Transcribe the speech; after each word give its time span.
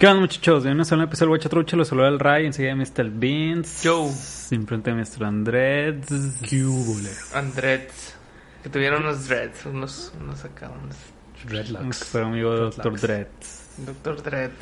¿Qué 0.00 0.06
onda, 0.06 0.20
muchachos? 0.20 0.64
Bienvenidos 0.64 0.92
a 0.92 0.94
un 0.94 1.02
episodio 1.02 1.26
del 1.26 1.38
Guachatrucha. 1.40 1.76
Los 1.76 1.88
saluda 1.88 2.08
el 2.08 2.18
Ray, 2.18 2.46
enseguida 2.46 2.74
Mr. 2.74 3.10
Beans. 3.10 3.82
Yo. 3.82 4.08
Simplemente 4.08 4.94
Mr. 4.94 5.26
Andrés. 5.26 6.06
Andrets. 7.34 8.16
Que 8.62 8.70
tuvieron 8.70 9.02
unos 9.02 9.28
dreads, 9.28 9.66
unos, 9.66 10.10
unos 10.18 10.42
acá, 10.42 10.70
unos 10.70 10.96
Dreadlocks. 11.44 12.04
Fue 12.04 12.22
amigo 12.22 12.50
de 12.50 12.60
Dr. 12.60 12.98
Dreads. 12.98 13.68
Dr. 13.76 14.22
Dread. 14.22 14.52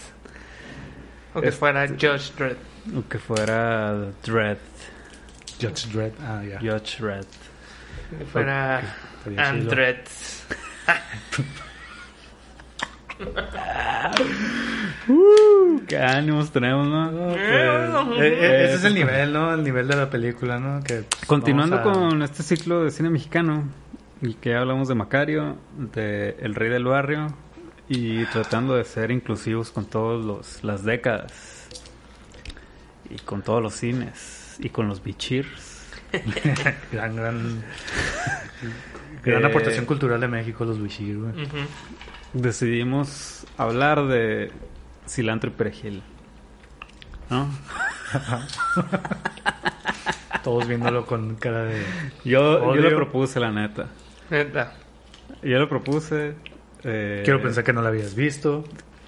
O 1.34 1.40
que 1.40 1.52
fuera 1.52 1.86
Judge 1.86 2.32
Dread. 2.36 2.56
O 2.96 3.08
que 3.08 3.18
fuera 3.20 3.94
Dread. 4.24 4.58
Judge 5.60 5.86
Dredd. 5.92 6.14
Ah, 6.20 6.42
ya. 6.42 6.58
Judge 6.58 6.98
Dread. 6.98 7.26
Que 8.18 8.24
fuera. 8.24 8.82
Andrets. 9.36 10.44
Uh, 15.08 15.80
qué 15.86 15.96
ánimos 15.98 16.50
tenemos, 16.52 16.86
¿no? 16.86 17.10
No, 17.10 17.28
pues, 17.28 18.20
Eh, 18.20 18.28
eh, 18.28 18.38
eh, 18.40 18.64
ese 18.66 18.74
es 18.76 18.84
el 18.84 18.94
nivel, 18.94 19.32
¿no? 19.32 19.54
El 19.54 19.64
nivel 19.64 19.88
de 19.88 19.96
la 19.96 20.10
película, 20.10 20.58
¿no? 20.58 20.82
Que 20.82 21.02
pues, 21.02 21.24
Continuando 21.26 21.76
a- 21.76 21.82
con 21.82 22.22
este 22.22 22.42
ciclo 22.42 22.84
de 22.84 22.90
cine 22.90 23.08
mexicano, 23.10 23.64
y 24.20 24.34
que 24.34 24.54
hablamos 24.54 24.88
de 24.88 24.94
Macario, 24.94 25.56
de 25.76 26.36
El 26.40 26.54
Rey 26.54 26.68
del 26.70 26.84
Barrio, 26.84 27.28
y 27.88 28.24
tratando 28.26 28.74
de 28.76 28.84
ser 28.84 29.10
inclusivos 29.10 29.70
con 29.70 29.86
todas 29.86 30.62
las 30.62 30.84
décadas, 30.84 31.68
y 33.08 33.16
con 33.20 33.42
todos 33.42 33.62
los 33.62 33.74
cines, 33.74 34.56
y 34.58 34.68
con 34.68 34.88
los 34.88 35.02
bichirs. 35.02 35.76
Gran, 36.92 37.16
gran... 37.16 37.62
gran 39.24 39.42
Eh, 39.42 39.46
aportación 39.46 39.84
cultural 39.84 40.20
de 40.20 40.28
México, 40.28 40.64
los 40.64 40.78
Wishir, 40.80 41.18
güey. 41.18 41.32
Decidimos 42.32 43.46
hablar 43.56 44.06
de 44.06 44.50
cilantro 45.06 45.50
y 45.50 45.54
perejil. 45.54 46.02
¿No? 47.30 47.48
Todos 50.44 50.68
viéndolo 50.68 51.04
con 51.04 51.34
cara 51.36 51.64
de... 51.64 51.82
Yo, 52.24 52.74
yo 52.74 52.80
lo 52.80 52.96
propuse, 52.96 53.40
la 53.40 53.50
neta. 53.50 53.86
Neta. 54.30 54.74
Yo 55.42 55.58
lo 55.58 55.68
propuse. 55.68 56.34
eh, 56.84 57.22
Quiero 57.24 57.42
pensar 57.42 57.64
que 57.64 57.72
no 57.72 57.82
la 57.82 57.88
habías 57.88 58.14
visto. 58.14 58.64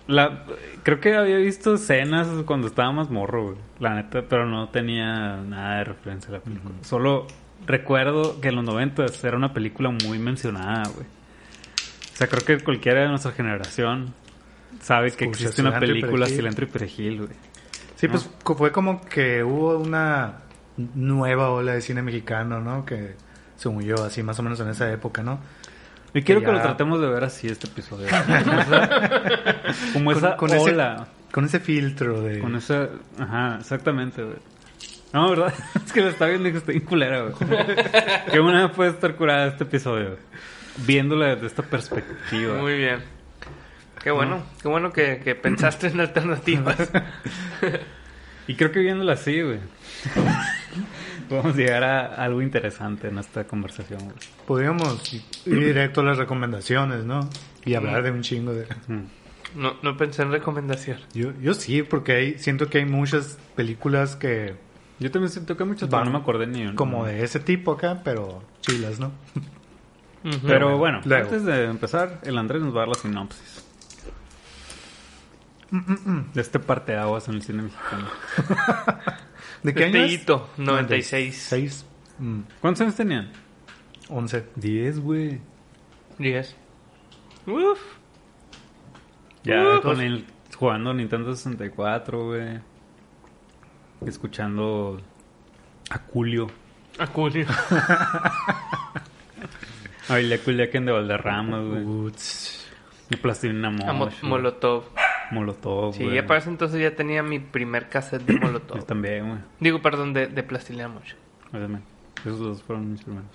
La, 0.06 0.44
creo 0.82 0.98
que 0.98 1.14
había 1.14 1.36
visto 1.36 1.74
escenas 1.74 2.26
cuando 2.44 2.66
estaba 2.66 2.90
más 2.90 3.10
morro, 3.10 3.44
güey, 3.44 3.56
la 3.78 3.94
neta, 3.94 4.22
pero 4.28 4.44
no 4.44 4.68
tenía 4.70 5.36
nada 5.36 5.78
de 5.78 5.84
referencia 5.84 6.30
a 6.30 6.32
la 6.32 6.40
película. 6.40 6.74
Solo 6.82 7.28
recuerdo 7.66 8.40
que 8.40 8.48
en 8.48 8.56
los 8.56 8.64
90 8.64 9.06
era 9.22 9.36
una 9.36 9.52
película 9.52 9.90
muy 10.06 10.18
mencionada, 10.18 10.82
güey. 10.94 11.06
O 11.06 12.16
sea, 12.16 12.26
creo 12.28 12.44
que 12.44 12.62
cualquiera 12.64 13.02
de 13.02 13.08
nuestra 13.08 13.32
generación 13.32 14.12
sabe 14.80 15.10
que 15.12 15.24
Escucha 15.24 15.44
existe 15.48 15.62
una 15.62 15.76
y 15.76 15.80
película. 15.80 16.26
Cilantro 16.26 16.64
y 16.64 16.68
Perejil, 16.68 17.16
güey. 17.18 17.30
Sí, 17.96 18.08
pues 18.08 18.28
fue 18.44 18.72
como 18.72 19.00
que 19.04 19.42
hubo 19.44 19.76
una 19.78 20.38
nueva 20.94 21.50
ola 21.50 21.72
de 21.74 21.80
cine 21.82 22.02
mexicano, 22.02 22.60
¿no? 22.60 22.84
Que 22.86 23.14
se 23.56 23.68
huyó 23.68 24.02
así 24.04 24.22
más 24.22 24.38
o 24.38 24.42
menos 24.42 24.58
en 24.60 24.68
esa 24.68 24.90
época, 24.90 25.22
¿no? 25.22 25.38
Y 26.14 26.22
quiero 26.22 26.40
Que 26.40 26.46
que 26.46 26.52
lo 26.52 26.60
tratemos 26.62 27.00
de 27.00 27.08
ver 27.08 27.24
así 27.24 27.46
este 27.46 27.66
episodio. 27.68 28.08
Como 29.92 30.12
esa, 30.12 30.12
como 30.12 30.12
esa 30.12 30.36
Con- 30.36 30.48
con 30.48 30.56
ese- 30.56 30.70
ola. 30.70 31.06
Con 31.32 31.44
ese 31.44 31.60
filtro 31.60 32.22
de... 32.22 32.40
Con 32.40 32.56
esa... 32.56 32.88
Ajá, 33.18 33.58
exactamente, 33.60 34.22
güey. 34.24 34.36
No, 35.12 35.30
¿verdad? 35.30 35.52
Es 35.84 35.92
que 35.92 36.00
lo 36.00 36.08
está 36.08 36.26
viendo 36.26 36.48
y 36.48 36.52
que 36.52 36.58
estoy 36.58 36.74
bien 36.76 36.86
culera, 36.86 37.22
güey. 37.22 37.34
Qué 38.30 38.38
buena 38.38 38.72
puede 38.72 38.90
estar 38.90 39.14
curada 39.16 39.48
este 39.48 39.64
episodio, 39.64 40.10
güey. 40.10 40.18
Viéndola 40.86 41.34
desde 41.34 41.46
esta 41.46 41.62
perspectiva. 41.62 42.54
Muy 42.58 42.76
bien. 42.76 43.00
Qué 44.02 44.10
bueno. 44.10 44.42
Qué 44.62 44.68
bueno 44.68 44.92
que, 44.92 45.20
que 45.22 45.34
pensaste 45.34 45.88
en 45.88 46.00
alternativas. 46.00 46.90
Y 48.50 48.56
creo 48.56 48.72
que 48.72 48.80
viéndola 48.80 49.12
así, 49.12 49.40
güey. 49.42 49.60
Podemos 51.28 51.54
llegar 51.54 51.84
a 51.84 52.06
algo 52.16 52.42
interesante 52.42 53.06
en 53.06 53.18
esta 53.18 53.44
conversación, 53.44 54.00
güey. 54.00 54.16
Podríamos 54.44 55.14
ir 55.14 55.22
directo 55.44 56.00
a 56.00 56.04
las 56.04 56.18
recomendaciones, 56.18 57.04
¿no? 57.04 57.30
Y 57.64 57.74
hablar 57.74 58.02
de 58.02 58.10
un 58.10 58.22
chingo 58.22 58.52
de... 58.52 58.66
No, 59.54 59.76
no 59.82 59.96
pensé 59.96 60.22
en 60.22 60.32
recomendación. 60.32 60.98
Yo, 61.14 61.32
yo 61.40 61.54
sí, 61.54 61.84
porque 61.84 62.12
hay, 62.12 62.38
siento 62.40 62.68
que 62.68 62.78
hay 62.78 62.86
muchas 62.86 63.38
películas 63.54 64.16
que... 64.16 64.56
Yo 65.00 65.10
también 65.10 65.30
siento 65.30 65.56
que 65.56 65.64
muchas, 65.64 65.88
pero 65.88 66.04
no 66.04 66.10
me 66.10 66.18
acordé 66.18 66.46
ni 66.46 66.62
una. 66.62 66.74
Como 66.76 67.04
de 67.06 67.24
ese 67.24 67.40
tipo 67.40 67.72
acá, 67.72 68.02
pero 68.04 68.42
chilas, 68.60 69.00
¿no? 69.00 69.10
Pero 70.46 70.76
bueno, 70.76 71.00
Luego. 71.04 71.24
antes 71.24 71.44
de 71.44 71.64
empezar, 71.64 72.20
el 72.24 72.36
Andrés 72.36 72.60
nos 72.60 72.74
va 72.74 72.82
a 72.82 72.86
dar 72.86 72.88
la 72.88 72.94
sinopsis. 72.94 73.64
De 76.34 76.40
este 76.40 76.58
parteaguas 76.58 77.28
en 77.28 77.34
el 77.36 77.42
cine 77.42 77.62
mexicano. 77.62 78.06
¿De 79.62 79.72
qué 79.72 79.84
año 79.84 79.96
es? 79.96 80.02
Testillito, 80.02 80.50
96. 80.58 81.46
6. 81.48 81.86
Mm, 82.18 82.40
¿Cuántos 82.60 82.80
años 82.82 82.96
tenían? 82.96 83.30
11. 84.08 84.44
10, 84.56 85.00
güey. 85.00 85.40
10. 86.18 86.56
Uf. 87.46 87.78
Ya 89.44 89.78
Uh, 89.78 89.80
con 89.80 90.00
el 90.00 90.26
jugando 90.56 90.92
Nintendo 90.92 91.34
64, 91.34 92.26
güey. 92.26 92.60
Escuchando 94.06 95.00
a 95.90 95.98
Julio. 96.12 96.48
A 96.98 97.06
Julio. 97.06 97.46
A 100.08 100.18
Ilya 100.20 100.38
Kuliaken 100.42 100.86
de 100.86 100.92
Valderrama, 100.92 101.60
güey. 101.60 102.12
Y 103.10 103.16
Plastilina 103.16 103.70
Mosh. 103.70 104.22
Molotov. 104.22 104.84
Molotov, 105.30 105.94
Sí, 105.94 106.02
güey. 106.04 106.16
ya 106.16 106.26
para 106.26 106.40
ese 106.40 106.50
entonces 106.50 106.80
ya 106.80 106.96
tenía 106.96 107.22
mi 107.22 107.38
primer 107.38 107.88
cassette 107.88 108.22
de 108.26 108.34
Yo 108.34 108.40
Molotov. 108.40 108.84
también, 108.84 109.28
güey. 109.28 109.40
Digo, 109.60 109.80
perdón, 109.80 110.12
de, 110.12 110.26
de 110.26 110.42
Plastilina 110.42 110.88
Mosh. 110.88 111.12
Esos 112.24 112.40
dos 112.40 112.62
fueron 112.64 112.90
mis 112.92 113.02
primeros. 113.02 113.28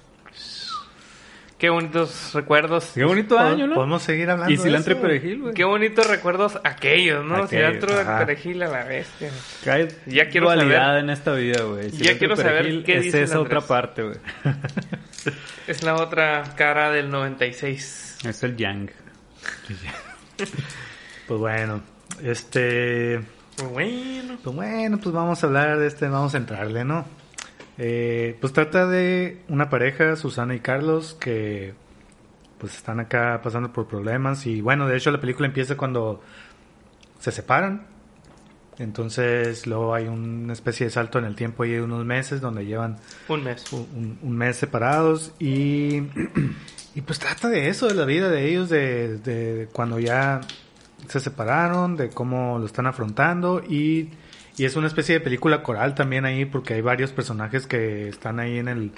Qué 1.57 1.69
bonitos 1.69 2.33
recuerdos. 2.33 2.91
Qué 2.93 3.05
bonito 3.05 3.39
año, 3.39 3.65
¿no? 3.67 3.75
Podemos 3.75 4.03
seguir 4.03 4.29
hablando 4.29 4.51
Y 4.53 4.57
de 4.57 4.63
cilantro 4.63 4.91
y 4.93 4.95
perejil, 4.97 5.41
güey. 5.41 5.53
Qué 5.53 5.63
bonitos 5.63 6.05
recuerdos 6.05 6.59
aquellos, 6.65 7.23
¿no? 7.23 7.35
Aquellos, 7.43 7.49
Cilantro 7.49 7.95
de 7.95 8.01
ajá. 8.01 8.19
perejil 8.25 8.61
a 8.63 8.67
la 8.67 8.83
bestia. 8.83 9.31
Hay 9.71 9.87
Ya 10.05 10.27
quiero 10.29 10.47
saber- 10.53 10.99
en 10.99 11.09
esta 11.09 11.33
vida, 11.33 11.63
güey. 11.63 11.91
Ya 11.91 12.11
y 12.11 12.17
quiero 12.17 12.35
saber 12.35 12.83
qué 12.83 12.97
es 12.97 13.03
dice 13.03 13.23
esa 13.23 13.39
otra 13.39 13.61
parte, 13.61 14.03
güey. 14.03 14.17
Es 15.67 15.81
la 15.81 15.95
otra 15.95 16.43
cara 16.55 16.91
del 16.91 17.09
96. 17.09 18.17
Es 18.25 18.43
el 18.43 18.55
yang. 18.57 18.89
Pues 21.27 21.39
bueno, 21.39 21.81
este... 22.21 23.19
Bueno. 23.71 24.37
Pues 24.43 24.55
bueno, 24.55 24.99
pues 25.01 25.15
vamos 25.15 25.43
a 25.43 25.47
hablar 25.47 25.79
de 25.79 25.87
este, 25.87 26.07
vamos 26.07 26.35
a 26.35 26.37
entrarle, 26.37 26.83
¿no? 26.83 27.05
Eh, 27.77 28.37
pues 28.39 28.53
trata 28.53 28.87
de 28.87 29.41
una 29.49 29.69
pareja, 29.69 30.15
Susana 30.15 30.55
y 30.55 30.59
Carlos, 30.59 31.15
que 31.19 31.73
pues 32.57 32.75
están 32.75 32.99
acá 32.99 33.41
pasando 33.43 33.73
por 33.73 33.87
problemas 33.87 34.45
y 34.47 34.61
bueno, 34.61 34.87
de 34.87 34.95
hecho 34.95 35.11
la 35.11 35.19
película 35.19 35.47
empieza 35.47 35.75
cuando 35.75 36.21
se 37.19 37.31
separan. 37.31 37.87
Entonces 38.77 39.67
luego 39.67 39.93
hay 39.93 40.07
una 40.07 40.51
especie 40.51 40.85
de 40.85 40.89
salto 40.89 41.17
en 41.17 41.25
el 41.25 41.35
tiempo 41.35 41.63
y 41.63 41.75
unos 41.75 42.05
meses 42.05 42.41
donde 42.41 42.65
llevan 42.65 42.97
Un 43.29 43.43
mes. 43.43 43.71
un, 43.71 44.19
un 44.21 44.37
mes 44.37 44.57
separados 44.57 45.33
y, 45.39 46.03
y 46.93 47.01
pues 47.05 47.19
trata 47.19 47.47
de 47.47 47.69
eso, 47.69 47.87
de 47.87 47.93
la 47.93 48.05
vida 48.05 48.29
de 48.29 48.49
ellos, 48.49 48.69
de, 48.69 49.17
de 49.17 49.69
cuando 49.71 49.99
ya 49.99 50.41
se 51.07 51.19
separaron, 51.19 51.95
de 51.95 52.09
cómo 52.09 52.59
lo 52.59 52.65
están 52.65 52.87
afrontando 52.87 53.61
y, 53.63 54.09
y 54.57 54.65
es 54.65 54.75
una 54.75 54.87
especie 54.87 55.15
de 55.15 55.21
película 55.21 55.63
coral 55.63 55.95
también 55.95 56.25
ahí 56.25 56.45
porque 56.45 56.73
hay 56.75 56.81
varios 56.81 57.11
personajes 57.11 57.67
que 57.67 58.07
están 58.09 58.39
ahí 58.39 58.57
en 58.59 58.67
el 58.67 58.91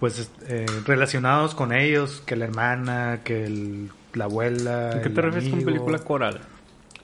pues 0.00 0.30
eh, 0.46 0.66
relacionados 0.84 1.54
con 1.54 1.72
ellos, 1.72 2.22
que 2.26 2.36
la 2.36 2.44
hermana, 2.46 3.20
que 3.24 3.44
el- 3.46 3.90
la 4.12 4.24
abuela. 4.24 4.96
¿A 4.96 5.02
qué 5.02 5.10
te 5.10 5.20
refieres 5.22 5.48
con 5.50 5.64
película 5.64 5.98
coral? 6.00 6.40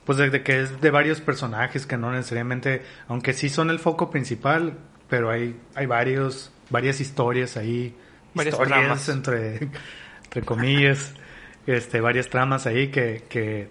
Pues 0.05 0.17
de, 0.17 0.29
de 0.29 0.43
que 0.43 0.61
es 0.61 0.81
de 0.81 0.91
varios 0.91 1.21
personajes 1.21 1.85
que 1.85 1.97
no 1.97 2.11
necesariamente, 2.11 2.81
aunque 3.07 3.33
sí 3.33 3.49
son 3.49 3.69
el 3.69 3.79
foco 3.79 4.09
principal, 4.11 4.73
pero 5.09 5.29
hay, 5.31 5.55
hay 5.75 5.85
varios, 5.85 6.51
varias 6.69 6.99
historias 7.01 7.55
ahí, 7.57 7.95
Varias 8.35 8.53
historias 8.55 8.79
tramas. 8.79 9.09
entre, 9.09 9.69
entre 10.25 10.41
comillas, 10.43 11.13
este, 11.67 12.01
varias 12.01 12.29
tramas 12.29 12.65
ahí 12.67 12.89
que, 12.89 13.23
que 13.29 13.69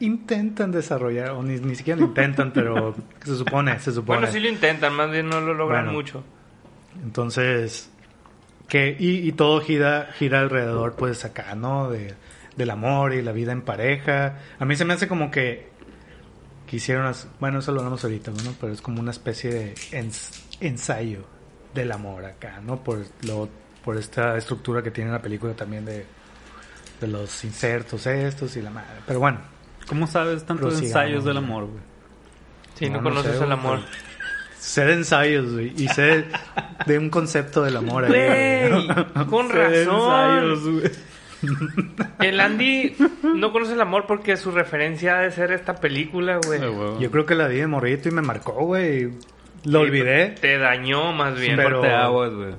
intentan 0.00 0.70
desarrollar, 0.72 1.30
o 1.30 1.42
ni, 1.42 1.58
ni 1.60 1.74
siquiera 1.76 2.00
lo 2.00 2.06
intentan, 2.06 2.52
pero 2.52 2.94
se 3.24 3.36
supone, 3.36 3.78
se 3.80 3.92
supone. 3.92 4.18
Bueno, 4.20 4.32
sí 4.32 4.40
lo 4.40 4.48
intentan, 4.48 4.92
más 4.94 5.10
bien 5.10 5.28
no 5.28 5.40
lo 5.40 5.54
logran 5.54 5.84
Bueno. 5.84 5.92
mucho. 5.98 6.24
Entonces, 7.02 7.90
que, 8.68 8.96
y, 8.98 9.26
y 9.28 9.32
todo 9.32 9.60
gira, 9.60 10.08
gira 10.16 10.40
alrededor, 10.40 10.94
pues 10.96 11.24
acá, 11.24 11.54
¿no? 11.54 11.90
De, 11.90 12.14
del 12.56 12.70
amor 12.70 13.12
y 13.14 13.22
la 13.22 13.32
vida 13.32 13.52
en 13.52 13.62
pareja. 13.62 14.38
A 14.58 14.64
mí 14.64 14.76
se 14.76 14.84
me 14.84 14.94
hace 14.94 15.08
como 15.08 15.30
que 15.30 15.68
quisieron, 16.66 17.12
bueno, 17.40 17.58
eso 17.58 17.72
lo 17.72 17.80
hablamos 17.80 18.04
ahorita, 18.04 18.30
¿no? 18.30 18.54
Pero 18.60 18.72
es 18.72 18.80
como 18.80 19.00
una 19.00 19.10
especie 19.10 19.52
de 19.52 19.74
ens- 19.92 20.40
ensayo 20.60 21.24
del 21.74 21.90
amor 21.92 22.24
acá, 22.24 22.60
¿no? 22.64 22.82
Por, 22.82 23.04
lo, 23.26 23.48
por 23.84 23.96
esta 23.96 24.36
estructura 24.36 24.82
que 24.82 24.90
tiene 24.90 25.10
la 25.10 25.20
película 25.20 25.54
también 25.54 25.84
de, 25.84 26.06
de 27.00 27.06
los 27.08 27.44
insertos 27.44 28.06
estos 28.06 28.56
y 28.56 28.62
la 28.62 28.70
madre. 28.70 29.00
Pero 29.06 29.18
bueno, 29.20 29.38
¿Cómo 29.86 30.06
sabes 30.06 30.44
tantos 30.44 30.80
ensayos 30.80 31.24
del 31.24 31.36
amor, 31.38 31.64
güey? 31.66 31.82
Si 32.74 32.86
no, 32.86 32.96
No, 32.96 33.02
no 33.02 33.10
conoces 33.10 33.38
sé, 33.38 33.44
el 33.44 33.52
amor. 33.52 33.80
Sé 34.58 34.84
de 34.86 34.92
ensayos, 34.94 35.52
güey. 35.52 35.72
Y 35.76 35.88
sé 35.88 36.24
de 36.86 36.98
un 36.98 37.10
concepto 37.10 37.62
del 37.62 37.76
amor 37.76 38.04
ahí. 38.06 38.10
Güey, 38.10 38.86
con 39.28 39.48
razón. 39.50 39.74
Ensayos, 39.74 40.68
güey. 40.68 40.90
El 42.20 42.40
Andy 42.40 42.96
no 43.22 43.52
conoce 43.52 43.74
el 43.74 43.80
amor 43.82 44.06
porque 44.06 44.36
su 44.38 44.50
referencia 44.50 45.18
ha 45.18 45.22
de 45.22 45.30
ser 45.30 45.52
esta 45.52 45.74
película, 45.76 46.40
güey. 46.46 46.58
Güey. 46.66 46.98
Yo 47.00 47.10
creo 47.10 47.26
que 47.26 47.34
la 47.34 47.46
vi 47.48 47.56
de 47.58 47.66
morrito 47.66 48.08
y 48.08 48.12
me 48.12 48.22
marcó, 48.22 48.52
güey. 48.64 49.10
Lo 49.64 49.80
olvidé. 49.80 50.30
Te 50.40 50.56
dañó 50.58 51.12
más 51.12 51.38
bien. 51.38 51.56
Pero- 51.56 51.82
Parte 51.82 51.94
aguas, 51.94 52.32
güey. 52.32 52.54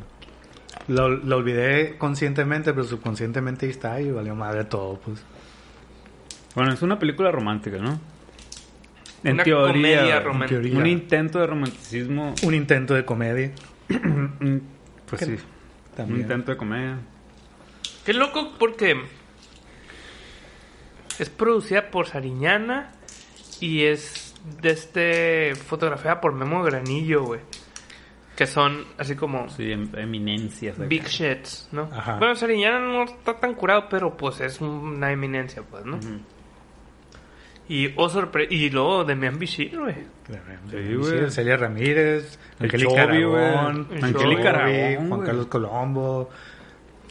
Lo, 0.87 1.09
lo 1.09 1.37
olvidé 1.37 1.97
conscientemente, 1.97 2.71
pero 2.71 2.83
subconscientemente 2.85 3.65
ahí 3.65 3.71
está 3.71 3.99
y 3.99 4.11
valió 4.11 4.35
madre 4.35 4.65
todo, 4.65 4.99
pues. 5.03 5.23
Bueno, 6.55 6.73
es 6.73 6.81
una 6.81 6.97
película 6.97 7.31
romántica, 7.31 7.77
¿no? 7.77 7.99
En 9.23 9.33
Una 9.33 9.43
teoría. 9.43 9.73
comedia 9.73 10.19
romántica. 10.21 10.61
teoría. 10.61 10.77
Un 10.79 10.85
intento 10.87 11.39
de 11.39 11.47
romanticismo. 11.47 12.35
Un 12.43 12.53
intento 12.53 12.93
de 12.93 13.05
comedia. 13.05 13.51
mm, 13.89 14.57
Pues 15.07 15.19
Que- 15.19 15.25
sí. 15.25 15.31
Un 15.33 15.95
También. 15.95 16.21
intento 16.21 16.51
de 16.51 16.57
comedia. 16.57 16.97
Qué 18.05 18.13
loco 18.13 18.53
porque 18.59 18.95
es 21.19 21.29
producida 21.29 21.89
por 21.91 22.07
Sariñana 22.07 22.91
y 23.59 23.83
es 23.83 24.33
de 24.61 24.69
este 24.71 25.55
fotografiada 25.55 26.21
por 26.21 26.33
Memo 26.33 26.63
Granillo, 26.63 27.23
güey. 27.23 27.41
Que 28.35 28.47
son 28.47 28.83
así 28.97 29.15
como 29.15 29.47
Sí, 29.49 29.71
em- 29.71 29.89
eminencias. 29.95 30.75
acá. 30.77 30.87
big 30.87 31.05
shits, 31.07 31.69
¿no? 31.71 31.89
Ajá. 31.91 32.17
Bueno, 32.17 32.35
Sariñana 32.35 32.79
no 32.79 33.03
está 33.03 33.39
tan 33.39 33.53
curado, 33.53 33.87
pero 33.89 34.17
pues 34.17 34.41
es 34.41 34.59
una 34.59 35.11
eminencia, 35.11 35.63
pues, 35.63 35.85
¿no? 35.85 35.95
Ujú. 35.97 36.19
Y 37.67 37.91
oh 37.95 38.09
sorpre 38.09 38.47
y 38.49 38.69
luego 38.69 39.03
de 39.03 39.15
Bichir, 39.31 39.77
güey. 39.79 39.95
Sí, 40.69 40.95
güey. 40.95 41.31
Celia 41.31 41.57
Ramírez, 41.57 42.37
Angélica. 42.59 43.03
Aragón, 43.03 43.87
Angélica 44.01 44.49
Aragón, 44.49 45.09
Juan. 45.09 45.21
Carlos 45.21 45.47
Colombo. 45.47 46.29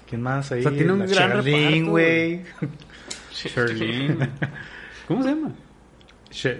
¿Quién 0.08 0.22
más 0.22 0.52
ahí? 0.52 0.60
O 0.60 0.62
sea, 0.62 0.72
tiene 0.72 0.92
un 0.92 1.00
La 1.00 1.06
gran 1.06 1.30
Charlene, 1.30 1.68
reparto, 1.68 1.90
güey. 1.90 2.42
Charlene. 3.32 4.28
¿Cómo 5.08 5.22
se 5.22 5.28
llama? 5.30 5.52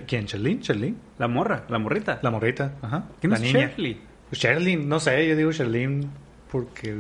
¿Quién? 0.07 0.27
¿Charlene? 0.27 0.61
¿Charlene? 0.61 0.97
La 1.19 1.29
morra, 1.29 1.65
la 1.69 1.79
morrita. 1.79 2.19
La 2.23 2.31
morrita, 2.31 2.75
ajá. 2.83 3.05
¿Quién 3.21 3.31
la 3.31 3.37
es 3.37 3.43
niña. 3.43 3.69
Shirley? 3.69 4.01
Charlene, 4.33 4.85
no 4.85 4.99
sé, 4.99 5.29
yo 5.29 5.37
digo 5.37 5.53
Charlene 5.53 6.07
porque, 6.51 6.95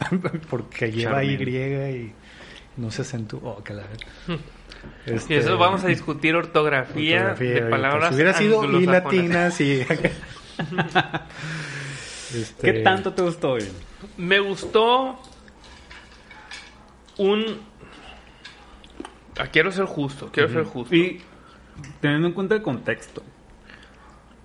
porque 0.50 0.90
lleva 0.90 1.22
Charlene. 1.22 1.92
Y 1.92 1.96
y 1.96 2.12
no 2.78 2.90
se 2.90 3.02
acentúa. 3.02 3.40
Oh, 3.44 3.62
que 3.62 3.74
la 3.74 3.84
Este, 5.06 5.34
Y 5.34 5.36
eso 5.38 5.58
vamos 5.58 5.84
a 5.84 5.88
discutir 5.88 6.34
ortografía, 6.36 7.18
ortografía, 7.32 7.54
de 7.54 7.62
palabras 7.70 8.08
Si 8.10 8.14
hubiera 8.14 8.34
sido 8.34 8.64
y 8.80 8.86
latinas 8.86 9.60
y... 9.60 9.84
Este, 12.34 12.72
¿Qué 12.72 12.80
tanto 12.80 13.12
te 13.12 13.20
gustó, 13.20 13.50
güey? 13.50 13.68
Me 14.16 14.40
gustó 14.40 15.20
un... 17.18 17.60
Ah, 19.38 19.48
quiero 19.48 19.70
ser 19.70 19.84
justo, 19.84 20.30
quiero 20.32 20.48
ser 20.48 20.64
justo. 20.64 20.94
Y 20.94 21.20
teniendo 22.00 22.28
en 22.28 22.34
cuenta 22.34 22.54
el 22.54 22.62
contexto. 22.62 23.22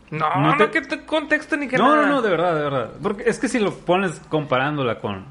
No, 0.09 0.35
no 0.41 0.55
no, 0.55 0.71
que 0.71 0.81
te 0.81 1.05
contexto 1.05 1.57
ni 1.57 1.67
que 1.67 1.77
No, 1.77 1.95
nada. 1.95 2.07
no, 2.07 2.15
no, 2.15 2.21
de 2.21 2.29
verdad, 2.29 2.55
de 2.55 2.61
verdad. 2.61 2.91
Porque 3.01 3.23
es 3.25 3.39
que 3.39 3.47
si 3.47 3.59
lo 3.59 3.73
pones 3.73 4.19
comparándola 4.29 4.99
con 4.99 5.25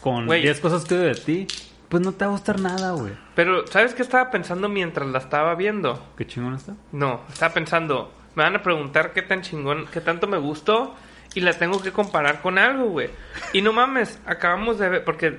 con 0.00 0.26
Güey. 0.26 0.42
10 0.42 0.60
cosas 0.60 0.84
que 0.84 0.94
de 0.94 1.14
ti, 1.14 1.46
pues 1.88 2.02
no 2.02 2.12
te 2.12 2.24
va 2.24 2.30
a 2.30 2.34
gustar 2.34 2.60
nada, 2.60 2.92
güey. 2.92 3.12
Pero, 3.34 3.66
¿sabes 3.66 3.94
qué 3.94 4.02
estaba 4.02 4.30
pensando 4.30 4.68
mientras 4.68 5.06
la 5.08 5.18
estaba 5.18 5.54
viendo? 5.54 6.12
Qué 6.16 6.26
chingón 6.26 6.54
está. 6.54 6.74
No, 6.92 7.20
estaba 7.28 7.54
pensando, 7.54 8.12
me 8.34 8.42
van 8.42 8.56
a 8.56 8.62
preguntar 8.62 9.12
qué 9.12 9.22
tan 9.22 9.42
chingón, 9.42 9.86
qué 9.92 10.00
tanto 10.00 10.26
me 10.26 10.38
gustó 10.38 10.94
y 11.34 11.40
la 11.40 11.52
tengo 11.52 11.80
que 11.80 11.92
comparar 11.92 12.40
con 12.42 12.58
algo, 12.58 12.86
güey. 12.90 13.10
Y 13.52 13.62
no 13.62 13.72
mames, 13.72 14.20
acabamos 14.26 14.78
de 14.78 14.88
ver, 14.88 15.04
porque 15.04 15.38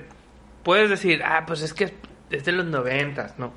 puedes 0.62 0.90
decir, 0.90 1.22
ah, 1.24 1.44
pues 1.46 1.62
es 1.62 1.72
que 1.74 1.92
es, 2.30 2.44
de 2.44 2.52
los 2.52 2.66
noventas, 2.66 3.38
¿no? 3.38 3.52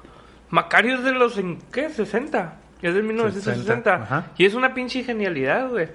Macario 0.50 0.96
es 0.98 1.04
de 1.04 1.12
los, 1.14 1.38
en- 1.38 1.60
¿qué? 1.72 1.90
60. 1.90 2.58
Es 2.82 2.94
de 2.94 3.02
1960. 3.02 3.62
60, 3.64 3.94
ajá. 3.96 4.26
Y 4.38 4.46
es 4.46 4.54
una 4.56 4.74
pinche 4.74 5.04
genialidad, 5.04 5.70
güey. 5.70 5.88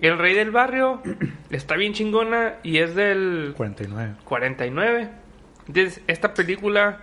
El 0.00 0.16
Rey 0.16 0.34
del 0.34 0.50
Barrio 0.50 1.02
está 1.50 1.76
bien 1.76 1.92
chingona 1.92 2.54
y 2.62 2.78
es 2.78 2.94
del 2.94 3.52
49. 3.56 4.14
49. 4.24 5.10
Entonces, 5.70 6.02
esta 6.08 6.34
película 6.34 6.98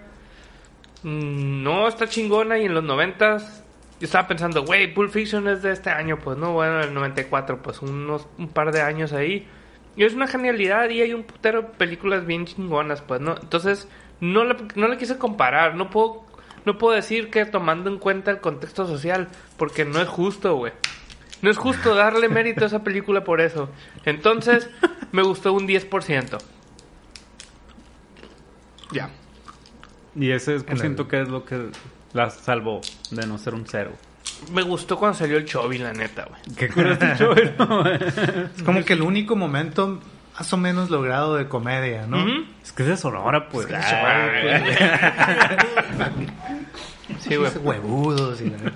mm, 1.03 1.63
no 1.63 1.87
está 1.87 2.07
chingona 2.09 2.57
y 2.57 2.65
en 2.65 2.73
los 2.73 2.83
90 2.83 3.37
yo 3.37 4.05
estaba 4.05 4.27
pensando, 4.27 4.65
güey, 4.65 4.93
Pulp 4.93 5.09
Fiction 5.09 5.47
es 5.47 5.61
de 5.61 5.71
este 5.71 5.89
año, 5.89 6.19
pues 6.19 6.37
no, 6.37 6.51
bueno, 6.51 6.81
el 6.81 6.93
94, 6.93 7.61
pues 7.63 7.81
unos 7.81 8.27
un 8.37 8.49
par 8.49 8.73
de 8.73 8.81
años 8.81 9.13
ahí. 9.13 9.47
Y 9.95 10.03
es 10.03 10.13
una 10.13 10.27
genialidad 10.27 10.89
y 10.89 11.01
hay 11.01 11.13
un 11.13 11.23
putero 11.23 11.61
de 11.61 11.67
películas 11.69 12.25
bien 12.25 12.45
chingonas, 12.45 13.01
pues, 13.01 13.21
¿no? 13.21 13.35
Entonces, 13.41 13.87
no 14.19 14.43
le, 14.43 14.57
no 14.75 14.89
le 14.89 14.97
quise 14.97 15.17
comparar, 15.17 15.75
no 15.75 15.89
puedo 15.89 16.25
no 16.65 16.77
puedo 16.77 16.93
decir 16.93 17.29
que 17.29 17.45
tomando 17.45 17.89
en 17.89 17.97
cuenta 17.97 18.31
el 18.31 18.41
contexto 18.41 18.85
social, 18.85 19.29
porque 19.55 19.85
no 19.85 20.01
es 20.01 20.09
justo, 20.09 20.57
güey. 20.57 20.73
No 21.41 21.49
es 21.49 21.57
justo 21.57 21.95
darle 21.95 22.27
mérito 22.27 22.65
a 22.65 22.67
esa 22.67 22.83
película 22.83 23.23
por 23.23 23.39
eso. 23.39 23.69
Entonces, 24.03 24.69
me 25.13 25.21
gustó 25.21 25.53
un 25.53 25.65
10%. 25.65 26.37
Ya. 28.91 29.09
Y 30.15 30.31
ese 30.31 30.55
es 30.55 30.63
En 30.63 30.71
el- 30.73 30.79
siento 30.79 31.07
que 31.07 31.21
es 31.21 31.27
lo 31.29 31.45
que 31.45 31.69
la 32.13 32.29
salvó 32.29 32.81
de 33.11 33.27
no 33.27 33.37
ser 33.37 33.53
un 33.53 33.65
cero. 33.67 33.91
Me 34.51 34.61
gustó 34.61 34.97
cuando 34.97 35.17
salió 35.17 35.37
el 35.37 35.45
Chovy, 35.45 35.77
la 35.77 35.93
neta, 35.93 36.25
güey. 36.25 36.41
Qué 36.55 36.69
cura 36.69 36.93
este 36.93 37.15
show, 37.15 37.33
¿no? 37.59 37.85
Es 38.55 38.63
como 38.63 38.83
que 38.83 38.93
el 38.93 39.01
único 39.01 39.35
momento 39.35 39.99
más 40.37 40.53
o 40.53 40.57
menos 40.57 40.89
logrado 40.91 41.35
de 41.35 41.47
comedia, 41.47 42.05
¿no? 42.07 42.23
Es 42.63 42.71
que 42.71 42.83
es 42.83 42.89
de 42.89 42.97
Sonora, 42.97 43.49
pues. 43.49 43.65
Es 43.67 43.73
que 43.73 43.79
es 43.79 43.85
Ah, 43.93 44.29
Sí, 47.19 47.35
güey. 47.35 47.49
Esos 47.49 47.63
huevudos 47.63 48.41
y 48.41 48.49
la- 48.51 48.71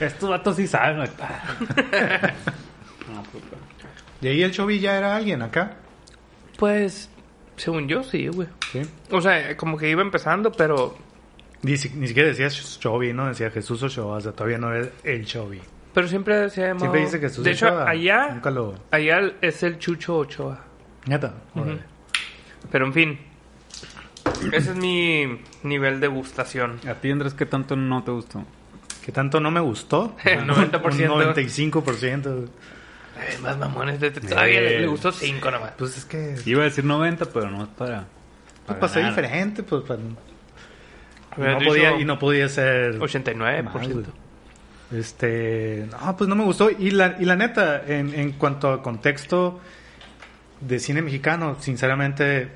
Estos 0.00 0.30
vatos 0.30 0.56
sí 0.56 0.66
saben. 0.66 0.96
güey. 0.96 1.10
No, 3.12 3.22
puta. 3.32 3.56
Y 4.20 4.28
ahí 4.28 4.42
el 4.42 4.52
Chovy 4.52 4.80
ya 4.80 4.96
era 4.96 5.14
alguien 5.16 5.42
acá. 5.42 5.76
Pues, 6.56 7.10
según 7.56 7.88
yo, 7.88 8.02
sí, 8.02 8.28
güey. 8.28 8.48
Sí. 8.72 8.82
O 9.10 9.20
sea, 9.20 9.56
como 9.56 9.76
que 9.76 9.88
iba 9.90 10.02
empezando, 10.02 10.50
pero... 10.52 10.96
Ni, 11.62 11.76
si- 11.76 11.90
ni 11.90 12.08
siquiera 12.08 12.28
decía 12.28 12.48
Chovy, 12.48 13.12
¿no? 13.12 13.26
Decía 13.28 13.50
Jesús 13.50 13.82
Ochoa. 13.82 14.16
O 14.16 14.20
sea, 14.20 14.32
todavía 14.32 14.58
no 14.58 14.72
era 14.72 14.88
el 15.02 15.24
Chovy. 15.24 15.60
Pero 15.94 16.08
siempre 16.08 16.50
se 16.50 16.62
ha 16.62 16.66
llamado... 16.68 16.80
Siempre 16.80 17.00
dice 17.02 17.18
Jesús 17.20 17.44
De 17.44 17.52
hecho, 17.52 17.66
Ochoa. 17.66 17.88
allá... 17.88 18.28
Nunca 18.34 18.50
lo... 18.50 18.74
Allá 18.90 19.32
es 19.40 19.62
el 19.62 19.78
Chucho 19.78 20.16
Ochoa. 20.18 20.60
Neta. 21.06 21.34
órale. 21.54 21.80
Pero, 22.70 22.86
en 22.86 22.92
fin. 22.92 23.18
Ese 24.52 24.70
es 24.72 24.76
mi 24.76 25.38
nivel 25.62 26.00
de 26.00 26.06
gustación. 26.08 26.80
A 26.88 26.94
ti, 26.94 27.10
Andrés, 27.10 27.34
¿qué 27.34 27.46
tanto 27.46 27.76
no 27.76 28.02
te 28.02 28.10
gustó? 28.10 28.44
Que 29.04 29.12
tanto 29.12 29.38
no 29.40 29.50
me 29.50 29.60
gustó. 29.60 30.16
El 30.24 30.46
90%. 30.46 31.12
Un 31.12 31.34
95%. 31.34 32.48
Ay, 33.16 33.38
más 33.42 33.56
mamones. 33.58 34.00
de- 34.00 34.10
Todavía 34.10 34.60
le, 34.60 34.80
le 34.80 34.86
gustó 34.86 35.12
5 35.12 35.50
nomás. 35.50 35.72
Pues 35.78 35.96
es 35.98 36.04
que... 36.04 36.36
Iba 36.44 36.62
a 36.62 36.64
decir 36.64 36.84
90, 36.84 37.26
pero 37.26 37.50
no 37.50 37.62
es 37.64 37.68
para. 37.70 38.06
Pues 38.66 38.78
para 38.78 38.92
ser 38.92 39.02
ganar. 39.02 39.16
diferente, 39.16 39.62
pues 39.62 39.82
para... 39.84 40.00
No 40.00 41.58
podía, 41.64 41.98
y 42.00 42.04
no 42.04 42.18
podía 42.18 42.48
ser... 42.48 42.98
89%. 42.98 43.62
más. 43.64 43.88
Este, 44.92 45.86
no, 45.90 46.16
pues 46.16 46.28
no 46.28 46.36
me 46.36 46.44
gustó. 46.44 46.70
Y 46.70 46.90
la, 46.90 47.16
y 47.18 47.24
la 47.24 47.36
neta, 47.36 47.82
en, 47.86 48.14
en 48.14 48.32
cuanto 48.32 48.70
a 48.72 48.82
contexto 48.82 49.58
de 50.60 50.78
cine 50.78 51.02
mexicano, 51.02 51.56
sinceramente, 51.60 52.50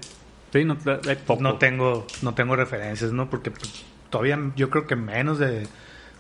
Sí, 0.53 0.65
no, 0.65 0.79
hay 1.07 1.17
poco. 1.17 1.43
no 1.43 1.57
tengo, 1.59 2.07
no 2.23 2.35
tengo 2.35 2.57
referencias, 2.57 3.13
¿no? 3.13 3.29
Porque 3.29 3.51
pues, 3.51 3.85
todavía 4.09 4.39
yo 4.57 4.71
creo 4.71 4.87
que 4.87 4.97
menos 4.97 5.39
de, 5.39 5.67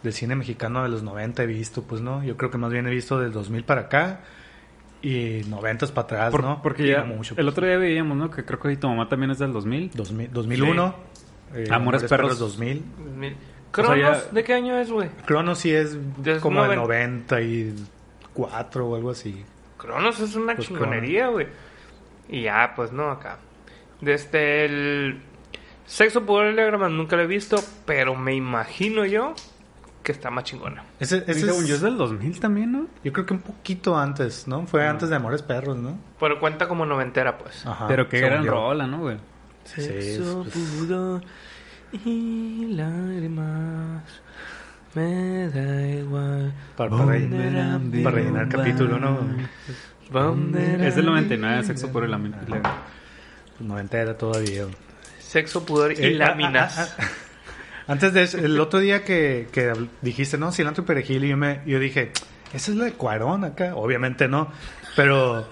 del 0.02 0.12
cine 0.12 0.34
mexicano 0.36 0.82
de 0.82 0.88
los 0.88 1.02
90 1.02 1.42
he 1.42 1.46
visto, 1.46 1.82
pues 1.82 2.00
no. 2.00 2.22
Yo 2.24 2.36
creo 2.36 2.50
que 2.50 2.58
más 2.58 2.70
bien 2.72 2.86
he 2.86 2.90
visto 2.90 3.18
del 3.20 3.32
2000 3.32 3.64
para 3.64 3.82
acá 3.82 4.20
y 5.02 5.42
90 5.48 5.86
para 5.88 6.00
atrás, 6.04 6.30
Por- 6.30 6.42
¿no? 6.42 6.60
Porque 6.62 6.86
ya 6.86 7.02
el 7.02 7.12
pues. 7.16 7.32
otro 7.46 7.66
día 7.66 7.76
veíamos, 7.78 8.16
¿no? 8.16 8.30
Que 8.30 8.44
creo 8.44 8.58
que 8.58 8.76
tu 8.76 8.88
mamá 8.88 9.08
también 9.08 9.30
es 9.30 9.38
del 9.38 9.52
2000. 9.52 9.90
2000 9.94 10.32
2001. 10.32 10.94
eh, 11.54 11.68
Amores 11.70 12.04
Perros. 12.04 12.38
2000. 12.38 12.82
Mil- 13.16 13.36
¿Cronos? 13.70 13.98
ya- 13.98 14.32
¿De 14.32 14.44
qué 14.44 14.54
año 14.54 14.78
es, 14.78 14.90
güey? 14.90 15.08
Cronos 15.26 15.58
sí 15.58 15.72
es 15.72 15.96
Desde 16.22 16.40
como 16.40 16.62
de 16.66 16.76
noven- 16.76 17.24
94 17.28 18.86
o 18.86 18.96
algo 18.96 19.10
así. 19.10 19.44
Cronos 19.76 20.18
es 20.20 20.34
una 20.34 20.54
Pues 20.56 20.68
chingonería, 20.68 21.28
güey. 21.28 21.46
Y 22.28 22.42
ya, 22.42 22.72
pues 22.74 22.92
no, 22.92 23.10
acá. 23.10 23.38
Desde 24.00 24.64
el 24.64 25.20
Sexo 25.86 26.24
por 26.26 26.44
Telegram 26.44 26.94
nunca 26.96 27.16
lo 27.16 27.22
he 27.22 27.26
visto, 27.26 27.56
pero 27.86 28.14
me 28.14 28.34
imagino 28.34 29.04
yo 29.06 29.34
que 30.08 30.12
está 30.12 30.30
más 30.30 30.44
chingona. 30.44 30.84
Ese, 30.98 31.18
Y 31.26 31.30
ese 31.30 31.40
según 31.46 31.64
es- 31.64 31.68
yo 31.68 31.74
es 31.74 31.82
del 31.82 31.98
2000 31.98 32.40
también, 32.40 32.72
¿no? 32.72 32.86
Yo 33.04 33.12
creo 33.12 33.26
que 33.26 33.34
un 33.34 33.40
poquito 33.40 33.98
antes, 33.98 34.48
¿no? 34.48 34.66
Fue 34.66 34.86
antes 34.88 35.10
de 35.10 35.16
Amores 35.16 35.42
Perros, 35.42 35.76
¿no? 35.76 35.98
Pero 36.18 36.40
cuenta 36.40 36.66
como 36.66 36.86
noventera, 36.86 37.36
pues. 37.36 37.66
Ajá, 37.66 37.86
pero 37.88 38.08
qué 38.08 38.20
gran 38.20 38.42
yo. 38.42 38.52
rola, 38.52 38.86
¿no, 38.86 39.00
güey? 39.00 39.18
Sí, 39.64 39.82
Sexo 39.82 40.44
pues- 40.44 40.54
puro 40.78 41.20
y 41.92 42.66
lágrimas. 42.74 44.02
Me 44.94 45.48
da 45.50 45.86
igual. 45.88 46.54
Para, 46.74 46.88
para 46.90 47.04
rellenar, 47.04 47.80
para 48.02 48.16
rellenar 48.16 48.48
capítulo, 48.48 48.98
¿no? 48.98 49.18
Es 50.80 50.96
del 50.96 51.04
99, 51.04 51.64
sexo 51.64 51.92
por 51.92 52.02
el 52.04 52.14
amor. 52.14 52.30
Noventera 53.60 54.16
todavía. 54.16 54.64
Sexo, 55.18 55.66
pudor 55.66 55.92
y 55.92 55.96
Eh, 56.02 56.10
láminas. 56.14 56.78
ah, 56.78 56.88
ah, 56.98 57.02
ah. 57.02 57.08
Antes 57.88 58.12
de 58.12 58.22
eso, 58.22 58.38
el 58.38 58.58
otro 58.60 58.78
día 58.78 59.04
que, 59.04 59.48
que 59.50 59.72
dijiste, 60.02 60.38
no, 60.38 60.52
cilantro 60.52 60.84
y 60.84 60.86
perejil, 60.86 61.24
y 61.24 61.28
yo, 61.30 61.36
me, 61.36 61.60
yo 61.66 61.78
dije, 61.80 62.12
esa 62.52 62.70
es 62.70 62.76
la 62.76 62.84
de 62.84 62.92
Cuarón 62.92 63.44
acá. 63.44 63.74
Obviamente 63.74 64.28
no, 64.28 64.52
pero 64.94 65.48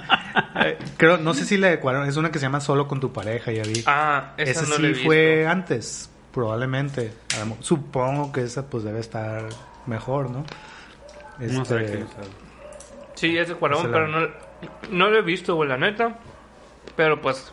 eh, 0.64 0.78
creo, 0.96 1.18
no 1.18 1.34
sé 1.34 1.44
si 1.44 1.56
la 1.56 1.68
de 1.68 1.78
Cuarón 1.80 2.08
es 2.08 2.16
una 2.16 2.30
que 2.30 2.38
se 2.38 2.46
llama 2.46 2.60
Solo 2.60 2.88
con 2.88 3.00
tu 3.00 3.12
pareja, 3.12 3.52
ya 3.52 3.62
vi. 3.62 3.82
Ah, 3.86 4.32
esa 4.36 4.50
esa 4.62 4.62
no 4.70 4.76
sí 4.76 4.82
la 4.82 4.88
he 4.88 4.90
visto. 4.92 5.04
fue 5.06 5.46
antes, 5.46 6.10
probablemente. 6.32 7.12
Supongo 7.60 8.32
que 8.32 8.42
esa 8.42 8.68
pues 8.68 8.84
debe 8.84 9.00
estar 9.00 9.44
mejor, 9.86 10.30
¿no? 10.30 10.44
No 11.38 11.64
sé 11.64 11.84
Este. 11.84 12.04
Sí, 13.14 13.36
es 13.38 13.48
de 13.48 13.54
Cuarón, 13.54 13.90
la- 13.90 13.92
pero 13.92 14.08
no, 14.08 14.28
no 14.90 15.10
lo 15.10 15.18
he 15.18 15.22
visto, 15.22 15.54
güey, 15.54 15.68
la 15.68 15.76
neta. 15.76 16.18
Pero 16.96 17.20
pues, 17.20 17.52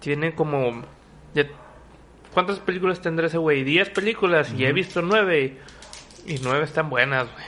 tiene 0.00 0.34
como... 0.34 0.82
ya- 1.34 1.46
¿Cuántas 2.36 2.58
películas 2.58 3.00
tendrá 3.00 3.28
ese 3.28 3.38
güey? 3.38 3.64
10 3.64 3.88
películas 3.88 4.52
y 4.52 4.66
he 4.66 4.72
visto 4.74 5.00
9. 5.00 5.56
Y 6.26 6.38
9 6.42 6.64
están 6.64 6.90
buenas, 6.90 7.32
güey. 7.32 7.44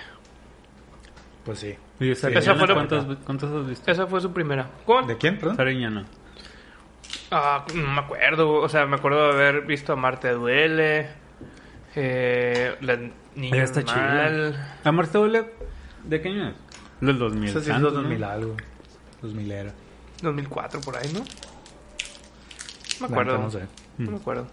pues 1.45 1.59
sí. 1.59 1.75
¿Y 2.01 2.13
Esa 2.13 2.55
fue 2.55 2.67
¿cuántas, 2.73 3.05
cuántas 3.27 3.51
has 3.51 3.67
visto? 3.69 3.91
Esa 3.91 4.07
fue 4.07 4.23
su 4.23 4.33
primera. 4.33 4.71
¿Cuál? 4.87 5.07
¿De 5.07 5.19
quién, 5.19 5.39
perdón? 5.39 5.57
Sariñana. 5.57 6.07
Ah, 7.31 7.67
no 7.75 7.87
me 7.87 8.01
acuerdo. 8.01 8.51
O 8.55 8.69
sea, 8.71 8.87
me 8.87 8.97
acuerdo 8.97 9.27
de 9.27 9.33
haber 9.35 9.67
visto 9.67 9.93
a 9.93 9.97
Marte 9.97 10.31
Duele. 10.31 11.11
Eh, 11.95 12.75
la 12.81 12.99
Niña 13.35 13.65
está 13.65 13.85
chida. 13.85 13.95
Mal. 14.07 14.75
¿A 14.85 14.91
Marte 14.91 15.19
Duele? 15.19 15.53
¿De 16.05 16.23
qué 16.23 16.31
año 16.31 16.49
es? 16.49 16.55
Del 17.03 17.19
2000. 17.19 17.51
Esa 17.51 17.61
sí 17.61 17.67
es 17.67 17.73
tantos, 17.75 17.93
los 17.93 18.05
¿no? 18.05 18.09
2000 18.09 18.25
algo. 18.25 18.57
2000 19.21 19.53
era. 19.53 19.73
2004 20.23 20.81
por 20.81 20.97
ahí, 20.97 21.13
¿no? 21.13 21.21
No 21.21 21.25
me 23.01 23.07
acuerdo. 23.07 23.37
no 23.37 23.51
sé. 23.51 23.67
No 23.99 24.13
me 24.13 24.17
acuerdo. 24.17 24.47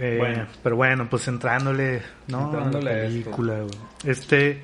Eh, 0.00 0.16
Bueno. 0.18 0.46
Pero 0.62 0.76
bueno, 0.76 1.06
pues 1.10 1.26
entrándole, 1.28 2.02
¿no? 2.28 2.44
Entrándole 2.46 2.90
a 2.90 2.92
a 2.92 2.96
la 2.96 3.02
esto. 3.04 3.12
película, 3.24 3.54
güey. 3.58 3.70
Este, 4.04 4.62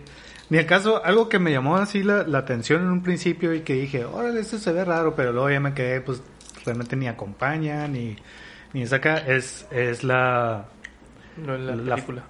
ni 0.51 0.59
acaso, 0.59 1.05
algo 1.05 1.29
que 1.29 1.39
me 1.39 1.51
llamó 1.53 1.77
así 1.77 2.03
la, 2.03 2.23
la 2.25 2.39
atención 2.39 2.83
en 2.83 2.89
un 2.89 3.03
principio 3.03 3.53
y 3.55 3.61
que 3.63 3.75
dije, 3.75 4.05
órale, 4.05 4.41
esto 4.41 4.59
se 4.59 4.73
ve 4.73 4.85
raro, 4.85 5.15
pero 5.15 5.33
luego 5.33 5.51
ya 5.51 5.61
me 5.61 5.75
quedé, 5.75 6.01
pues, 6.01 6.23
realmente 6.65 6.97
ni 6.97 7.09
acompaña, 7.09 7.87
ni, 7.89 8.17
ni 8.73 8.87
saca, 8.87 9.19
es, 9.19 9.67
es 9.71 10.05
la... 10.05 10.67
No 11.37 11.57
la, 11.59 11.75
La- 11.77 11.95
película. 11.97 12.23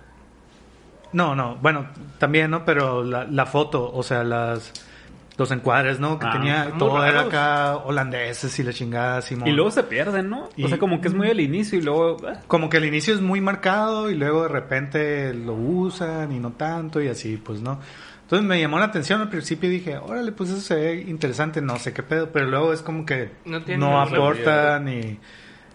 No, 1.13 1.35
no, 1.37 1.57
bueno, 1.57 1.87
también, 2.19 2.51
¿no? 2.51 2.65
Pero 2.65 3.05
la, 3.05 3.25
la 3.25 3.47
foto, 3.47 3.93
o 3.95 4.03
sea, 4.03 4.25
las... 4.25 4.73
Los 5.37 5.51
encuadres, 5.51 5.99
¿no? 5.99 6.19
Que 6.21 6.27
Ah, 6.27 6.33
tenía, 6.33 6.73
todo 6.79 7.03
era 7.05 7.13
raros. 7.25 7.27
acá 7.29 7.77
holandeses 7.79 8.57
y 8.59 8.63
la 8.63 8.73
chingada, 8.73 9.21
Simón. 9.21 9.49
Y 9.49 9.53
luego 9.53 9.71
se 9.73 9.83
pierden, 9.83 10.31
¿no? 10.31 10.49
Y- 10.57 10.65
O 10.65 10.69
sea, 10.69 10.79
como 10.79 11.01
que 11.01 11.09
es 11.09 11.15
muy 11.15 11.29
al 11.29 11.41
inicio 11.41 11.77
y 11.79 11.83
luego... 11.83 12.19
ah, 12.29 12.41
Como 12.47 12.71
que 12.71 12.77
al 12.77 12.85
inicio 12.85 13.13
es 13.15 13.21
muy 13.21 13.41
marcado 13.41 14.11
y 14.11 14.15
luego 14.15 14.45
de 14.45 14.49
repente 14.49 15.35
lo 15.35 15.55
usan 15.55 16.31
y 16.31 16.39
no 16.39 16.53
tanto 16.53 17.03
y 17.03 17.09
así, 17.09 17.37
pues 17.37 17.61
no. 17.61 17.81
Entonces 18.23 18.47
me 18.47 18.61
llamó 18.61 18.79
la 18.79 18.85
atención 18.87 19.21
al 19.23 19.29
principio 19.29 19.69
y 19.69 19.73
dije, 19.73 19.99
órale, 19.99 20.31
pues 20.31 20.51
eso 20.51 20.61
se 20.61 20.77
ve 20.77 20.95
interesante, 21.09 21.61
no 21.61 21.79
sé 21.81 21.93
qué 21.93 22.03
pedo, 22.05 22.31
pero 22.31 22.47
luego 22.47 22.73
es 22.73 22.81
como 22.83 23.05
que 23.05 23.33
No 23.45 23.61
no, 23.77 24.01
aporta 24.01 24.79
ni, 24.79 25.19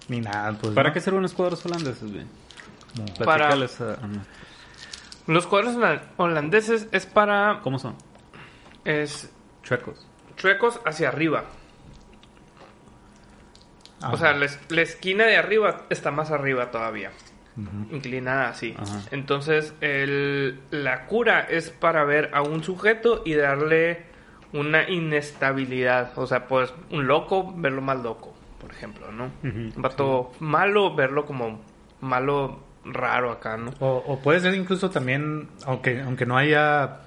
ni 0.07 0.21
nada, 0.21 0.57
pues 0.59 0.73
¿Para 0.73 0.89
¿no? 0.89 0.93
qué 0.93 1.01
sirven 1.01 1.21
los 1.21 1.33
cuadros 1.33 1.65
holandeses, 1.65 2.09
güey? 2.11 2.23
No. 2.97 3.25
Para-. 3.25 3.55
Los 5.27 5.45
cuadros 5.47 5.75
hola- 5.75 6.01
holandeses 6.17 6.87
es 6.91 7.05
para... 7.05 7.59
¿Cómo 7.61 7.77
son? 7.77 7.95
Es 8.85 9.29
Chuecos. 9.69 10.05
chuecos 10.35 10.79
hacia 10.85 11.07
arriba. 11.09 11.43
Ajá. 14.01 14.13
O 14.13 14.17
sea, 14.17 14.33
la, 14.33 14.47
la 14.69 14.81
esquina 14.81 15.25
de 15.25 15.38
arriba 15.38 15.81
está 15.89 16.11
más 16.11 16.31
arriba 16.31 16.71
todavía. 16.71 17.11
Inclinada 17.91 18.47
así. 18.49 18.73
Ajá. 18.79 19.01
Entonces, 19.11 19.73
el- 19.81 20.61
la 20.71 21.07
cura 21.07 21.41
es 21.41 21.69
para 21.71 22.05
ver 22.05 22.29
a 22.33 22.41
un 22.41 22.63
sujeto 22.63 23.21
y 23.25 23.33
darle 23.33 24.03
una 24.53 24.89
inestabilidad. 24.89 26.17
O 26.17 26.25
sea, 26.25 26.47
pues 26.47 26.73
un 26.89 27.05
loco, 27.07 27.53
verlo 27.57 27.81
más 27.81 27.99
loco, 28.01 28.33
por 28.61 28.71
ejemplo, 28.71 29.11
¿no? 29.11 29.29
Un 29.43 29.73
vato 29.75 30.31
malo, 30.39 30.95
verlo 30.95 31.25
como 31.25 31.61
malo 31.99 32.59
raro 32.85 33.29
acá, 33.31 33.57
¿no? 33.57 33.71
O, 33.81 34.03
o 34.07 34.19
puede 34.19 34.39
ser 34.39 34.55
incluso 34.55 34.89
también, 34.89 35.49
aunque, 35.65 36.01
aunque 36.01 36.25
no 36.25 36.38
haya 36.38 37.01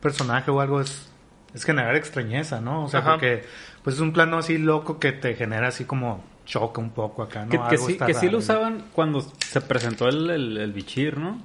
personaje 0.00 0.50
o 0.50 0.58
algo, 0.62 0.80
es, 0.80 1.11
es 1.54 1.64
generar 1.64 1.96
extrañeza, 1.96 2.60
¿no? 2.60 2.84
O 2.84 2.88
sea, 2.88 3.00
Ajá. 3.00 3.12
porque 3.12 3.44
pues 3.82 3.96
es 3.96 4.02
un 4.02 4.12
plano 4.12 4.38
así 4.38 4.58
loco 4.58 4.98
que 4.98 5.12
te 5.12 5.34
genera 5.34 5.68
así 5.68 5.84
como 5.84 6.24
choca 6.44 6.80
un 6.80 6.90
poco 6.90 7.22
acá, 7.22 7.44
¿no? 7.44 7.50
Que, 7.50 7.56
que 7.58 7.62
Algo 7.64 7.86
sí, 7.86 7.92
está 7.92 8.06
que 8.06 8.14
sí 8.14 8.26
raro, 8.26 8.32
lo 8.32 8.32
¿no? 8.32 8.38
usaban 8.38 8.84
cuando 8.92 9.20
se 9.20 9.60
presentó 9.60 10.08
el, 10.08 10.28
el, 10.30 10.56
el 10.58 10.72
bichir, 10.72 11.18
¿no? 11.18 11.40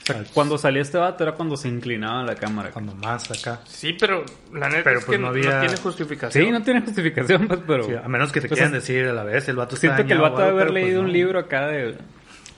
O 0.00 0.06
sea, 0.10 0.22
cuando 0.32 0.56
salía 0.56 0.80
este 0.80 0.96
vato 0.96 1.22
era 1.24 1.32
cuando 1.32 1.56
se 1.56 1.68
inclinaba 1.68 2.22
la 2.22 2.34
cámara. 2.34 2.70
Cuando 2.70 2.94
más 2.94 3.30
acá. 3.30 3.60
Sí, 3.66 3.94
pero 3.98 4.24
la 4.54 4.68
neta 4.70 4.84
Pero, 4.84 5.00
es 5.00 5.04
pues, 5.04 5.16
que 5.16 5.22
no 5.22 5.30
no, 5.32 5.32
había- 5.36 5.60
tiene 5.60 5.76
justificación. 5.76 6.44
Sí, 6.46 6.50
no 6.50 6.62
tiene 6.62 6.80
justificación, 6.80 7.46
pues, 7.46 7.60
pero... 7.66 7.82
Sí, 7.84 7.92
a 8.02 8.08
menos 8.08 8.32
que 8.32 8.40
te 8.40 8.48
Pues 8.48 8.58
quieran 8.58 8.74
es- 8.74 8.86
decir 8.86 9.06
a 9.06 9.12
la 9.12 9.24
vez, 9.24 9.48
el 9.48 9.56
vato 9.56 9.74
está 9.74 9.86
Siento 9.88 10.06
que 10.06 10.14
el 10.14 10.20
vato 10.20 10.38
debe 10.38 10.50
haber 10.50 10.68
pero, 10.68 10.74
leído 10.74 10.88
pues, 10.88 11.00
un 11.00 11.06
no. 11.08 11.12
libro 11.12 11.38
acá 11.40 11.66
de 11.66 11.98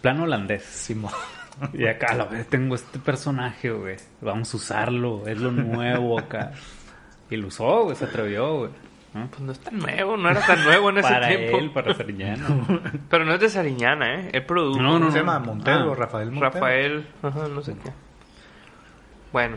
plano 0.00 0.25
holandés. 0.25 0.62
Simón. 0.62 1.12
Y 1.73 1.87
acá 1.87 2.09
a 2.12 2.14
la 2.14 2.25
vez 2.26 2.47
tengo 2.49 2.75
este 2.75 2.99
personaje, 3.00 3.70
güey. 3.70 3.97
Vamos 4.20 4.54
a 4.54 4.56
usarlo, 4.56 5.26
es 5.26 5.38
lo 5.38 5.50
nuevo 5.50 6.18
acá. 6.20 6.52
Y 7.30 7.37
lo 7.37 7.49
usó, 7.49 7.84
güey, 7.84 7.96
se 7.96 8.04
atrevió, 8.06 8.58
güey. 8.58 8.70
¿no? 9.14 9.26
Pues 9.28 9.40
no 9.40 9.52
es 9.52 9.58
tan 9.60 9.78
nuevo, 9.78 10.16
no 10.16 10.30
era 10.30 10.40
tan 10.46 10.62
nuevo 10.64 10.90
en 10.90 10.99
ese 10.99 11.08
Para 11.08 11.28
tiempo. 11.28 11.58
él, 11.58 11.70
para 11.72 11.94
Sariñana. 11.94 12.46
Pero 13.10 13.25
no 13.25 13.34
es 13.34 13.40
de 13.40 13.49
Sariñana, 13.49 14.14
¿eh? 14.20 14.30
El 14.32 14.44
producto. 14.46 14.80
No, 14.82 14.94
no, 14.94 14.99
¿Cómo 15.00 15.10
se 15.12 15.18
llama? 15.18 15.38
no. 15.40 15.46
Montero, 15.46 15.92
Ah. 15.92 15.96
Rafael 15.96 16.30
Montero. 16.30 16.50
Rafael, 16.52 17.06
ajá, 17.22 17.49
no 17.49 17.62
sé 17.62 17.75
qué. 17.75 17.90
Bueno, 19.32 19.56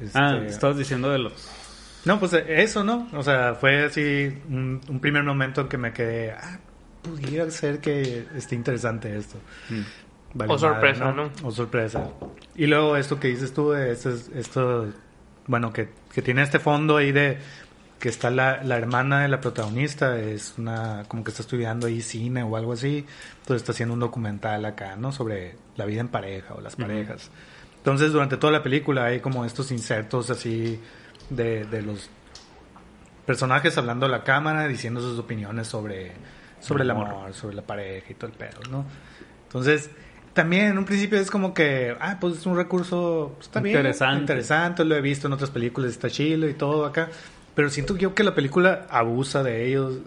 Este, 0.00 0.18
Ah, 0.18 0.36
estabas 0.46 0.76
diciendo 0.78 1.10
de 1.10 1.18
los... 1.18 1.50
No, 2.04 2.20
pues 2.20 2.32
eso, 2.34 2.84
¿no? 2.84 3.08
O 3.14 3.22
sea, 3.22 3.54
fue 3.54 3.84
así 3.84 4.32
un, 4.48 4.80
un 4.88 5.00
primer 5.00 5.24
momento 5.24 5.62
en 5.62 5.68
que 5.68 5.78
me 5.78 5.92
quedé, 5.92 6.32
ah, 6.32 6.58
pudiera 7.02 7.50
ser 7.50 7.80
que 7.80 8.26
esté 8.36 8.54
interesante 8.54 9.16
esto. 9.16 9.38
Mm. 9.70 9.80
Vale 10.34 10.52
O 10.52 10.58
sorpresa, 10.58 11.12
¿no? 11.12 11.30
O 11.42 11.50
sorpresa. 11.50 12.08
Y 12.54 12.66
luego 12.66 12.96
esto 12.96 13.18
que 13.18 13.28
dices 13.28 13.52
tú, 13.54 13.70
de 13.70 13.90
esto, 13.92 14.10
esto 14.34 14.86
bueno, 15.46 15.72
que, 15.72 15.88
que 16.12 16.22
tiene 16.22 16.42
este 16.42 16.58
fondo 16.58 16.96
ahí 16.96 17.12
de 17.12 17.38
que 17.98 18.08
está 18.08 18.30
la, 18.30 18.62
la 18.62 18.76
hermana 18.76 19.22
de 19.22 19.28
la 19.28 19.40
protagonista, 19.40 20.18
es 20.18 20.54
una, 20.58 21.04
como 21.08 21.24
que 21.24 21.30
está 21.30 21.42
estudiando 21.42 21.86
ahí 21.86 22.02
cine 22.02 22.42
o 22.42 22.56
algo 22.56 22.72
así, 22.72 23.06
entonces 23.40 23.62
está 23.62 23.72
haciendo 23.72 23.94
un 23.94 24.00
documental 24.00 24.64
acá, 24.64 24.96
¿no? 24.96 25.12
Sobre 25.12 25.56
la 25.76 25.86
vida 25.86 26.00
en 26.02 26.08
pareja 26.08 26.54
o 26.54 26.60
las 26.60 26.76
parejas. 26.76 27.30
Entonces, 27.78 28.12
durante 28.12 28.36
toda 28.36 28.52
la 28.52 28.62
película 28.62 29.06
hay 29.06 29.20
como 29.20 29.44
estos 29.44 29.70
insertos 29.70 30.28
así 30.28 30.80
de, 31.30 31.64
de 31.64 31.82
los 31.82 32.10
personajes 33.24 33.78
hablando 33.78 34.06
a 34.06 34.08
la 34.08 34.24
cámara, 34.24 34.68
diciendo 34.68 35.00
sus 35.00 35.18
opiniones 35.18 35.66
sobre, 35.66 36.12
sobre 36.60 36.84
el 36.84 36.90
amor, 36.90 37.32
sobre 37.32 37.56
la 37.56 37.62
pareja 37.62 38.06
y 38.10 38.14
todo 38.14 38.30
el 38.30 38.36
pedo, 38.36 38.60
¿no? 38.70 38.84
Entonces, 39.44 39.90
también 40.36 40.66
en 40.66 40.78
un 40.78 40.84
principio 40.84 41.18
es 41.18 41.30
como 41.32 41.52
que, 41.52 41.96
ah, 41.98 42.18
pues 42.20 42.36
es 42.36 42.46
un 42.46 42.56
recurso, 42.56 43.32
pues, 43.36 43.48
está 43.48 43.58
bien, 43.60 43.74
Interesante. 43.76 44.20
interesante, 44.20 44.84
lo 44.84 44.94
he 44.94 45.00
visto 45.00 45.26
en 45.26 45.32
otras 45.32 45.50
películas, 45.50 45.90
está 45.90 46.08
chido 46.08 46.48
y 46.48 46.54
todo 46.54 46.86
acá, 46.86 47.08
pero 47.56 47.70
siento 47.70 47.96
yo 47.96 48.14
que 48.14 48.22
la 48.22 48.34
película 48.34 48.86
abusa 48.90 49.42
de 49.42 49.66
ellos 49.66 49.98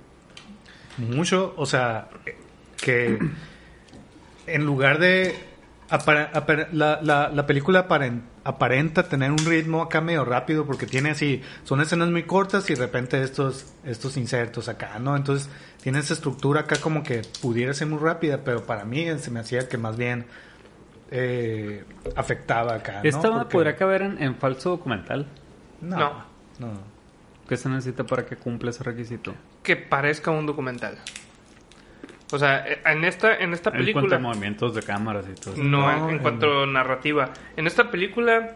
mucho, 0.98 1.54
o 1.58 1.66
sea, 1.66 2.08
que 2.82 3.18
en 4.48 4.66
lugar 4.66 5.00
de 5.00 5.36
la, 6.72 7.00
la, 7.02 7.30
la 7.34 7.46
película 7.48 7.88
aparen- 7.88 8.22
aparenta 8.50 9.08
tener 9.08 9.32
un 9.32 9.38
ritmo 9.38 9.82
acá 9.82 10.02
medio 10.02 10.26
rápido 10.26 10.66
porque 10.66 10.86
tiene 10.86 11.12
así, 11.12 11.42
son 11.64 11.82
escenas 11.82 12.10
muy 12.10 12.24
cortas 12.24 12.70
y 12.70 12.74
de 12.76 12.80
repente 12.82 13.22
estos, 13.22 13.74
estos 13.86 14.18
insertos 14.18 14.68
acá, 14.70 15.00
¿no? 15.00 15.16
Entonces 15.16 15.50
tiene 15.82 16.00
esa 16.00 16.14
estructura 16.14 16.62
acá 16.62 16.78
como 16.82 17.04
que 17.04 17.22
pudiera 17.42 17.74
ser 17.74 17.88
muy 17.88 18.00
rápida, 18.00 18.42
pero 18.44 18.66
para 18.66 18.86
mí 18.86 19.06
se 19.20 19.32
me 19.32 19.40
hacía 19.40 19.68
que 19.70 19.78
más 19.78 19.96
bien 19.98 20.26
eh, 21.12 21.84
afectaba 22.16 22.76
acá. 22.76 23.02
¿no? 23.04 23.10
Esta 23.10 23.32
Porque- 23.32 23.52
podría 23.54 23.76
caber 23.76 24.02
en, 24.04 24.22
en 24.22 24.36
falso 24.36 24.70
documental. 24.72 25.28
No, 25.82 25.98
No. 25.98 26.14
no. 26.60 27.00
¿Qué 27.48 27.58
se 27.58 27.68
necesita 27.68 28.04
para 28.04 28.26
que 28.26 28.36
cumpla 28.36 28.70
ese 28.70 28.84
requisito? 28.84 29.34
que 29.64 29.76
parezca 29.76 30.32
un 30.32 30.46
documental. 30.46 30.98
O 32.32 32.38
sea, 32.38 32.66
eh, 32.68 32.80
en 32.86 33.04
esta, 33.06 33.36
en 33.38 33.54
esta 33.54 33.70
En 33.70 33.76
cuanto 33.78 33.92
película... 33.94 34.16
a 34.16 34.20
movimientos 34.20 34.76
de 34.76 34.82
cámaras 34.84 35.26
y 35.32 35.40
todo 35.40 35.54
eso. 35.56 35.64
No, 35.64 35.82
No, 35.98 36.10
en, 36.10 36.20
cuanto 36.20 36.64
a 36.64 36.66
narrativa. 36.68 37.32
En 37.58 37.66
esta 37.68 37.90
película 37.92 38.56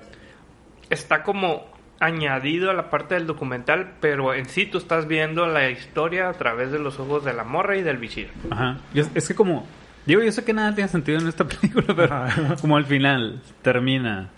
está 0.89 1.23
como 1.23 1.65
añadido 1.99 2.69
a 2.69 2.73
la 2.73 2.89
parte 2.89 3.15
del 3.15 3.25
documental, 3.25 3.93
pero 4.01 4.33
en 4.33 4.45
sí 4.45 4.65
tú 4.65 4.77
estás 4.77 5.07
viendo 5.07 5.47
la 5.47 5.69
historia 5.69 6.29
a 6.29 6.33
través 6.33 6.71
de 6.71 6.79
los 6.79 6.99
ojos 6.99 7.23
de 7.23 7.33
la 7.33 7.43
morra 7.43 7.77
y 7.77 7.81
del 7.81 7.97
bichir. 7.97 8.29
Ajá. 8.51 8.77
Es, 8.93 9.09
es 9.15 9.27
que 9.27 9.35
como 9.35 9.65
Digo, 10.05 10.21
yo 10.21 10.33
sé 10.33 10.43
que 10.43 10.51
nada 10.51 10.75
tiene 10.75 10.89
sentido 10.89 11.17
en 11.19 11.27
esta 11.29 11.45
película, 11.47 11.85
pero 11.95 12.13
Ajá. 12.13 12.55
como 12.59 12.75
al 12.75 12.83
final 12.85 13.41
termina 13.61 14.29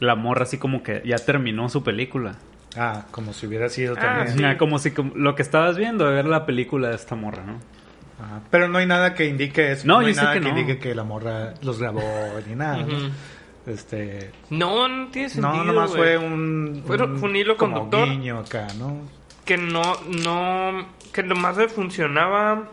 la 0.00 0.14
morra 0.16 0.42
así 0.42 0.58
como 0.58 0.82
que 0.82 1.02
ya 1.04 1.16
terminó 1.16 1.68
su 1.70 1.82
película. 1.82 2.34
Ah, 2.76 3.06
como 3.10 3.32
si 3.32 3.46
hubiera 3.46 3.68
sido 3.70 3.94
Ah, 3.96 4.00
también. 4.26 4.36
sí. 4.52 4.56
Como 4.58 4.78
si 4.78 4.90
como- 4.92 5.14
lo 5.16 5.34
que 5.34 5.42
estabas 5.42 5.78
viendo 5.78 6.04
ver 6.10 6.26
la 6.26 6.44
película 6.46 6.88
de 6.90 6.94
esta 6.94 7.16
morra, 7.16 7.42
¿no? 7.44 7.58
Ajá. 8.22 8.40
Pero 8.50 8.68
no 8.68 8.78
hay 8.78 8.86
nada 8.86 9.14
que 9.14 9.24
indique 9.26 9.72
eso. 9.72 9.86
No, 9.86 9.98
hay 10.00 10.08
yo 10.08 10.14
sé 10.14 10.20
nada 10.22 10.34
que 10.34 10.40
que, 10.40 10.44
no. 10.52 10.58
indique 10.58 10.78
que 10.78 10.94
la 10.94 11.04
morra 11.04 11.54
los 11.62 11.78
grabó 11.80 12.02
ni 12.46 12.54
nada. 12.54 12.78
¿no? 12.84 13.10
Este, 13.66 14.30
No, 14.50 14.88
no 14.88 15.08
tiene 15.08 15.28
sentido. 15.28 15.54
no, 15.54 15.64
nomás 15.64 15.90
fue 15.94 16.16
un, 16.18 16.82
Fue 16.86 16.96
un 17.02 17.36
hilo 17.36 17.56
como 17.56 17.80
conductor. 17.82 18.08
guiño 18.08 18.38
acá, 18.38 18.66
¿no? 18.78 18.96
que 19.44 19.56
no, 19.56 19.82
no, 20.22 20.86
que 21.12 21.22
nomás 21.24 21.56
le 21.56 21.68
funcionaba. 21.68 22.68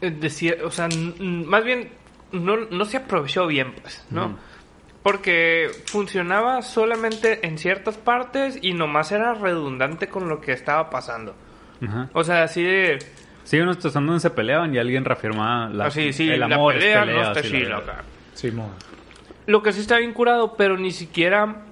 eh, 0.00 0.10
Decía, 0.10 0.54
o 0.64 0.70
sea, 0.70 0.88
más 1.18 1.64
bien 1.64 1.90
no, 2.32 2.56
no 2.56 2.84
se 2.84 2.98
aprovechó 2.98 3.46
bien, 3.46 3.72
pues, 3.82 4.04
¿no? 4.10 4.38
Porque 5.02 5.70
funcionaba 5.86 6.62
solamente 6.62 7.46
en 7.46 7.58
ciertas 7.58 7.96
partes 7.96 8.58
y 8.60 8.72
nomás 8.72 9.12
era 9.12 9.34
redundante 9.34 10.08
con 10.08 10.28
lo 10.28 10.40
que 10.40 10.52
estaba 10.52 10.90
pasando. 10.90 11.34
Ajá. 11.86 12.08
O 12.12 12.22
sea, 12.24 12.42
así 12.44 12.62
de. 12.62 12.98
Sí, 13.44 13.58
unos 13.60 13.78
trazando 13.78 14.12
donde 14.12 14.20
se 14.22 14.30
peleaban 14.30 14.74
y 14.74 14.78
alguien 14.78 15.04
reafirmaba 15.04 15.68
la, 15.68 15.86
así, 15.86 16.12
sí, 16.12 16.28
el 16.30 16.40
la 16.40 16.46
amor 16.46 16.74
es 16.76 16.80
pelea 16.84 17.00
pelea, 17.00 17.14
no 17.16 17.22
está 17.28 17.40
así 17.40 17.48
la 17.52 17.58
chila 17.58 17.76
verdad. 17.78 17.94
acá. 17.94 18.04
Simón. 18.34 18.70
Lo 19.46 19.62
que 19.62 19.72
sí 19.72 19.80
está 19.80 19.98
bien 19.98 20.12
curado, 20.12 20.54
pero 20.56 20.76
ni 20.76 20.90
siquiera 20.90 21.62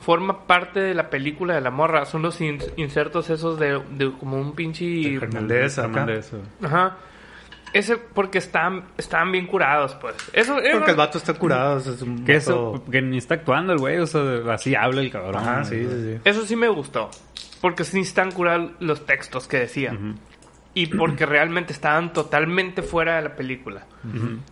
forma 0.00 0.46
parte 0.46 0.80
de 0.80 0.92
la 0.94 1.08
película 1.10 1.54
de 1.54 1.60
la 1.60 1.70
morra. 1.70 2.04
Son 2.04 2.20
los 2.22 2.40
in- 2.40 2.58
insertos 2.76 3.30
esos 3.30 3.58
de, 3.60 3.80
de 3.92 4.12
como 4.18 4.38
un 4.38 4.54
pinche... 4.54 4.84
De 4.84 5.20
Fernández 5.20 5.78
acá. 5.78 5.88
Fernández, 5.88 6.32
eh. 6.34 6.36
Ajá. 6.66 6.96
Ese 7.72 7.96
porque 7.96 8.38
están, 8.38 8.84
están 8.98 9.30
bien 9.32 9.46
curados, 9.46 9.94
pues. 9.94 10.14
Eso, 10.32 10.58
eso- 10.60 10.78
Porque 10.78 10.90
el 10.90 10.96
vato 10.96 11.18
está 11.18 11.34
curado. 11.34 11.78
es 11.78 12.02
un 12.02 12.24
Que 12.24 12.32
vato- 12.34 12.38
eso, 12.38 12.84
que 12.90 13.00
ni 13.02 13.18
está 13.18 13.34
actuando 13.34 13.72
el 13.72 13.78
güey, 13.78 13.98
o 13.98 14.06
sea, 14.06 14.22
así 14.52 14.74
habla 14.74 15.00
el 15.00 15.10
cabrón. 15.10 15.36
Ajá, 15.36 15.64
sí, 15.64 15.84
sí, 15.84 16.02
sí. 16.14 16.20
eso 16.24 16.44
sí 16.44 16.54
me 16.56 16.68
gustó. 16.68 17.10
Porque 17.64 17.84
sí 17.84 18.00
están 18.00 18.30
curados 18.30 18.72
los 18.78 19.06
textos 19.06 19.48
que 19.48 19.56
decía. 19.56 19.94
Ujú. 19.94 20.16
Y 20.74 20.88
porque 20.88 21.24
realmente 21.24 21.72
estaban 21.72 22.12
totalmente 22.12 22.82
fuera 22.82 23.16
de 23.16 23.22
la 23.22 23.36
película. 23.36 23.86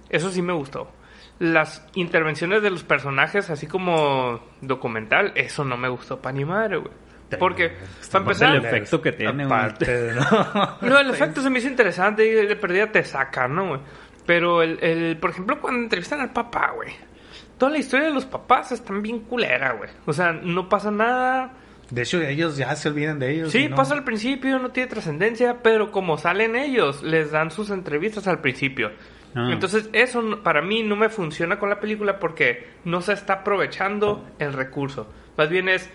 Eso 0.08 0.30
sí 0.30 0.40
me 0.40 0.54
gustó. 0.54 0.90
Las 1.38 1.86
intervenciones 1.94 2.62
de 2.62 2.70
los 2.70 2.84
personajes, 2.84 3.50
así 3.50 3.66
como 3.66 4.40
documental, 4.62 5.32
eso 5.34 5.62
no 5.62 5.76
me 5.76 5.90
gustó 5.90 6.22
para 6.22 6.32
ni 6.38 6.46
madre, 6.46 6.78
güey. 6.78 6.92
Porque, 7.38 7.72
para 8.10 8.22
empezar, 8.22 8.56
el 8.56 8.64
efecto 8.64 9.02
que 9.02 9.12
tiene, 9.12 9.44
¿no? 9.44 10.78
No, 10.80 10.98
el 10.98 11.10
efecto 11.10 11.42
se 11.42 11.50
me 11.50 11.58
hizo 11.58 11.68
interesante 11.68 12.26
y 12.26 12.30
de 12.30 12.56
perdida 12.56 12.90
te 12.90 13.04
saca, 13.04 13.46
¿no, 13.46 13.68
güey? 13.68 13.80
Pero, 14.24 14.62
el, 14.62 14.82
el, 14.82 15.18
por 15.18 15.28
ejemplo, 15.28 15.60
cuando 15.60 15.82
entrevistan 15.82 16.22
al 16.22 16.32
papá, 16.32 16.72
güey. 16.74 16.94
Toda 17.58 17.72
la 17.72 17.78
historia 17.78 18.06
de 18.06 18.14
los 18.14 18.24
papás 18.24 18.72
están 18.72 19.02
bien 19.02 19.20
culera, 19.20 19.72
güey. 19.72 19.90
O 20.06 20.14
sea, 20.14 20.32
no 20.32 20.70
pasa 20.70 20.90
nada. 20.90 21.58
De 21.92 22.02
hecho, 22.02 22.22
ellos 22.22 22.56
ya 22.56 22.74
se 22.74 22.88
olvidan 22.88 23.18
de 23.18 23.34
ellos. 23.34 23.52
Sí, 23.52 23.68
¿no? 23.68 23.76
pasa 23.76 23.92
al 23.92 24.02
principio, 24.02 24.58
no 24.58 24.70
tiene 24.70 24.88
trascendencia, 24.88 25.58
pero 25.62 25.92
como 25.92 26.16
salen 26.16 26.56
ellos, 26.56 27.02
les 27.02 27.32
dan 27.32 27.50
sus 27.50 27.68
entrevistas 27.68 28.26
al 28.26 28.40
principio. 28.40 28.92
Ah. 29.34 29.50
Entonces, 29.52 29.90
eso 29.92 30.42
para 30.42 30.62
mí 30.62 30.82
no 30.82 30.96
me 30.96 31.10
funciona 31.10 31.58
con 31.58 31.68
la 31.68 31.80
película 31.80 32.18
porque 32.18 32.66
no 32.86 33.02
se 33.02 33.12
está 33.12 33.34
aprovechando 33.34 34.26
el 34.38 34.54
recurso. 34.54 35.06
Más 35.36 35.50
bien 35.50 35.68
es, 35.68 35.90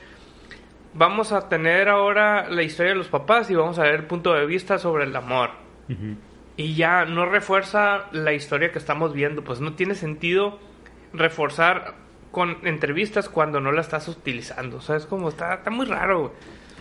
vamos 0.94 1.32
a 1.32 1.50
tener 1.50 1.90
ahora 1.90 2.48
la 2.48 2.62
historia 2.62 2.92
de 2.92 3.00
los 3.00 3.08
papás 3.08 3.50
y 3.50 3.56
vamos 3.56 3.80
a 3.80 3.82
ver 3.82 3.96
el 3.96 4.06
punto 4.06 4.36
de 4.36 4.46
vista 4.46 4.78
sobre 4.78 5.06
el 5.06 5.16
amor. 5.16 5.50
Y 6.58 6.76
ya 6.76 7.06
no 7.06 7.26
refuerza 7.26 8.06
la 8.12 8.34
historia 8.34 8.72
que 8.72 8.78
estamos 8.78 9.14
viendo. 9.14 9.44
Pues 9.44 9.62
no 9.62 9.74
tiene 9.74 9.96
sentido 9.96 10.60
reforzar 11.12 11.96
con 12.38 12.58
entrevistas 12.68 13.30
cuando 13.30 13.60
no 13.60 13.72
la 13.72 13.82
estás 13.82 14.08
utilizando. 14.08 14.78
O 14.78 14.82
sea, 14.82 14.96
es 14.96 15.08
como, 15.08 15.30
está, 15.30 15.56
está 15.56 15.72
muy 15.72 15.88
raro, 15.88 16.20
güey. 16.20 16.32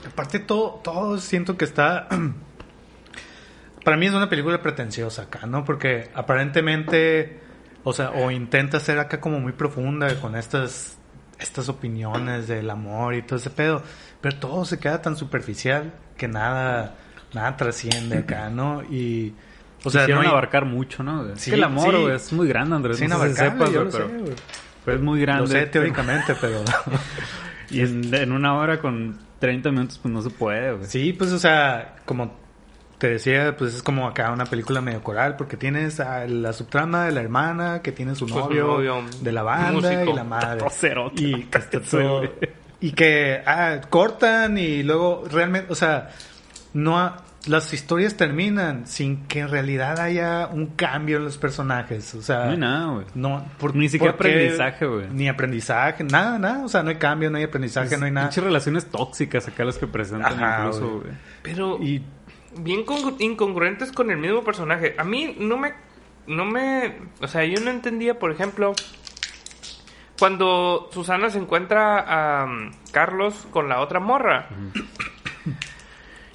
Aparte, 0.06 0.38
todo, 0.38 0.80
todo 0.84 1.16
siento 1.16 1.56
que 1.56 1.64
está. 1.64 2.08
Para 3.84 3.96
mí 3.96 4.04
es 4.04 4.12
una 4.12 4.28
película 4.28 4.60
pretenciosa 4.60 5.22
acá, 5.22 5.46
¿no? 5.46 5.64
Porque 5.64 6.10
aparentemente, 6.14 7.40
o 7.84 7.94
sea, 7.94 8.10
o 8.10 8.30
intenta 8.30 8.80
ser 8.80 8.98
acá 8.98 9.18
como 9.18 9.40
muy 9.40 9.52
profunda 9.52 10.14
con 10.20 10.36
estas, 10.36 10.98
estas 11.38 11.70
opiniones 11.70 12.48
del 12.48 12.68
amor 12.68 13.14
y 13.14 13.22
todo 13.22 13.38
ese 13.38 13.48
pedo, 13.48 13.82
pero 14.20 14.36
todo 14.36 14.66
se 14.66 14.78
queda 14.78 15.00
tan 15.00 15.16
superficial 15.16 15.94
que 16.18 16.28
nada, 16.28 16.96
nada 17.32 17.56
trasciende 17.56 18.18
acá, 18.18 18.50
¿no? 18.50 18.82
Y, 18.82 19.34
o 19.84 19.90
sea, 19.90 20.02
Quisieron 20.02 20.24
no 20.24 20.28
hay- 20.28 20.32
abarcar 20.32 20.66
mucho, 20.66 21.02
¿no? 21.02 21.32
Es 21.32 21.40
Sí, 21.40 21.50
que 21.52 21.56
el 21.56 21.64
amor, 21.64 21.94
sí. 21.94 22.02
güey, 22.02 22.14
es 22.16 22.32
muy 22.34 22.46
grande, 22.46 22.76
Andrés. 22.76 22.98
Sí, 22.98 23.06
no 23.08 23.18
sé 23.20 23.34
si 23.34 23.40
inabarcable, 23.40 23.66
sepas, 23.66 23.72
yo 23.72 23.98
pero, 23.98 24.26
sé, 24.36 24.42
güey. 24.86 24.96
pero 24.96 24.96
es 24.98 25.02
muy 25.02 25.20
grande. 25.20 25.42
Lo 25.42 25.46
sé 25.48 25.66
teóricamente, 25.66 26.34
pero... 26.40 26.62
Y 27.70 27.80
en, 27.80 28.14
en 28.14 28.30
una 28.30 28.54
hora 28.54 28.78
con 28.78 29.18
30 29.40 29.72
minutos, 29.72 29.98
pues 30.00 30.14
no 30.14 30.22
se 30.22 30.30
puede, 30.30 30.72
güey. 30.74 30.86
Sí, 30.86 31.12
pues, 31.12 31.32
o 31.32 31.38
sea, 31.40 31.96
como 32.04 32.32
te 32.98 33.08
decía, 33.10 33.56
pues 33.58 33.74
es 33.74 33.82
como 33.82 34.06
acá 34.06 34.30
una 34.30 34.44
película 34.46 34.80
medio 34.80 35.02
coral, 35.02 35.34
porque 35.36 35.56
tienes 35.56 35.98
a 35.98 36.26
la 36.28 36.52
subtrama 36.52 37.06
de 37.06 37.12
la 37.12 37.20
hermana, 37.22 37.82
que 37.82 37.90
tiene 37.90 38.14
su 38.14 38.26
Pues, 38.26 38.34
su 38.44 38.48
novio, 38.48 38.66
novio, 38.68 39.04
de 39.20 39.32
la 39.32 39.42
banda 39.42 39.72
músico. 39.90 40.10
y 40.10 40.14
la 40.14 40.22
madre. 40.24 40.64
Cerote. 40.70 41.22
Y 41.22 41.42
que 41.50 41.58
está 41.58 41.80
todo-. 41.80 42.22
Y 42.80 42.92
que 42.92 43.42
ah, 43.44 43.80
cortan 43.90 44.56
y 44.58 44.84
luego 44.84 45.24
realmente, 45.28 45.72
o 45.72 45.74
sea, 45.74 46.10
no 46.72 47.00
ha- 47.00 47.16
las 47.48 47.72
historias 47.72 48.16
terminan 48.16 48.86
sin 48.86 49.26
que 49.26 49.40
en 49.40 49.48
realidad 49.50 49.98
haya 50.00 50.46
un 50.48 50.66
cambio 50.68 51.18
en 51.18 51.24
los 51.24 51.38
personajes, 51.38 52.14
o 52.14 52.22
sea, 52.22 52.46
No 52.46 52.50
hay 52.52 52.56
nada, 52.58 52.86
güey. 52.92 53.06
no, 53.14 53.46
por- 53.58 53.74
Ni 53.76 53.88
siquiera 53.88 54.14
aprendizaje, 54.14 54.86
güey. 54.86 55.06
Ni 55.10 55.28
aprendizaje, 55.28 56.04
nada, 56.04 56.38
nada, 56.38 56.64
o 56.64 56.68
sea, 56.68 56.82
no 56.82 56.90
hay 56.90 56.96
cambio, 56.96 57.30
no 57.30 57.38
hay 57.38 57.44
aprendizaje, 57.44 57.96
no 57.96 58.06
hay 58.06 58.10
nada. 58.12 58.28
Pinches 58.28 58.44
relaciones 58.44 58.86
tóxicas 58.90 59.46
acá 59.48 59.64
las 59.64 59.78
que 59.78 59.86
presentan 59.86 60.32
Ajá, 60.34 60.58
incluso, 60.66 61.00
güey. 61.00 61.12
Pero 61.42 61.78
Y 61.82 62.02
bien 62.58 62.84
con- 62.84 63.16
incongruentes 63.20 63.92
con 63.92 64.10
el 64.10 64.18
mismo 64.18 64.42
personaje. 64.42 64.94
A 64.98 65.04
mí 65.04 65.36
no 65.38 65.56
me... 65.56 65.74
No 66.26 66.44
me... 66.44 66.96
O 67.20 67.28
sea, 67.28 67.44
yo 67.44 67.60
no 67.60 67.70
entendía, 67.70 68.18
por 68.18 68.32
ejemplo... 68.32 68.72
Cuando 70.18 70.88
Susana 70.92 71.28
se 71.28 71.38
encuentra 71.38 71.98
a 72.00 72.44
um, 72.46 72.70
Carlos 72.90 73.46
con 73.50 73.68
la 73.68 73.80
otra 73.80 74.00
morra. 74.00 74.48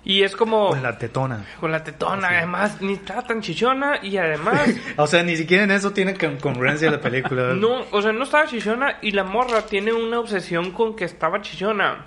Y 0.04 0.24
es 0.24 0.36
como... 0.36 0.70
con 0.70 0.82
la 0.82 0.98
tetona. 0.98 1.46
Con 1.60 1.72
la 1.72 1.84
tetona, 1.84 2.30
además, 2.30 2.82
ni 2.82 2.94
está 2.94 3.22
tan 3.22 3.42
chichona 3.42 4.00
y 4.02 4.18
además... 4.18 4.68
O 4.98 5.06
sea, 5.06 5.22
ni 5.22 5.38
siquiera 5.38 5.64
en 5.64 5.72
eso 5.72 5.92
tiene 5.92 6.16
con- 6.18 6.38
congruencia 6.38 6.90
la 6.90 7.00
película. 7.00 7.54
No, 7.56 7.86
o 7.92 8.02
sea, 8.02 8.12
no 8.12 8.24
estaba 8.24 8.48
chichona 8.48 8.98
y 9.02 9.12
la 9.12 9.24
morra 9.24 9.62
tiene 9.68 9.94
una 9.94 10.20
obsesión 10.20 10.72
con 10.72 10.96
que 10.96 11.06
estaba 11.06 11.42
chichona. 11.42 12.06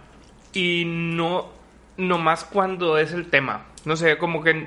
Y 0.52 0.84
no, 0.86 1.50
no 1.96 2.18
más 2.18 2.44
cuando 2.44 2.98
es 2.98 3.12
el 3.12 3.30
tema. 3.30 3.66
No 3.84 3.94
sé, 3.96 4.18
como 4.18 4.42
que 4.42 4.66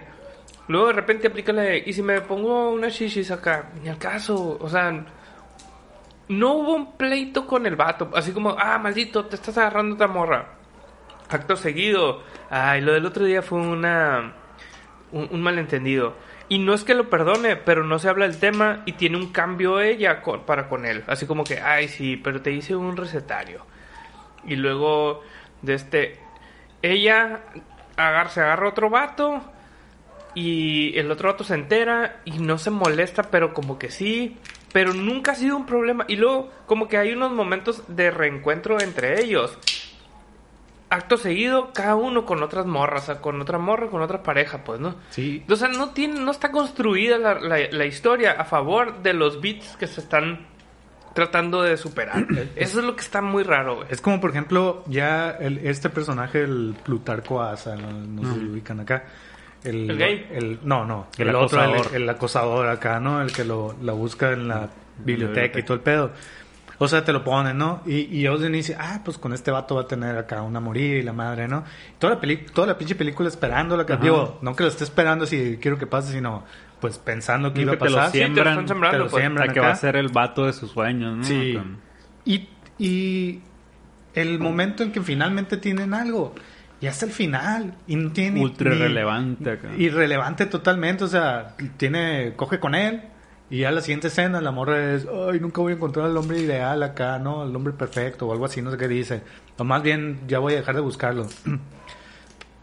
luego 0.69 0.87
de 0.87 0.93
repente 0.93 1.27
aplica 1.27 1.51
la 1.51 1.63
de, 1.63 1.83
y 1.85 1.91
si 1.91 2.01
me 2.01 2.21
pongo 2.21 2.69
unas 2.71 2.93
shishis 2.93 3.31
acá, 3.31 3.71
ni 3.83 3.89
al 3.89 3.97
caso, 3.97 4.57
o 4.59 4.69
sea, 4.69 4.91
no 6.29 6.53
hubo 6.53 6.75
un 6.75 6.97
pleito 6.97 7.45
con 7.47 7.65
el 7.65 7.75
vato, 7.75 8.09
así 8.15 8.31
como, 8.31 8.55
ah, 8.59 8.77
maldito, 8.77 9.25
te 9.25 9.35
estás 9.35 9.57
agarrando 9.57 9.95
otra 9.95 10.07
morra. 10.07 10.56
Acto 11.29 11.55
seguido, 11.57 12.23
ay, 12.49 12.81
lo 12.81 12.93
del 12.93 13.05
otro 13.05 13.25
día 13.25 13.41
fue 13.41 13.59
una, 13.59 14.33
un, 15.11 15.41
malentendido. 15.41 16.15
Y 16.49 16.59
no 16.59 16.73
es 16.73 16.85
que 16.85 16.93
lo 16.93 17.09
perdone, 17.09 17.57
pero 17.57 17.83
no 17.83 17.99
se 17.99 18.07
habla 18.07 18.27
del 18.27 18.39
tema 18.39 18.83
y 18.85 18.93
tiene 18.93 19.17
un 19.17 19.33
cambio 19.33 19.81
ella 19.81 20.21
para 20.45 20.69
con 20.69 20.85
él. 20.85 21.03
Así 21.07 21.25
como 21.25 21.43
que, 21.43 21.59
ay, 21.59 21.89
sí, 21.89 22.15
pero 22.15 22.41
te 22.41 22.51
hice 22.51 22.75
un 22.75 22.95
recetario. 22.95 23.65
Y 24.45 24.55
luego, 24.55 25.21
de 25.61 25.73
este, 25.73 26.19
ella 26.81 27.41
agar- 27.97 28.29
se 28.29 28.39
agarra 28.39 28.69
otro 28.69 28.89
vato 28.89 29.41
y 30.35 30.97
el 30.97 31.11
otro 31.11 31.31
vato 31.31 31.43
se 31.43 31.55
entera 31.55 32.21
y 32.23 32.39
no 32.39 32.57
se 32.57 32.69
molesta, 32.69 33.23
pero 33.23 33.53
como 33.53 33.77
que 33.77 33.89
sí. 33.91 34.37
Pero 34.71 34.93
nunca 34.93 35.31
ha 35.31 35.35
sido 35.35 35.57
un 35.57 35.65
problema. 35.65 36.05
Y 36.07 36.15
luego, 36.15 36.49
como 36.65 36.87
que 36.87 36.97
hay 36.97 37.11
unos 37.11 37.31
momentos 37.31 37.83
de 37.87 38.11
reencuentro 38.11 38.79
entre 38.79 39.21
ellos. 39.21 39.57
Acto 40.89 41.17
seguido, 41.17 41.71
cada 41.73 41.95
uno 41.95 42.25
con 42.25 42.41
otras 42.43 42.65
morras, 42.65 43.03
o 43.03 43.05
sea, 43.07 43.21
con 43.21 43.41
otra 43.41 43.57
morra, 43.57 43.87
con 43.87 44.01
otra 44.01 44.23
pareja, 44.23 44.63
pues, 44.63 44.79
¿no? 44.79 44.95
Sí. 45.09 45.43
O 45.49 45.55
sea, 45.57 45.67
no, 45.67 45.89
tiene, 45.89 46.19
no 46.21 46.31
está 46.31 46.49
construida 46.51 47.17
la, 47.17 47.33
la- 47.41 47.69
la 47.69 47.85
historia 47.85 48.31
a 48.39 48.45
favor 48.45 49.01
de 49.03 49.13
los 49.13 49.41
beats 49.41 49.75
que 49.75 49.85
se 49.87 49.99
están 49.99 50.45
tratando 51.13 51.61
de 51.61 51.75
superar. 51.75 52.25
Eso 52.55 52.79
es 52.79 52.85
lo 52.85 52.95
que 52.95 53.01
está 53.01 53.21
muy 53.21 53.43
raro, 53.43 53.75
güey. 53.77 53.87
Es 53.89 53.99
como, 53.99 54.21
por 54.21 54.29
ejemplo, 54.29 54.83
ya 54.87 55.31
el- 55.31 55.57
este 55.67 55.89
personaje, 55.89 56.41
el 56.43 56.75
Plutarco 56.85 57.41
Asa, 57.41 57.75
no, 57.75 57.91
no 57.91 58.23
sé 58.29 58.35
si 58.39 58.45
lo 58.45 58.51
ubican 58.53 58.79
acá. 58.79 59.03
El, 59.65 59.89
¿El 59.89 59.97
gay? 59.97 60.27
el- 60.31 60.59
no, 60.63 60.85
no. 60.85 61.07
El 61.17 61.27
El, 61.29 61.35
otro, 61.35 61.61
el, 61.63 61.71
acosador. 61.71 61.95
el 61.95 62.09
acosador 62.09 62.67
acá, 62.69 62.99
¿no? 63.01 63.21
El 63.21 63.33
que 63.33 63.43
lo, 63.43 63.75
la 63.81 63.91
busca 63.91 64.31
en 64.31 64.47
la 64.47 64.69
biblioteca 64.99 65.59
y 65.59 65.63
todo 65.63 65.73
el 65.73 65.81
pedo. 65.81 66.11
O 66.79 66.87
sea, 66.87 67.03
te 67.03 67.11
lo 67.11 67.23
ponen, 67.23 67.57
¿no? 67.57 67.81
Y, 67.87 68.01
y 68.15 68.23
de 68.23 68.47
inicio, 68.47 68.75
ah, 68.79 69.01
pues 69.03 69.17
con 69.17 69.33
este 69.33 69.49
vato 69.49 69.75
va 69.75 69.81
a 69.81 69.87
tener 69.87 70.15
acá 70.17 70.43
una 70.43 70.59
morir 70.59 70.97
y 70.97 71.01
la 71.01 71.11
madre, 71.13 71.47
¿no? 71.47 71.63
Toda 71.97 72.13
la, 72.15 72.19
peli 72.21 72.37
toda 72.53 72.67
la 72.67 72.77
pinche 72.77 72.93
película 72.93 73.27
esperándola. 73.29 73.85
Que, 73.85 73.93
Ajá. 73.93 74.03
digo, 74.03 74.37
no 74.43 74.55
que 74.55 74.63
lo 74.63 74.69
esté 74.69 74.83
esperando 74.83 75.25
si 75.25 75.57
quiero 75.59 75.77
que 75.79 75.87
pase, 75.87 76.11
sino 76.13 76.43
pues 76.79 76.99
pensando 76.99 77.51
que 77.51 77.61
Y 77.61 77.63
iba 77.63 77.73
a 77.73 77.77
que 77.77 77.85
te 77.85 77.89
lo 77.89 77.95
pasar. 77.97 78.11
Sí, 78.11 78.19
te 78.19 78.25
lo 78.27 78.33
siembran, 78.35 78.47
están 78.53 78.67
sembrando, 78.67 78.97
te 78.97 79.03
lo 79.05 79.09
pues. 79.09 79.21
siembran. 79.23 79.51
que 79.53 79.59
va 79.59 79.71
a 79.71 79.75
ser 79.75 79.95
el 79.95 80.09
vato 80.09 80.45
de 80.45 80.53
sus 80.53 80.69
sueños, 80.71 81.17
¿no? 81.17 81.23
Sí. 81.23 81.53
Con- 81.55 81.77
Y, 82.25 82.47
y 82.77 83.41
el 84.13 84.37
momento 84.39 84.83
en 84.83 84.91
que 84.91 85.01
finalmente 85.01 85.57
tienen 85.57 85.95
algo, 85.95 86.35
y 86.79 86.85
hasta 86.85 87.05
el 87.07 87.11
final, 87.11 87.73
y 87.87 87.95
no 87.95 88.11
tiene 88.11 88.39
Ultra 88.39 88.69
ni- 88.69 88.75
irrelevante 88.75 89.51
acá. 89.51 89.69
Irrelevante 89.77 90.45
totalmente, 90.45 91.03
o 91.05 91.07
sea, 91.07 91.55
tiene, 91.77 92.33
coge 92.35 92.59
con 92.59 92.75
él, 92.75 93.01
y 93.49 93.59
ya 93.59 93.71
la 93.71 93.81
siguiente 93.81 94.07
escena, 94.07 94.41
la 94.41 94.51
morra 94.51 94.93
es, 94.93 95.05
ay, 95.31 95.39
nunca 95.39 95.61
voy 95.61 95.71
a 95.73 95.75
encontrar 95.75 96.05
al 96.07 96.17
hombre 96.17 96.39
ideal 96.39 96.83
acá, 96.83 97.17
¿no? 97.19 97.43
El 97.43 97.55
hombre 97.55 97.73
perfecto, 97.73 98.27
o 98.27 98.33
algo 98.33 98.45
así, 98.45 98.61
no 98.61 98.71
sé 98.71 98.77
qué 98.77 98.87
dice. 98.87 99.21
O 99.57 99.63
más 99.63 99.81
bien, 99.81 100.19
ya 100.27 100.39
voy 100.39 100.53
a 100.53 100.57
dejar 100.57 100.75
de 100.75 100.81
buscarlo. 100.81 101.27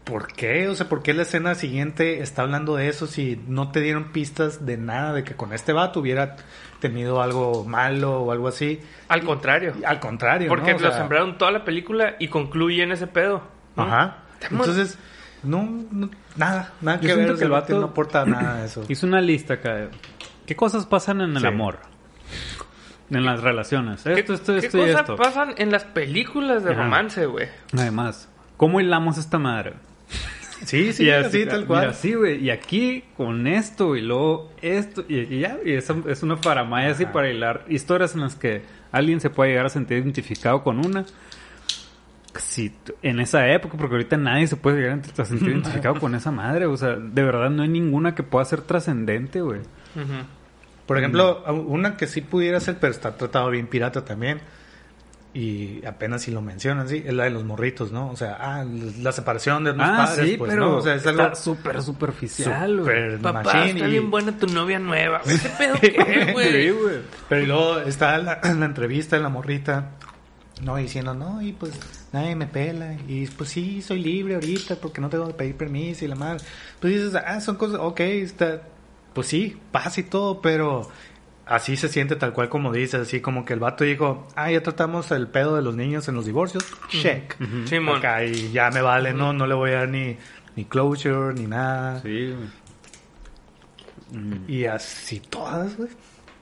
¿Por 0.03 0.27
qué? 0.33 0.67
O 0.67 0.75
sea, 0.75 0.87
¿por 0.87 1.01
qué 1.01 1.15
la 1.15 1.23
escena 1.23 1.55
siguiente 1.55 2.21
está 2.21 2.43
hablando 2.43 2.75
de 2.75 2.89
eso 2.89 3.07
si 3.07 3.41
no 3.47 3.71
te 3.71 3.81
dieron 3.81 4.11
pistas 4.11 4.63
de 4.63 4.77
nada 4.77 5.13
de 5.13 5.23
que 5.23 5.33
con 5.33 5.51
este 5.51 5.73
vato 5.73 5.99
hubiera 5.99 6.35
tenido 6.79 7.23
algo 7.23 7.65
malo 7.65 8.21
o 8.21 8.31
algo 8.31 8.47
así? 8.47 8.79
Al 9.07 9.23
contrario. 9.23 9.73
Y 9.81 9.83
Al 9.83 9.99
contrario, 9.99 10.47
Porque 10.47 10.71
¿no? 10.73 10.77
O 10.77 10.81
lo 10.81 10.89
sea, 10.89 10.97
sembraron 10.99 11.39
toda 11.39 11.49
la 11.49 11.65
película 11.65 12.17
y 12.19 12.27
concluye 12.27 12.83
en 12.83 12.91
ese 12.91 13.07
pedo. 13.07 13.41
¿no? 13.75 13.81
Ajá. 13.83 14.17
Entonces, 14.51 14.99
no, 15.41 15.67
no- 15.91 16.11
nada, 16.35 16.71
nada 16.81 16.99
Yo 17.01 17.07
que 17.07 17.15
ver. 17.15 17.35
que 17.35 17.43
el 17.43 17.49
vato- 17.49 17.79
no 17.79 17.85
aporta 17.87 18.25
nada 18.27 18.59
de 18.59 18.65
eso. 18.67 18.83
Hizo 18.87 19.07
una 19.07 19.21
lista 19.21 19.55
acá. 19.55 19.87
¿Qué 20.45 20.55
cosas 20.55 20.85
pasan 20.85 21.21
en 21.21 21.31
el 21.35 21.41
Sí. 21.41 21.47
amor? 21.47 21.79
En 23.11 23.23
las 23.25 23.41
relaciones. 23.41 24.03
¿Qué, 24.03 24.13
Esto, 24.19 24.33
esto, 24.33 24.53
qué 24.53 24.65
esto 24.65 24.77
y 24.79 24.81
cosas 24.87 25.01
esto. 25.01 25.15
pasan 25.15 25.53
en 25.57 25.71
las 25.71 25.83
películas 25.83 26.63
de 26.63 26.71
Ajá. 26.71 26.83
romance, 26.83 27.25
güey? 27.27 27.47
Además, 27.73 28.29
¿cómo 28.57 28.79
hilamos 28.81 29.17
esta 29.17 29.37
madre? 29.37 29.73
Sí, 30.65 30.93
sí, 30.93 31.03
Y 31.05 31.09
así, 31.11 31.45
tal 31.45 31.65
cual. 31.67 31.81
Mira, 31.81 31.93
sí, 31.93 32.13
güey. 32.13 32.43
Y 32.43 32.49
aquí 32.49 33.03
con 33.17 33.45
esto 33.45 33.95
y 33.95 34.01
luego 34.01 34.51
esto. 34.61 35.03
Y, 35.07 35.19
y 35.35 35.39
ya. 35.41 35.57
Y 35.63 35.73
es, 35.73 35.87
es 36.07 36.23
una 36.23 36.37
faramaya 36.37 36.91
así 36.91 37.05
para 37.05 37.29
hilar 37.29 37.65
historias 37.67 38.15
en 38.15 38.21
las 38.21 38.35
que 38.35 38.63
alguien 38.91 39.19
se 39.19 39.29
puede 39.29 39.51
llegar 39.51 39.67
a 39.67 39.69
sentir 39.69 39.97
identificado 39.97 40.63
con 40.63 40.83
una. 40.83 41.05
T- 42.83 42.95
en 43.01 43.19
esa 43.19 43.47
época, 43.49 43.77
porque 43.77 43.95
ahorita 43.95 44.17
nadie 44.17 44.47
se 44.47 44.55
puede 44.57 44.81
llegar 44.81 44.99
a 45.17 45.25
sentir 45.25 45.49
identificado 45.51 45.99
con 45.99 46.15
esa 46.15 46.31
madre. 46.31 46.65
O 46.65 46.77
sea, 46.77 46.95
de 46.95 47.23
verdad 47.23 47.49
no 47.49 47.63
hay 47.63 47.69
ninguna 47.69 48.15
que 48.15 48.23
pueda 48.23 48.45
ser 48.45 48.61
trascendente, 48.61 49.41
güey. 49.41 49.61
Por 50.85 50.97
ejemplo, 50.97 51.43
una 51.67 51.97
que 51.97 52.05
sí 52.07 52.21
pudiera 52.21 52.59
ser, 52.59 52.77
pero 52.79 52.91
está 52.91 53.15
tratado 53.17 53.49
bien 53.49 53.67
pirata 53.67 54.05
también. 54.05 54.39
Y 55.33 55.85
apenas 55.85 56.21
si 56.21 56.31
lo 56.31 56.41
mencionan, 56.41 56.87
sí, 56.87 57.03
es 57.05 57.13
la 57.13 57.25
de 57.25 57.29
los 57.29 57.43
morritos, 57.43 57.91
¿no? 57.91 58.09
O 58.09 58.15
sea, 58.15 58.37
ah, 58.39 58.63
la 59.01 59.11
separación 59.11 59.65
de 59.65 59.73
los 59.73 59.81
Ah, 59.85 60.05
padres, 60.07 60.29
sí, 60.29 60.37
pues, 60.37 60.49
pero 60.49 60.61
¿no? 60.69 60.77
O 60.77 60.81
sea, 60.81 60.95
es 60.95 61.05
algo 61.07 61.35
súper 61.35 61.81
superficial, 61.81 62.79
güey. 62.79 63.17
Papá, 63.17 63.43
machine 63.43 63.71
está 63.71 63.87
y- 63.87 63.91
bien 63.91 64.09
buena 64.11 64.31
tu 64.37 64.47
novia 64.47 64.79
nueva. 64.79 65.19
güey. 65.25 65.35
¿Ese 65.35 65.49
pedo 65.49 65.75
qué, 65.81 66.31
güey? 66.33 66.71
Pero 67.27 67.45
luego 67.47 67.79
está 67.79 68.17
la, 68.17 68.39
la 68.57 68.65
entrevista 68.65 69.17
de 69.17 69.23
la 69.23 69.27
morrita, 69.29 69.91
no, 70.61 70.77
diciendo, 70.77 71.13
no, 71.13 71.41
y 71.41 71.51
pues 71.51 71.79
nadie 72.13 72.35
me 72.35 72.47
pela, 72.47 72.93
y 73.07 73.27
pues 73.27 73.49
sí, 73.49 73.81
soy 73.81 73.99
libre 73.99 74.35
ahorita 74.35 74.77
porque 74.77 75.01
no 75.01 75.09
tengo 75.09 75.27
que 75.27 75.33
pedir 75.33 75.55
permiso 75.55 76.05
y 76.05 76.07
la 76.07 76.15
madre. 76.15 76.43
Pues 76.79 76.93
dices, 76.93 77.15
ah, 77.15 77.41
son 77.41 77.57
cosas, 77.57 77.79
ok, 77.81 77.99
está, 77.99 78.61
pues 79.13 79.27
sí, 79.27 79.57
pasa 79.71 79.99
y 79.99 80.03
todo, 80.03 80.41
pero 80.41 80.89
así 81.45 81.75
se 81.75 81.89
siente 81.89 82.15
tal 82.15 82.33
cual 82.33 82.49
como 82.49 82.71
dices, 82.71 83.01
así 83.01 83.21
como 83.21 83.43
que 83.45 83.53
el 83.53 83.59
vato 83.59 83.83
dijo, 83.83 84.27
ah, 84.35 84.49
ya 84.49 84.63
tratamos 84.63 85.11
el 85.11 85.27
pedo 85.27 85.55
de 85.55 85.61
los 85.61 85.75
niños 85.75 86.07
en 86.07 86.15
los 86.15 86.25
divorcios, 86.25 86.63
check. 86.89 87.35
Acá 87.95 88.23
y 88.23 88.51
ya 88.51 88.69
me 88.71 88.81
vale, 88.81 89.13
no, 89.13 89.33
no 89.33 89.45
le 89.47 89.55
voy 89.55 89.71
a 89.71 89.79
dar 89.79 89.89
ni, 89.89 90.17
ni 90.55 90.65
closure, 90.65 91.33
ni 91.33 91.47
nada. 91.47 92.01
Sí. 92.01 92.33
Mm. 94.11 94.49
Y 94.49 94.65
así 94.65 95.19
todas, 95.19 95.75
güey. 95.75 95.89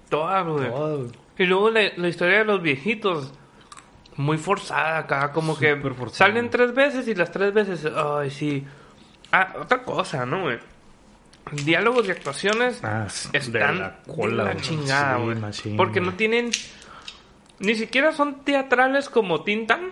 Todas, 0.09 0.45
güey. 0.45 0.69
Todas, 0.69 0.97
güey. 0.97 1.11
Y 1.39 1.45
luego 1.45 1.71
la, 1.71 1.81
la 1.97 2.07
historia 2.07 2.39
de 2.39 2.45
los 2.45 2.61
viejitos. 2.61 3.33
Muy 4.17 4.37
forzada 4.37 4.99
acá, 4.99 5.31
como 5.31 5.57
que 5.57 5.75
forzada. 5.75 6.11
salen 6.31 6.49
tres 6.49 6.73
veces 6.73 7.07
y 7.07 7.15
las 7.15 7.31
tres 7.31 7.53
veces, 7.53 7.85
ay, 7.95 8.29
sí. 8.29 8.63
Ah, 9.31 9.53
otra 9.59 9.83
cosa, 9.83 10.25
¿no, 10.25 10.43
güey? 10.43 10.59
Diálogos 11.51 12.07
y 12.07 12.11
actuaciones 12.11 12.79
Ah, 12.83 13.07
están 13.33 13.51
de 13.51 13.59
la 13.59 13.89
de 14.05 14.13
cola, 14.13 14.43
la 14.45 14.55
chingada, 14.57 15.17
güey. 15.17 15.37
Porque 15.75 15.99
no 15.99 16.13
tienen... 16.13 16.51
Ni 17.59 17.75
siquiera 17.75 18.11
son 18.11 18.43
teatrales 18.43 19.09
como 19.09 19.43
Tintan. 19.43 19.91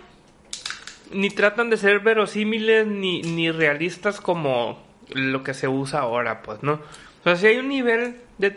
Ni 1.11 1.29
tratan 1.29 1.69
de 1.69 1.77
ser 1.77 1.99
verosímiles 1.99 2.87
ni, 2.87 3.21
ni 3.21 3.51
realistas 3.51 4.21
como 4.21 4.81
lo 5.09 5.43
que 5.43 5.53
se 5.53 5.67
usa 5.67 5.99
ahora, 6.01 6.41
pues, 6.41 6.63
¿no? 6.63 6.73
O 6.73 7.23
sea, 7.23 7.35
sí 7.35 7.47
hay 7.47 7.57
un 7.57 7.67
nivel 7.67 8.15
de 8.37 8.51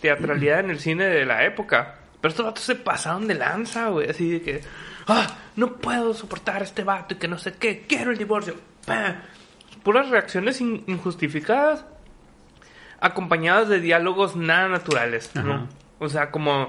teatralidad 0.00 0.60
en 0.60 0.70
el 0.70 0.80
cine 0.80 1.04
de 1.04 1.24
la 1.24 1.44
época. 1.44 1.98
Pero 2.20 2.30
estos 2.30 2.46
vatos 2.46 2.64
se 2.64 2.74
pasaron 2.74 3.28
de 3.28 3.34
lanza, 3.34 3.88
güey. 3.88 4.10
Así 4.10 4.28
de 4.30 4.42
que... 4.42 4.60
¡Ah! 5.06 5.36
No 5.56 5.76
puedo 5.76 6.14
soportar 6.14 6.60
a 6.62 6.64
este 6.64 6.84
vato 6.84 7.14
y 7.14 7.18
que 7.18 7.28
no 7.28 7.38
sé 7.38 7.52
qué. 7.54 7.84
Quiero 7.88 8.10
el 8.10 8.18
divorcio. 8.18 8.54
Puras 9.82 10.08
reacciones 10.10 10.60
in- 10.60 10.84
injustificadas 10.86 11.84
acompañadas 13.00 13.68
de 13.68 13.80
diálogos 13.80 14.36
nada 14.36 14.68
naturales, 14.68 15.30
¿no? 15.34 15.54
Ajá. 15.54 15.66
O 15.98 16.08
sea, 16.08 16.30
como 16.30 16.68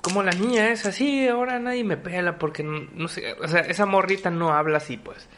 como 0.00 0.22
la 0.22 0.32
niña 0.32 0.70
es 0.70 0.86
así, 0.86 1.28
ahora 1.28 1.58
nadie 1.58 1.84
me 1.84 1.98
pela 1.98 2.38
porque 2.38 2.62
no, 2.62 2.86
no 2.94 3.06
sé, 3.08 3.34
o 3.42 3.46
sea, 3.48 3.60
esa 3.60 3.84
morrita 3.84 4.30
no 4.30 4.54
habla 4.54 4.78
así, 4.78 4.96
pues. 4.96 5.28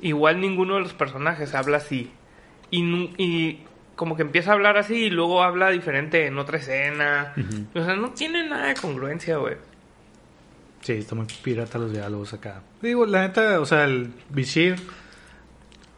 Igual 0.00 0.40
ninguno 0.40 0.74
de 0.74 0.80
los 0.80 0.92
personajes 0.92 1.54
habla 1.54 1.76
así. 1.76 2.10
Y 2.72 3.60
como 3.94 4.16
que 4.16 4.22
empieza 4.22 4.50
a 4.50 4.54
hablar 4.54 4.76
así 4.76 5.04
y 5.04 5.10
luego 5.10 5.42
habla 5.44 5.70
diferente 5.70 6.26
en 6.26 6.36
otra 6.38 6.58
escena. 6.58 7.32
O 7.74 7.84
sea, 7.84 7.94
no 7.94 8.10
tiene 8.10 8.48
nada 8.48 8.66
de 8.66 8.74
congruencia, 8.74 9.36
güey. 9.36 9.54
Sí, 10.86 10.92
está 10.92 11.14
muy 11.16 11.26
pirata 11.42 11.78
los 11.78 11.92
diálogos 11.92 12.32
acá. 12.34 12.60
Digo, 12.80 13.06
la 13.06 13.22
neta, 13.22 13.60
o 13.60 13.66
sea, 13.66 13.84
el 13.84 14.12
Bishir, 14.30 14.76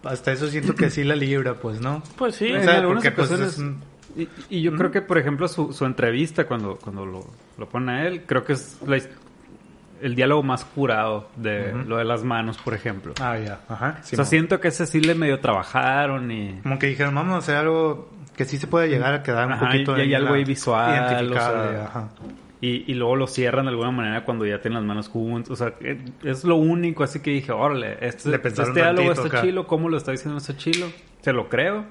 hasta 0.03 0.33
eso 0.33 0.49
siento 0.49 0.75
que 0.75 0.89
sí 0.89 1.05
la 1.05 1.15
libra, 1.17 1.55
pues, 1.55 1.81
¿no? 1.81 2.03
Pues 2.17 2.37
sí. 2.37 2.51
O 2.53 2.57
En 2.57 2.65
sea, 2.65 2.79
algunas 2.79 3.03
porque, 3.05 3.11
pues, 3.15 3.29
ocasiones- 3.29 3.53
es 3.55 3.59
un- 3.59 3.83
Y, 4.17 4.29
y 4.49 4.63
yo 4.63 4.75
creo 4.75 4.91
que, 4.91 5.03
por 5.03 5.19
ejemplo, 5.19 5.47
su, 5.47 5.73
su 5.75 5.85
entrevista, 5.85 6.47
cuando, 6.47 6.77
cuando 6.77 7.05
lo, 7.05 7.27
lo 7.59 7.69
pone 7.69 7.93
a 7.93 8.07
él, 8.07 8.23
creo 8.27 8.45
que 8.45 8.55
es 8.55 8.79
la 8.87 8.99
el 10.01 10.15
diálogo 10.15 10.43
más 10.45 10.65
curado 10.65 11.29
de 11.37 11.73
lo 11.87 11.97
de 11.99 12.05
las 12.05 12.23
manos, 12.25 12.57
por 12.59 12.73
ejemplo. 12.73 13.13
Ah, 13.21 13.37
ya, 13.37 13.61
ajá. 13.69 13.99
o 14.01 14.07
sea, 14.07 14.25
siento 14.25 14.61
que 14.61 14.69
ese 14.69 14.87
sí 14.87 15.01
le 15.01 15.15
medio 15.17 15.41
trabajaron 15.41 16.31
y... 16.31 16.61
Como 16.63 16.79
que 16.79 16.87
dijeron, 16.87 17.15
vamos 17.17 17.35
a 17.35 17.39
hacer 17.39 17.57
algo 17.57 18.09
que 18.37 18.45
sí 18.45 18.59
se 18.59 18.69
puede 18.69 18.89
llegar 18.89 19.13
a 19.13 19.23
quedar 19.25 19.47
un 19.49 19.55
Ajá, 19.55 19.67
poquito 19.67 19.99
y 19.99 20.03
hay 20.03 20.11
en 20.11 20.15
algo 20.17 20.31
la- 20.31 20.37
ahí 20.37 20.45
visual, 20.45 21.31
o 21.31 21.35
sea, 21.35 21.85
ajá. 21.85 22.09
Y, 22.61 22.91
y 22.91 22.95
luego 22.95 23.15
lo 23.15 23.27
cierran 23.29 23.67
de 23.67 23.71
alguna 23.71 23.93
manera 23.93 24.25
cuando 24.25 24.45
ya 24.45 24.61
tienen 24.61 24.81
las 24.81 24.85
manos 24.87 25.09
juntas. 25.09 25.51
O 25.53 25.57
sea, 25.57 25.75
eh, 25.81 26.05
es 26.25 26.43
lo 26.45 26.57
único. 26.57 27.05
Así 27.05 27.21
que 27.21 27.31
dije, 27.31 27.53
órale, 27.53 27.99
este, 28.01 28.35
este 28.35 28.73
diálogo 28.73 29.13
está 29.13 29.27
acá. 29.29 29.43
chilo. 29.43 29.67
¿Cómo 29.69 29.89
lo 29.89 29.97
está 29.97 30.11
diciendo 30.13 30.39
está 30.39 30.57
chilo? 30.57 30.89
Se 31.21 31.33
lo 31.33 31.49
creo. 31.49 31.85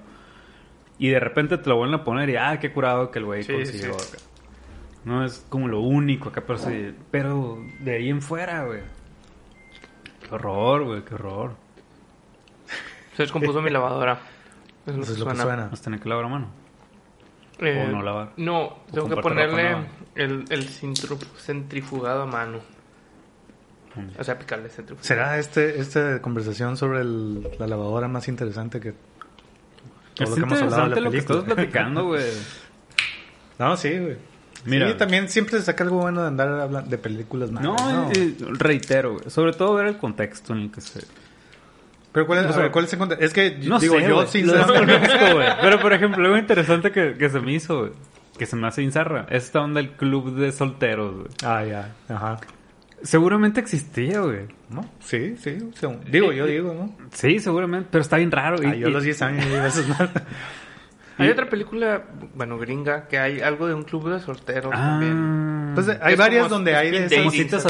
Y 1.00 1.10
de 1.10 1.20
repente 1.20 1.58
te 1.58 1.70
lo 1.70 1.78
vuelven 1.78 2.00
a 2.02 2.04
poner 2.04 2.30
y, 2.30 2.36
ah, 2.36 2.58
qué 2.60 2.72
curado 2.74 3.12
que 3.12 3.20
el 3.20 3.26
güey 3.26 3.44
Sí, 3.44 3.54
consiguió. 3.54 3.98
sí. 4.00 4.16
acá. 4.16 4.24
No 5.06 5.24
es 5.24 5.46
como 5.48 5.70
lo 5.70 5.80
único 5.80 6.30
acá, 6.30 6.44
pero 6.46 6.60
sí. 6.60 6.94
Pero 7.12 7.60
de 7.80 7.96
ahí 7.96 8.10
en 8.10 8.22
fuera, 8.22 8.66
güey. 8.66 8.82
Qué 10.28 10.36
horror, 10.36 10.84
güey, 10.84 11.06
qué 11.06 11.16
horror. 11.16 11.56
Se 13.16 13.24
descompuso 13.24 13.62
mi 13.62 13.70
lavadora. 13.70 14.20
Es 14.86 14.96
lo 14.96 15.04
Eso 15.04 15.14
que 15.14 15.14
es 15.14 15.20
lo 15.20 15.26
que 15.28 15.32
suena. 15.36 15.44
suena. 15.44 15.68
Vas 15.70 15.80
a 15.80 15.84
tener 15.84 16.00
que 16.02 16.10
lavar 16.10 16.26
a 16.26 16.28
mano. 16.28 16.48
Eh, 17.60 17.86
O 17.88 17.92
no 17.92 18.02
lavar. 18.04 18.34
No, 18.38 18.78
tengo 18.92 19.10
que 19.10 19.18
ponerle 19.18 19.78
el, 20.16 20.46
el 20.50 20.64
centrifugado 21.38 22.24
a 22.24 22.26
mano. 22.26 22.60
O 24.20 24.24
sea, 24.24 24.38
picarle 24.38 24.70
centrifugado. 24.70 25.08
¿Será 25.08 25.40
este, 25.40 25.80
esta 25.80 26.22
conversación 26.22 26.78
sobre 26.78 27.02
el- 27.02 27.50
la 27.58 27.66
lavadora 27.66 28.08
más 28.08 28.28
interesante 28.28 28.80
que 28.80 28.94
todo 30.14 30.24
Es 30.24 30.30
lo 30.30 30.36
que 30.36 30.42
hemos 30.42 30.62
hablado 30.62 30.84
de 30.84 30.90
la 30.90 30.96
lo 31.02 31.12
que 31.12 31.18
película? 31.18 31.40
estás 31.40 31.54
platicando, 31.56 32.06
güey. 32.06 32.24
No, 33.60 33.76
sí, 33.76 33.90
güey. 33.98 34.18
Mira. 34.66 34.88
Sí, 34.92 34.98
también 34.98 35.30
siempre 35.30 35.58
se 35.58 35.64
saca 35.66 35.84
algo 35.84 35.98
bueno 36.00 36.22
de 36.22 36.28
andar 36.28 36.48
hablando 36.48 36.88
de 36.92 36.98
películas 37.00 37.50
malas. 37.52 37.82
No, 37.82 37.92
¿no? 38.06 38.12
eh, 38.12 38.36
reitero, 38.52 39.14
güey. 39.14 39.30
Sobre 39.32 39.54
todo 39.54 39.74
ver 39.74 39.88
el 39.88 39.98
contexto 39.98 40.54
en 40.54 40.60
el 40.60 40.72
que 40.72 40.82
se... 40.82 41.00
Pero 42.18 42.26
¿cuál 42.26 42.40
es, 42.40 42.46
o 42.48 42.54
sea, 42.54 42.62
ver, 42.64 42.72
¿cuál 42.72 42.86
es 42.86 42.94
el 42.94 43.00
conte- 43.00 43.18
Es 43.20 43.32
que 43.32 43.60
No 43.64 43.78
digo, 43.80 44.00
sé, 44.00 44.08
yo 44.10 44.16
güey. 44.16 44.28
sinceramente... 44.28 45.34
Güey. 45.34 45.48
Pero, 45.62 45.80
por 45.80 45.94
ejemplo, 45.94 46.26
algo 46.26 46.36
interesante 46.38 46.92
que, 46.92 47.14
que 47.14 47.30
se 47.30 47.40
me 47.40 47.54
hizo, 47.54 47.80
güey, 47.82 47.92
que 48.40 48.48
se 48.48 48.56
me 48.56 48.66
hace 48.68 48.82
inzarra, 48.82 49.28
es 49.30 49.44
esta 49.44 49.62
onda 49.62 49.80
del 49.82 49.92
club 49.92 50.34
de 50.36 50.52
solteros, 50.52 51.14
güey. 51.14 51.28
Ah, 51.46 51.64
ya, 51.64 51.94
ajá. 52.10 52.38
Seguramente 53.04 53.60
existía, 53.60 54.22
güey. 54.22 54.48
¿No? 54.70 54.82
Sí, 55.00 55.36
sí. 55.38 55.60
sea, 55.76 55.96
digo, 56.10 56.32
yo 56.32 56.48
digo, 56.48 56.74
¿no? 56.74 56.96
Sí, 57.14 57.38
seguramente, 57.40 57.90
pero 57.92 58.02
está 58.02 58.18
bien 58.18 58.32
raro. 58.32 58.58
Ah, 58.66 58.74
y- 58.76 58.80
yo 58.80 58.88
y- 58.88 58.92
los 58.92 59.04
10 59.04 59.22
años 59.22 59.46
a 59.46 59.68
esas 59.68 59.88
madres. 59.88 60.10
Hay 61.20 61.28
Y- 61.28 61.32
otra 61.32 61.48
película, 61.50 62.04
bueno, 62.34 62.58
gringa, 62.58 63.08
que 63.08 63.20
hay 63.20 63.42
algo 63.42 63.68
de 63.68 63.76
un 63.76 63.84
club 63.84 64.10
de 64.12 64.20
solteros 64.20 64.72
Ah. 64.76 64.98
también. 65.00 65.72
Pues 65.76 65.88
hay 66.02 66.16
varias 66.16 66.44
como 66.46 66.56
donde 66.56 66.76
hay 66.76 66.90
de 66.90 67.06
esas 67.06 67.32
citas 67.32 67.64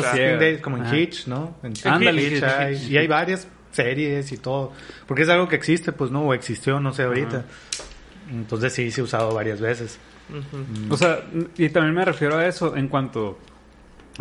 como 0.61 0.77
en. 0.77 0.95
Hitch, 0.95 1.27
¿no? 1.27 1.57
En 1.63 1.73
Ándale, 1.83 2.21
Hitch 2.23 2.31
Hitch, 2.37 2.43
hay- 2.43 2.75
Hitch. 2.75 2.89
y 2.91 2.97
hay 2.97 3.07
varias 3.07 3.47
series 3.71 4.31
y 4.31 4.37
todo. 4.37 4.73
Porque 5.07 5.23
es 5.23 5.29
algo 5.29 5.47
que 5.47 5.55
existe, 5.55 5.91
pues 5.91 6.11
no, 6.11 6.21
o 6.23 6.33
existió, 6.33 6.79
no 6.79 6.93
sé 6.93 7.03
ahorita. 7.03 7.45
Entonces 8.31 8.73
sí, 8.73 8.91
se 8.91 9.01
ha 9.01 9.03
usado 9.03 9.33
varias 9.33 9.61
veces. 9.61 9.99
Ujú. 10.29 10.93
O 10.93 10.97
sea, 10.97 11.21
y 11.57 11.69
también 11.69 11.95
me 11.95 12.05
refiero 12.05 12.37
a 12.37 12.47
eso 12.47 12.75
en 12.75 12.87
cuanto... 12.87 13.37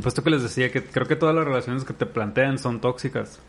Puesto 0.03 0.23
que 0.23 0.31
les 0.31 0.43
decía 0.43 0.71
que 0.71 0.85
creo 0.85 1.07
que 1.07 1.17
todas 1.17 1.35
las 1.35 1.45
relaciones 1.45 1.85
que 1.85 1.95
te 1.95 2.07
plantean 2.07 2.59
son 2.59 2.81
tóxicas. 2.81 3.41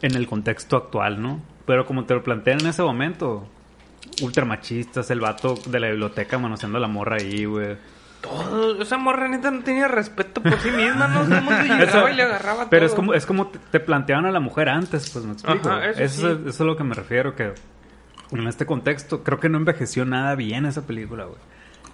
En 0.00 0.14
el 0.14 0.26
contexto 0.26 0.76
actual, 0.76 1.20
¿no? 1.20 1.42
Pero 1.66 1.86
como 1.86 2.04
te 2.04 2.14
lo 2.14 2.22
plantean 2.22 2.60
en 2.60 2.68
ese 2.68 2.82
momento... 2.82 3.48
Ultra 4.22 4.44
machistas, 4.44 5.10
el 5.10 5.18
vato 5.20 5.54
de 5.66 5.80
la 5.80 5.88
biblioteca 5.88 6.38
manoseando 6.38 6.78
a 6.78 6.80
la 6.80 6.86
morra 6.88 7.16
ahí, 7.16 7.46
güey. 7.46 7.76
Todo, 8.24 8.80
esa 8.80 8.96
morra 8.96 9.28
neta 9.28 9.50
no 9.50 9.62
tenía 9.62 9.86
respeto 9.86 10.42
por 10.42 10.58
sí 10.58 10.70
misma, 10.70 11.08
no 11.08 11.24
mundo 11.24 11.62
llegaba 11.62 12.10
y 12.10 12.16
le 12.16 12.22
agarraba 12.22 12.70
Pero 12.70 12.86
todo. 12.86 12.92
es 12.92 12.94
como, 12.96 13.14
es 13.14 13.26
como 13.26 13.48
te, 13.48 13.58
te 13.58 13.80
planteaban 13.80 14.24
a 14.24 14.30
la 14.32 14.40
mujer 14.40 14.70
antes, 14.70 15.10
pues 15.10 15.26
me 15.26 15.32
explico. 15.32 15.68
Ajá, 15.68 15.90
eso 15.90 16.02
eso, 16.02 16.20
sí. 16.20 16.26
es, 16.26 16.38
eso 16.38 16.48
es 16.48 16.60
a 16.62 16.64
lo 16.64 16.76
que 16.76 16.84
me 16.84 16.94
refiero, 16.94 17.34
que 17.36 17.52
en 18.32 18.46
este 18.46 18.64
contexto 18.64 19.22
creo 19.22 19.38
que 19.38 19.50
no 19.50 19.58
envejeció 19.58 20.06
nada 20.06 20.34
bien 20.36 20.64
esa 20.64 20.86
película, 20.86 21.24
güey. 21.24 21.38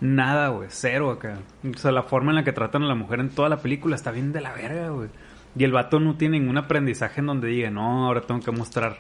Nada, 0.01 0.49
güey, 0.49 0.69
cero 0.71 1.11
acá. 1.11 1.41
O 1.69 1.77
sea, 1.77 1.91
la 1.91 2.05
forma 2.05 2.31
en 2.31 2.37
la 2.37 2.45
que 2.45 2.53
tratan 2.53 2.85
a 2.85 2.87
la 2.87 2.95
mujer 2.95 3.21
en 3.21 3.31
toda 3.31 3.49
la 3.49 3.59
película 3.59 3.97
está 3.97 4.13
bien 4.13 4.33
de 4.33 4.41
la 4.41 4.53
verga, 4.53 4.91
güey. 4.91 5.09
Y 5.57 5.65
el 5.65 5.73
vato 5.73 5.99
no 5.99 6.17
tiene 6.17 6.39
ningún 6.39 6.57
aprendizaje 6.59 7.21
en 7.21 7.27
donde 7.27 7.49
diga, 7.49 7.71
no, 7.71 8.07
ahora 8.07 8.21
tengo 8.21 8.41
que 8.41 8.53
mostrar 8.53 8.99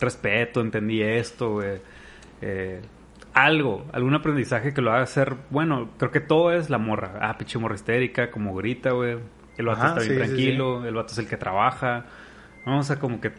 respeto, 0.00 0.62
entendí 0.62 1.02
esto, 1.02 1.52
güey. 1.52 1.80
Eh, 2.40 2.80
algo, 3.34 3.86
algún 3.92 4.14
aprendizaje 4.14 4.74
que 4.74 4.82
lo 4.82 4.92
haga 4.92 5.06
ser, 5.06 5.36
bueno, 5.50 5.90
creo 5.98 6.10
que 6.10 6.20
todo 6.20 6.52
es 6.52 6.68
la 6.70 6.78
morra. 6.78 7.18
Ah, 7.20 7.36
pinche 7.38 7.58
morra 7.58 7.74
histérica, 7.74 8.30
como 8.30 8.54
grita, 8.54 8.90
güey. 8.92 9.18
El 9.56 9.66
vato 9.66 9.80
Ajá, 9.80 9.88
está 9.88 10.00
bien 10.00 10.08
sí, 10.12 10.14
sí, 10.14 10.26
tranquilo, 10.26 10.84
el 10.86 10.94
vato 10.94 11.12
es 11.12 11.18
el 11.18 11.28
que 11.28 11.36
trabaja. 11.36 12.06
No, 12.66 12.78
o 12.78 12.82
sea, 12.82 12.96
como 12.98 13.20
que, 13.20 13.32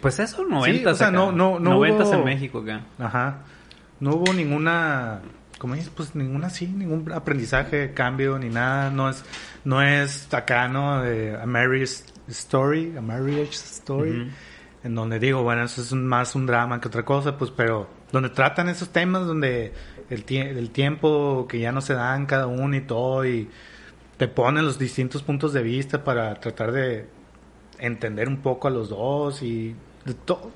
pues 0.00 0.18
eso, 0.18 0.44
Sí, 0.44 0.50
noventas 0.50 0.92
o 0.92 0.96
sea, 0.96 1.08
acá. 1.08 1.16
no- 1.16 1.32
no- 1.32 1.58
no 1.58 1.70
Noventas 1.74 2.08
hubo- 2.08 2.14
en 2.14 2.24
México 2.24 2.58
acá. 2.60 2.80
Ajá. 2.98 3.38
No 4.00 4.10
hubo 4.16 4.32
ninguna, 4.34 5.20
¿cómo 5.58 5.74
dices? 5.74 5.90
Pues 5.94 6.14
ninguna, 6.14 6.50
sí, 6.50 6.66
ningún 6.66 7.10
aprendizaje, 7.12 7.92
cambio, 7.94 8.38
ni 8.38 8.48
nada. 8.50 8.90
No 8.90 9.08
es, 9.08 9.24
no 9.64 9.80
es 9.82 10.32
acá, 10.34 10.68
¿no? 10.68 11.00
De 11.02 11.34
a 11.40 11.46
Marriage 11.46 12.04
Story, 12.28 12.94
a 12.96 13.00
Marriage 13.00 13.52
Story. 13.52 14.30
En 14.84 14.94
donde 14.94 15.18
digo, 15.18 15.42
bueno, 15.42 15.62
eso 15.64 15.80
es 15.80 15.90
un- 15.92 16.06
más 16.06 16.34
un 16.34 16.46
drama 16.46 16.80
que 16.80 16.88
otra 16.88 17.04
cosa, 17.04 17.36
pues, 17.38 17.50
pero 17.50 17.88
donde 18.12 18.30
tratan 18.30 18.68
esos 18.68 18.90
temas, 18.90 19.26
donde 19.26 19.72
el, 20.10 20.24
tie- 20.26 20.48
el 20.56 20.70
tiempo 20.70 21.46
que 21.48 21.58
ya 21.58 21.72
no 21.72 21.80
se 21.80 21.94
dan 21.94 22.26
cada 22.26 22.46
uno 22.46 22.76
y 22.76 22.80
todo, 22.82 23.26
y 23.26 23.48
te 24.16 24.28
ponen 24.28 24.64
los 24.64 24.78
distintos 24.78 25.22
puntos 25.22 25.52
de 25.52 25.62
vista 25.62 26.04
para 26.04 26.34
tratar 26.40 26.72
de 26.72 27.06
entender 27.78 28.28
un 28.28 28.38
poco 28.38 28.68
a 28.68 28.70
los 28.70 28.88
dos 28.88 29.42
y 29.42 29.74
de 30.04 30.14
todo. 30.14 30.50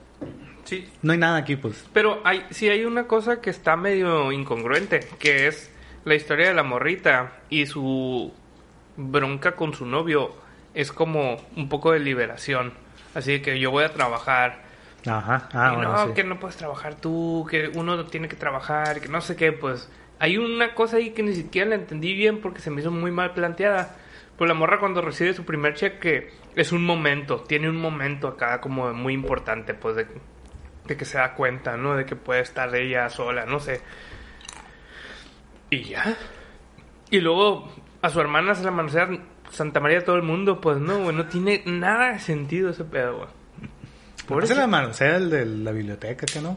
Sí, 0.65 0.89
No 1.03 1.13
hay 1.13 1.19
nada 1.19 1.39
aquí, 1.39 1.57
pues. 1.57 1.85
Pero 1.93 2.21
hay, 2.25 2.45
sí 2.51 2.69
hay 2.69 2.85
una 2.85 3.07
cosa 3.07 3.41
que 3.41 3.51
está 3.51 3.77
medio 3.77 4.31
incongruente, 4.33 5.01
que 5.19 5.47
es 5.49 5.71
la 6.05 6.15
historia 6.15 6.49
de 6.49 6.55
la 6.55 6.63
morrita 6.63 7.33
y 7.51 7.67
su 7.67 8.33
bronca 8.97 9.57
con 9.57 9.75
su 9.75 9.87
novio 9.87 10.33
es 10.75 10.93
como 10.93 11.39
un 11.57 11.69
poco 11.69 11.93
de 11.93 11.99
liberación. 11.99 12.73
Así 13.15 13.41
que 13.41 13.59
yo 13.59 13.71
voy 13.71 13.85
a 13.85 13.93
trabajar. 13.93 14.70
Ajá, 15.07 15.49
ah, 15.53 15.71
y 15.73 15.77
bueno, 15.77 15.93
no, 15.93 16.07
sí. 16.09 16.13
que 16.15 16.25
no 16.25 16.39
puedes 16.39 16.57
trabajar 16.57 16.95
tú, 16.95 17.47
que 17.51 17.71
uno 17.75 18.05
tiene 18.07 18.29
que 18.29 18.37
trabajar, 18.37 19.01
que 19.01 19.09
no 19.09 19.21
sé 19.21 19.37
qué, 19.37 19.53
pues 19.53 19.91
hay 20.19 20.37
una 20.37 20.75
cosa 20.75 20.99
ahí 20.99 21.11
que 21.11 21.23
ni 21.23 21.35
siquiera 21.35 21.71
la 21.71 21.77
entendí 21.77 22.15
bien 22.15 22.41
porque 22.41 22.61
se 22.61 22.71
me 22.71 22.83
hizo 22.83 22.91
muy 22.91 23.11
mal 23.11 23.33
planteada. 23.33 23.97
Pues 24.37 24.49
la 24.49 24.55
morra 24.55 24.79
cuando 24.79 25.01
recibe 25.01 25.35
su 25.35 25.45
primer 25.45 25.75
cheque 25.75 26.31
es 26.55 26.73
un 26.73 26.85
momento, 26.85 27.41
tiene 27.41 27.69
un 27.69 27.77
momento 27.77 28.29
acá 28.29 28.61
como 28.61 28.93
muy 28.93 29.15
importante, 29.15 29.75
pues 29.75 29.97
de, 29.97 30.07
de 30.87 30.97
que 30.97 31.05
se 31.05 31.19
da 31.19 31.35
cuenta, 31.35 31.77
¿no? 31.77 31.97
De 31.97 32.05
que 32.05 32.17
puede 32.17 32.41
estar 32.41 32.75
ella 32.75 33.09
sola, 33.09 33.47
no 33.47 33.61
sé. 33.61 33.81
Y 35.71 35.85
ya. 35.85 36.17
Y 37.11 37.21
luego 37.21 37.73
a 38.03 38.11
su 38.11 38.21
hermana 38.21 38.55
se 38.55 38.65
la 38.65 38.71
manosea 38.71 39.09
Santa 39.51 39.81
María 39.81 40.05
todo 40.05 40.17
el 40.17 40.23
mundo, 40.23 40.61
pues 40.61 40.79
no, 40.79 40.99
güey, 41.03 41.17
no 41.17 41.27
tiene 41.27 41.63
nada 41.65 42.13
de 42.13 42.19
sentido 42.19 42.71
ese 42.71 42.85
pedo, 42.85 43.17
güey. 43.17 43.40
Por 44.27 44.45
eso 44.45 44.55
la 44.55 44.67
mano, 44.67 44.93
sea 44.95 45.17
el 45.17 45.31
de 45.31 45.45
la 45.47 45.73
biblioteca, 45.73 46.27
que 46.27 46.41
no. 46.41 46.57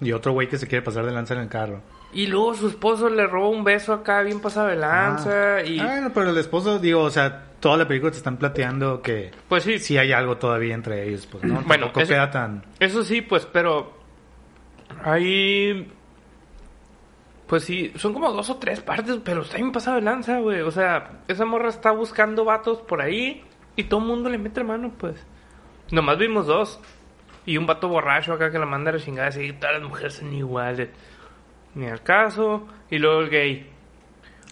Y 0.00 0.10
otro 0.12 0.32
güey 0.32 0.48
que 0.48 0.58
se 0.58 0.66
quiere 0.66 0.84
pasar 0.84 1.04
de 1.06 1.12
lanza 1.12 1.34
en 1.34 1.40
el 1.40 1.48
carro. 1.48 1.80
Y 2.12 2.26
luego 2.26 2.54
su 2.54 2.66
esposo 2.68 3.08
le 3.08 3.26
roba 3.26 3.48
un 3.48 3.62
beso 3.64 3.92
acá 3.94 4.22
bien 4.22 4.40
pasado 4.40 4.66
de 4.68 4.76
lanza 4.76 5.56
Ah. 5.56 5.62
y 5.62 5.78
Ah, 5.78 5.86
bueno, 5.86 6.10
pero 6.12 6.30
el 6.30 6.36
esposo, 6.38 6.78
digo, 6.78 7.00
o 7.02 7.10
sea, 7.10 7.44
toda 7.60 7.76
la 7.76 7.86
película 7.86 8.10
te 8.10 8.18
están 8.18 8.36
plateando 8.36 9.00
que 9.00 9.30
pues 9.48 9.62
sí, 9.62 9.78
sí 9.78 9.96
hay 9.96 10.12
algo 10.12 10.36
todavía 10.36 10.74
entre 10.74 11.08
ellos, 11.08 11.26
pues, 11.30 11.44
¿no? 11.44 11.62
Bueno, 11.66 11.86
eso- 11.94 12.08
queda 12.12 12.30
tan... 12.30 12.64
eso 12.80 13.04
sí, 13.04 13.22
pues, 13.22 13.46
pero 13.46 13.92
ahí 15.04 15.88
pues 17.46 17.64
sí, 17.64 17.92
son 17.96 18.14
como 18.14 18.32
dos 18.32 18.48
o 18.48 18.56
tres 18.56 18.80
partes, 18.80 19.18
pero 19.22 19.42
está 19.42 19.56
bien 19.56 19.72
pasado 19.72 19.96
de 19.96 20.02
lanza, 20.02 20.38
güey. 20.38 20.62
O 20.62 20.70
sea, 20.70 21.20
esa 21.28 21.44
morra 21.44 21.68
está 21.68 21.90
buscando 21.90 22.44
vatos 22.46 22.78
por 22.80 23.02
ahí 23.02 23.44
y 23.76 23.84
todo 23.84 24.00
el 24.00 24.06
mundo 24.06 24.30
le 24.30 24.38
mete 24.38 24.64
mano, 24.64 24.90
pues. 24.96 25.16
Nomás 25.90 26.16
vimos 26.16 26.46
dos. 26.46 26.80
Y 27.46 27.56
un 27.56 27.66
vato 27.66 27.88
borracho 27.88 28.32
acá 28.34 28.50
que 28.50 28.58
la 28.58 28.66
manda 28.66 28.90
a 28.90 28.94
la 28.94 29.00
chingada 29.00 29.28
así, 29.28 29.52
todas 29.54 29.74
las 29.80 29.88
mujeres 29.88 30.14
son 30.14 30.32
iguales. 30.32 30.88
Ni 31.74 31.86
al 31.86 32.02
caso. 32.02 32.68
Y 32.90 32.98
luego 32.98 33.20
el 33.20 33.30
gay. 33.30 33.66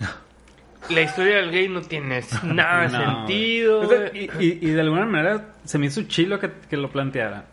La 0.88 1.02
historia 1.02 1.36
del 1.36 1.50
gay 1.50 1.68
no 1.68 1.82
tiene 1.82 2.20
nada 2.42 2.82
de 2.82 2.88
No, 2.98 3.04
sentido. 3.26 3.80
o 3.80 3.86
sea, 3.88 4.08
güey. 4.10 4.30
y, 4.38 4.44
y- 4.44 4.58
y 4.62 4.70
de 4.70 4.80
alguna 4.80 5.04
manera 5.06 5.54
se 5.64 5.78
me 5.78 5.86
hizo 5.86 6.02
chilo 6.04 6.38
que, 6.38 6.50
que 6.68 6.76
lo 6.76 6.90
planteara. 6.90 7.44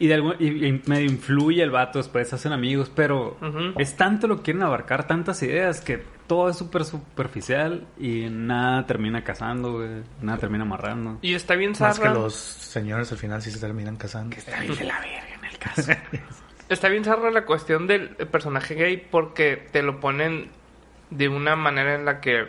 Y, 0.00 0.08
de 0.08 0.14
algún- 0.14 0.34
y, 0.40 0.66
y 0.66 0.82
medio 0.86 1.06
influye 1.06 1.62
el 1.62 1.70
vato, 1.70 1.98
después 2.00 2.28
se 2.28 2.34
hacen 2.34 2.52
amigos, 2.52 2.90
pero 2.94 3.38
es 3.78 3.96
tanto 3.96 4.26
lo 4.26 4.38
que 4.38 4.42
quieren 4.42 4.64
abarcar, 4.64 5.06
tantas 5.06 5.40
ideas, 5.44 5.80
que 5.80 6.02
todo 6.26 6.48
es 6.48 6.56
súper 6.56 6.84
superficial 6.84 7.86
y 7.98 8.26
nada 8.30 8.86
termina 8.86 9.22
casando, 9.24 9.72
güey, 9.74 10.02
nada 10.22 10.38
termina 10.38 10.64
amarrando. 10.64 11.18
Y 11.22 11.34
está 11.34 11.54
bien 11.54 11.72
Más 11.78 11.98
que 11.98 12.06
zarra. 12.06 12.14
los 12.18 12.34
señores 12.34 13.10
al 13.12 13.18
final 13.18 13.42
sí 13.42 13.50
se 13.50 13.58
terminan 13.60 13.96
casando. 13.96 14.36
Está 14.36 14.60
bien 14.60 14.74
de 14.76 14.84
la 14.84 15.00
verga 15.00 15.34
en 15.38 15.44
el 15.44 15.58
caso. 15.58 15.92
Está 16.68 16.88
bien 16.88 17.04
zarra 17.04 17.30
la 17.30 17.44
cuestión 17.44 17.86
del 17.86 18.08
personaje 18.16 18.74
gay 18.74 18.96
porque 19.10 19.68
te 19.70 19.82
lo 19.82 20.00
ponen 20.00 20.48
de 21.10 21.28
una 21.28 21.56
manera 21.56 21.94
en 21.94 22.04
la 22.06 22.20
que. 22.20 22.46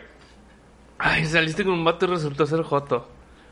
Ay, 0.98 1.26
saliste 1.26 1.64
con 1.64 1.74
un 1.74 1.84
vato 1.84 2.06
y 2.06 2.08
resultó 2.08 2.46
ser 2.46 2.62
Joto. 2.62 3.06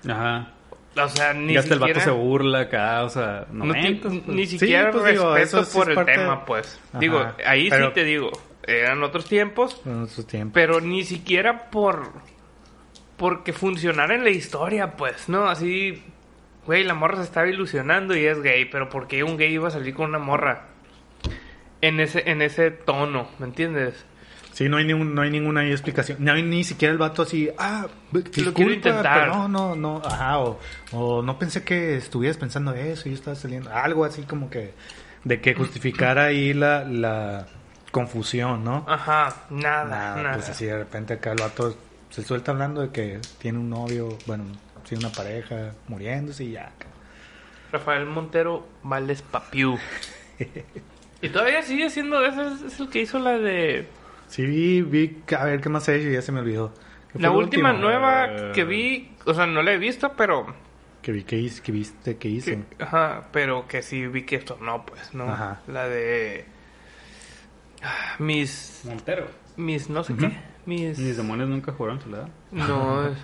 Ajá. 0.08 0.50
O 0.96 1.08
sea, 1.08 1.34
ni 1.34 1.52
y 1.52 1.56
hasta 1.58 1.74
siquiera. 1.74 1.90
el 1.90 1.94
vato 1.98 2.04
se 2.04 2.10
burla 2.16 2.60
acá, 2.60 3.02
o 3.04 3.08
sea, 3.10 3.46
no 3.50 3.74
ti- 3.74 4.00
pues. 4.02 4.26
ni 4.28 4.46
siquiera 4.46 4.90
pues, 4.92 5.04
digo, 5.12 5.34
respeto 5.34 5.60
eso 5.60 5.70
sí 5.70 5.76
por 5.76 5.82
es 5.82 5.88
el 5.90 5.94
parte 5.96 6.12
tema, 6.14 6.44
pues. 6.46 6.80
Ajá, 6.90 6.98
Digo, 7.00 7.26
ahí 7.44 7.68
pero- 7.68 7.88
sí 7.88 7.94
te 7.94 8.04
digo. 8.04 8.30
Eran 8.66 9.02
otros 9.02 9.26
tiempos, 9.26 9.80
En 9.84 10.02
otros 10.02 10.26
tiempos. 10.26 10.52
pero 10.54 10.80
ni 10.80 11.04
siquiera 11.04 11.70
por. 11.70 12.12
Porque 13.16 13.52
funcionara 13.52 14.14
en 14.14 14.24
la 14.24 14.30
historia, 14.30 14.96
pues, 14.96 15.28
¿no? 15.28 15.46
Así. 15.48 16.02
Güey, 16.66 16.82
la 16.84 16.94
morra 16.94 17.18
se 17.18 17.24
estaba 17.24 17.46
ilusionando 17.46 18.16
y 18.16 18.24
es 18.24 18.40
gay, 18.42 18.64
pero 18.64 18.88
¿por 18.88 19.06
qué 19.06 19.22
un 19.22 19.36
gay 19.36 19.52
iba 19.52 19.68
a 19.68 19.70
salir 19.70 19.94
con 19.94 20.08
una 20.08 20.18
morra? 20.18 20.68
En 21.82 22.00
ese, 22.00 22.22
en 22.30 22.40
ese 22.40 22.70
tono, 22.70 23.28
¿me 23.38 23.44
entiendes? 23.46 24.06
Sí, 24.54 24.68
no 24.68 24.78
hay, 24.78 24.84
ningún, 24.86 25.14
no 25.14 25.20
hay 25.22 25.30
ninguna 25.30 25.68
explicación. 25.68 26.18
No 26.20 26.32
hay 26.32 26.42
ni 26.42 26.64
siquiera 26.64 26.92
el 26.92 26.96
vato 26.98 27.22
así, 27.22 27.50
ah, 27.58 27.86
disculpa, 28.12 28.52
quiero 28.54 28.72
intentar. 28.72 29.20
pero 29.30 29.48
no, 29.48 29.48
no, 29.48 29.74
no, 29.74 30.02
ajá, 30.02 30.38
o, 30.38 30.58
o 30.92 31.22
no 31.22 31.38
pensé 31.38 31.64
que 31.64 31.96
estuvieras 31.96 32.38
pensando 32.38 32.72
eso, 32.72 33.08
yo 33.08 33.14
estaba 33.14 33.36
saliendo, 33.36 33.70
algo 33.70 34.04
así 34.04 34.22
como 34.22 34.48
que, 34.48 34.72
de 35.24 35.40
que 35.40 35.54
justificara 35.54 36.26
ahí 36.26 36.54
la, 36.54 36.84
la 36.84 37.46
confusión, 37.94 38.64
¿no? 38.64 38.84
Ajá, 38.88 39.34
nada, 39.50 39.84
Nada, 39.84 40.22
nada. 40.22 40.34
pues 40.34 40.48
así 40.50 40.64
de 40.66 40.76
repente 40.76 41.14
acá 41.14 41.30
el 41.30 41.38
vato 41.40 41.76
se 42.10 42.22
suelta 42.24 42.50
hablando 42.50 42.80
de 42.80 42.90
que 42.90 43.20
tiene 43.38 43.58
un 43.58 43.70
novio, 43.70 44.18
bueno, 44.26 44.44
tiene 44.86 45.06
una 45.06 45.14
pareja, 45.14 45.72
muriéndose 45.86 46.42
y 46.44 46.50
ya. 46.52 46.72
Rafael 47.70 48.04
Montero 48.06 48.66
Vales 48.82 49.22
Papiú. 49.22 49.78
y 51.22 51.28
todavía 51.28 51.62
sigue 51.62 51.88
siendo 51.88 52.20
de 52.20 52.28
esos, 52.28 52.62
es 52.62 52.80
el 52.80 52.88
que 52.88 53.00
hizo 53.02 53.18
la 53.20 53.38
de... 53.38 53.86
Sí, 54.26 54.44
vi, 54.44 54.82
vi, 54.82 55.22
a 55.38 55.44
ver 55.44 55.60
qué 55.60 55.68
más 55.68 55.88
he 55.88 55.96
hecho 55.96 56.08
y 56.08 56.12
ya 56.14 56.22
se 56.22 56.32
me 56.32 56.40
olvidó. 56.40 56.72
¿Qué 57.12 57.20
La 57.20 57.30
última 57.30 57.70
último? 57.70 57.88
nueva 57.88 58.26
Eh. 58.26 58.52
que 58.54 58.64
vi, 58.64 59.12
o 59.24 59.32
sea, 59.34 59.46
no 59.46 59.62
la 59.62 59.72
he 59.72 59.78
visto, 59.78 60.12
pero... 60.16 60.52
Que 61.02 61.12
vi, 61.12 61.22
que, 61.22 61.36
hice- 61.36 61.62
que 61.62 61.70
viste, 61.70 62.16
que 62.16 62.28
hice. 62.28 62.58
que- 62.76 62.82
ajá, 62.82 63.28
pero 63.30 63.68
que 63.68 63.82
sí 63.82 64.06
vi 64.08 64.22
que 64.24 64.36
esto 64.36 64.58
no, 64.60 64.84
pues, 64.84 65.14
¿no? 65.14 65.24
Ajá. 65.30 65.60
La 65.68 65.86
de... 65.88 66.46
Mis... 68.18 68.82
Montero. 68.84 69.26
Mis 69.56 69.88
no 69.88 70.04
sé 70.04 70.14
qué. 70.16 70.36
Mis... 70.66 70.98
Mis 70.98 71.16
demonios 71.16 71.48
nunca 71.48 71.72
jugaron 71.72 72.00
soledad. 72.00 72.28
No. 72.50 73.10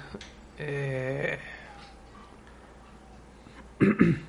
Eh... 0.62 1.38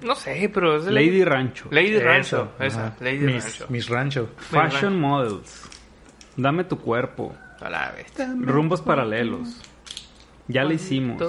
No 0.02 0.15
sé, 0.15 0.50
pero 0.54 0.78
es 0.78 0.86
de 0.86 0.91
Lady 0.94 1.26
Rancho. 1.26 1.67
Lady 1.72 1.96
Eso, 1.96 2.06
Rancho. 2.06 2.52
ajá. 2.56 2.65
Esa, 2.65 2.96
Lady 3.02 3.20
mis, 3.20 3.44
Rancho. 3.44 3.65
Mis 3.67 3.89
rancho. 3.89 4.30
Fashion 4.38 4.98
Models. 4.98 5.70
Dame 6.38 6.63
tu 6.63 6.80
cuerpo. 6.80 7.36
A 7.60 7.70
la 7.70 7.91
vez. 7.91 8.08
Rumbos 8.39 8.82
paralelos. 8.82 9.62
Ya 10.48 10.63
lo 10.63 10.74
hicimos. 10.74 11.22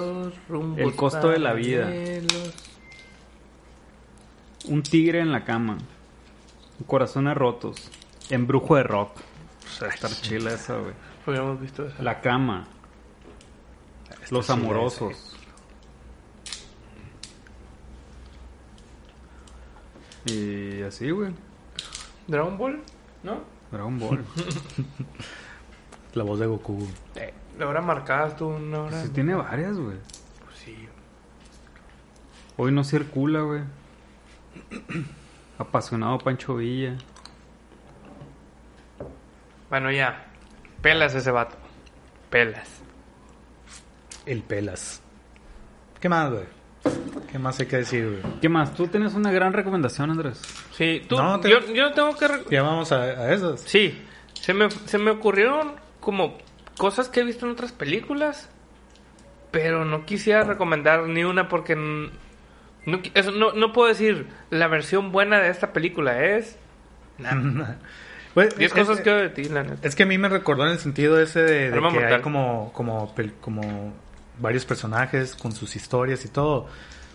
El 0.77 0.95
costo 0.95 1.29
de 1.29 1.39
la 1.39 1.53
vida. 1.53 1.91
Un 4.65 4.83
tigre 4.83 5.19
en 5.19 5.31
la 5.31 5.43
cama. 5.43 5.77
Corazones 6.87 7.35
rotos. 7.35 7.91
Embrujo 8.29 8.75
de 8.75 8.83
rock. 8.83 9.17
O 9.65 9.69
sea, 9.69 9.87
estar 9.89 10.11
chila 10.11 10.53
esa, 10.53 10.77
güey. 10.77 10.93
Hubiéramos 11.25 11.59
visto 11.59 11.85
esa. 11.85 12.01
La 12.01 12.21
cama. 12.21 12.67
Los 14.29 14.47
chila 14.47 14.59
amorosos. 14.59 15.37
Y 20.25 20.81
así, 20.81 21.11
güey. 21.11 21.33
Dragon 22.27 22.57
Ball, 22.57 22.81
¿no? 23.23 23.41
Dragon 23.71 23.99
Ball. 23.99 24.25
La 26.13 26.23
voz 26.23 26.39
de 26.39 26.45
Goku. 26.45 26.87
Eh, 27.15 27.33
la 27.57 27.67
hora 27.67 27.81
marcada 27.81 28.27
estuvo 28.27 28.55
una 28.55 28.83
hora. 28.83 29.03
Sí, 29.03 29.09
tiene 29.09 29.33
varias, 29.35 29.77
güey. 29.77 29.97
Pues 30.43 30.57
sí. 30.63 30.87
Hoy 32.55 32.71
no 32.71 32.83
circula, 32.83 33.41
güey. 33.41 33.61
Apasionado 35.57 36.19
Pancho 36.19 36.55
Villa. 36.55 36.97
Bueno, 39.73 39.89
ya. 39.91 40.23
Pelas 40.83 41.15
ese 41.15 41.31
vato. 41.31 41.55
Pelas. 42.29 42.69
El 44.27 44.43
pelas. 44.43 45.01
¿Qué 45.99 46.07
más, 46.09 46.29
güey? 46.29 46.43
¿Qué 47.31 47.39
más 47.39 47.59
hay 47.59 47.65
que 47.65 47.77
decir, 47.77 48.07
güey? 48.21 48.39
¿Qué 48.39 48.49
más? 48.49 48.75
Tú 48.75 48.85
tienes 48.85 49.15
una 49.15 49.31
gran 49.31 49.51
recomendación, 49.51 50.11
Andrés. 50.11 50.39
Sí, 50.73 51.01
tú. 51.09 51.15
No, 51.17 51.39
te- 51.39 51.49
yo, 51.49 51.59
yo 51.73 51.91
tengo 51.91 52.15
que. 52.15 52.27
Ya 52.51 52.61
vamos 52.61 52.91
a, 52.91 53.01
a 53.01 53.33
esas. 53.33 53.61
Sí, 53.61 53.99
se 54.39 54.53
me, 54.53 54.69
se 54.69 54.99
me 54.99 55.09
ocurrieron 55.09 55.73
como 55.99 56.37
cosas 56.77 57.09
que 57.09 57.21
he 57.21 57.23
visto 57.23 57.47
en 57.47 57.53
otras 57.53 57.71
películas, 57.71 58.51
pero 59.49 59.85
no 59.85 60.05
quisiera 60.05 60.43
recomendar 60.43 61.07
ni 61.07 61.23
una 61.23 61.49
porque 61.49 61.73
n- 61.73 62.11
no, 62.85 62.99
qui- 63.01 63.11
eso, 63.15 63.31
no, 63.31 63.53
no 63.53 63.73
puedo 63.73 63.87
decir 63.89 64.27
la 64.51 64.67
versión 64.67 65.11
buena 65.11 65.39
de 65.39 65.49
esta 65.49 65.73
película 65.73 66.23
es... 66.23 66.59
Pues, 68.33 68.55
10 68.57 68.71
es- 68.71 68.77
cosas 68.77 69.01
que 69.01 69.09
de 69.09 69.29
ti, 69.29 69.43
la 69.45 69.63
neta. 69.63 69.87
Es 69.87 69.95
que 69.95 70.03
a 70.03 70.05
mí 70.05 70.17
me 70.17 70.29
recordó 70.29 70.65
en 70.65 70.71
el 70.71 70.79
sentido 70.79 71.19
ese 71.19 71.41
de, 71.43 71.69
de 71.69 71.75
que 71.75 71.79
mortal. 71.81 72.13
hay 72.15 72.21
como, 72.21 72.71
como, 72.73 73.13
como 73.41 73.93
varios 74.39 74.65
personajes 74.65 75.35
con 75.35 75.51
sus 75.51 75.75
historias 75.75 76.25
y 76.25 76.29
todo. 76.29 76.67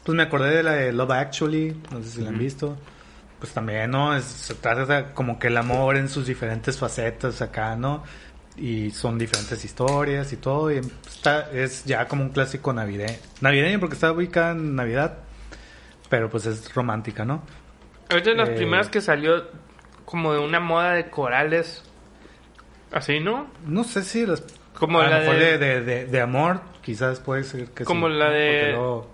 Pues 0.04 0.14
me 0.16 0.22
acordé 0.22 0.56
de 0.56 0.62
la 0.62 0.72
de 0.72 0.92
Love 0.92 1.10
Actually, 1.12 1.80
no 1.90 2.02
sé 2.02 2.08
si 2.10 2.22
la 2.22 2.28
han 2.30 2.38
visto. 2.38 2.76
Pues 3.40 3.52
también, 3.52 3.90
¿no? 3.90 4.16
Es- 4.16 4.24
se 4.24 4.54
trata 4.54 4.84
de 5.02 5.12
como 5.12 5.38
que 5.38 5.48
el 5.48 5.56
amor 5.56 5.96
en 5.96 6.08
sus 6.08 6.26
diferentes 6.26 6.78
facetas 6.78 7.42
acá, 7.42 7.74
¿no? 7.76 8.02
Y 8.56 8.90
son 8.90 9.18
diferentes 9.18 9.64
historias 9.64 10.32
y 10.32 10.36
todo. 10.36 10.72
Y 10.72 10.78
está, 11.08 11.50
es 11.52 11.84
ya 11.84 12.06
como 12.08 12.22
un 12.22 12.30
clásico 12.30 12.72
navideño. 12.72 13.14
Navideño 13.40 13.78
porque 13.80 13.94
está 13.94 14.10
ubicada 14.12 14.52
en 14.52 14.74
Navidad. 14.76 15.18
Pero 16.08 16.30
pues 16.30 16.46
es 16.46 16.72
romántica, 16.74 17.24
¿no? 17.24 17.42
Es 18.08 18.24
de 18.24 18.34
las 18.34 18.48
Eh, 18.48 18.52
primeras 18.56 18.88
que 18.88 19.00
salió 19.00 19.44
como 20.10 20.32
de 20.32 20.38
una 20.38 20.58
moda 20.58 20.94
de 20.94 21.10
corales. 21.10 21.82
Así, 22.92 23.20
¿no? 23.20 23.48
No 23.66 23.84
sé 23.84 24.02
si 24.02 24.24
las... 24.24 24.42
Como 24.72 25.00
a 25.00 25.06
la 25.08 25.18
mejor 25.18 25.36
de- 25.36 25.58
de... 25.58 25.80
De, 25.82 26.06
de- 26.06 26.20
amor, 26.22 26.62
quizás 26.82 27.20
puede 27.20 27.44
ser 27.44 27.66
que 27.72 27.84
Como 27.84 28.08
sí, 28.08 28.14
la 28.14 28.26
¿no? 28.28 28.32
de- 28.32 28.72
luego 28.72 29.10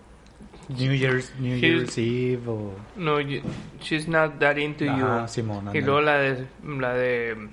New 0.69 0.93
Year's, 0.95 1.35
New 1.41 1.59
Year's 1.59 1.99
Eve 1.99 2.43
o... 2.47 2.75
No, 2.97 3.21
you- 3.21 3.43
she's 3.81 4.07
not 4.07 4.39
that 4.39 4.57
into 4.57 4.85
Ajá, 4.89 5.23
you. 5.23 5.29
Simón, 5.29 5.71
y 5.75 5.81
luego 5.81 6.01
la 6.01 6.19
de, 6.19 6.47
la 6.79 6.95
de 6.95 7.49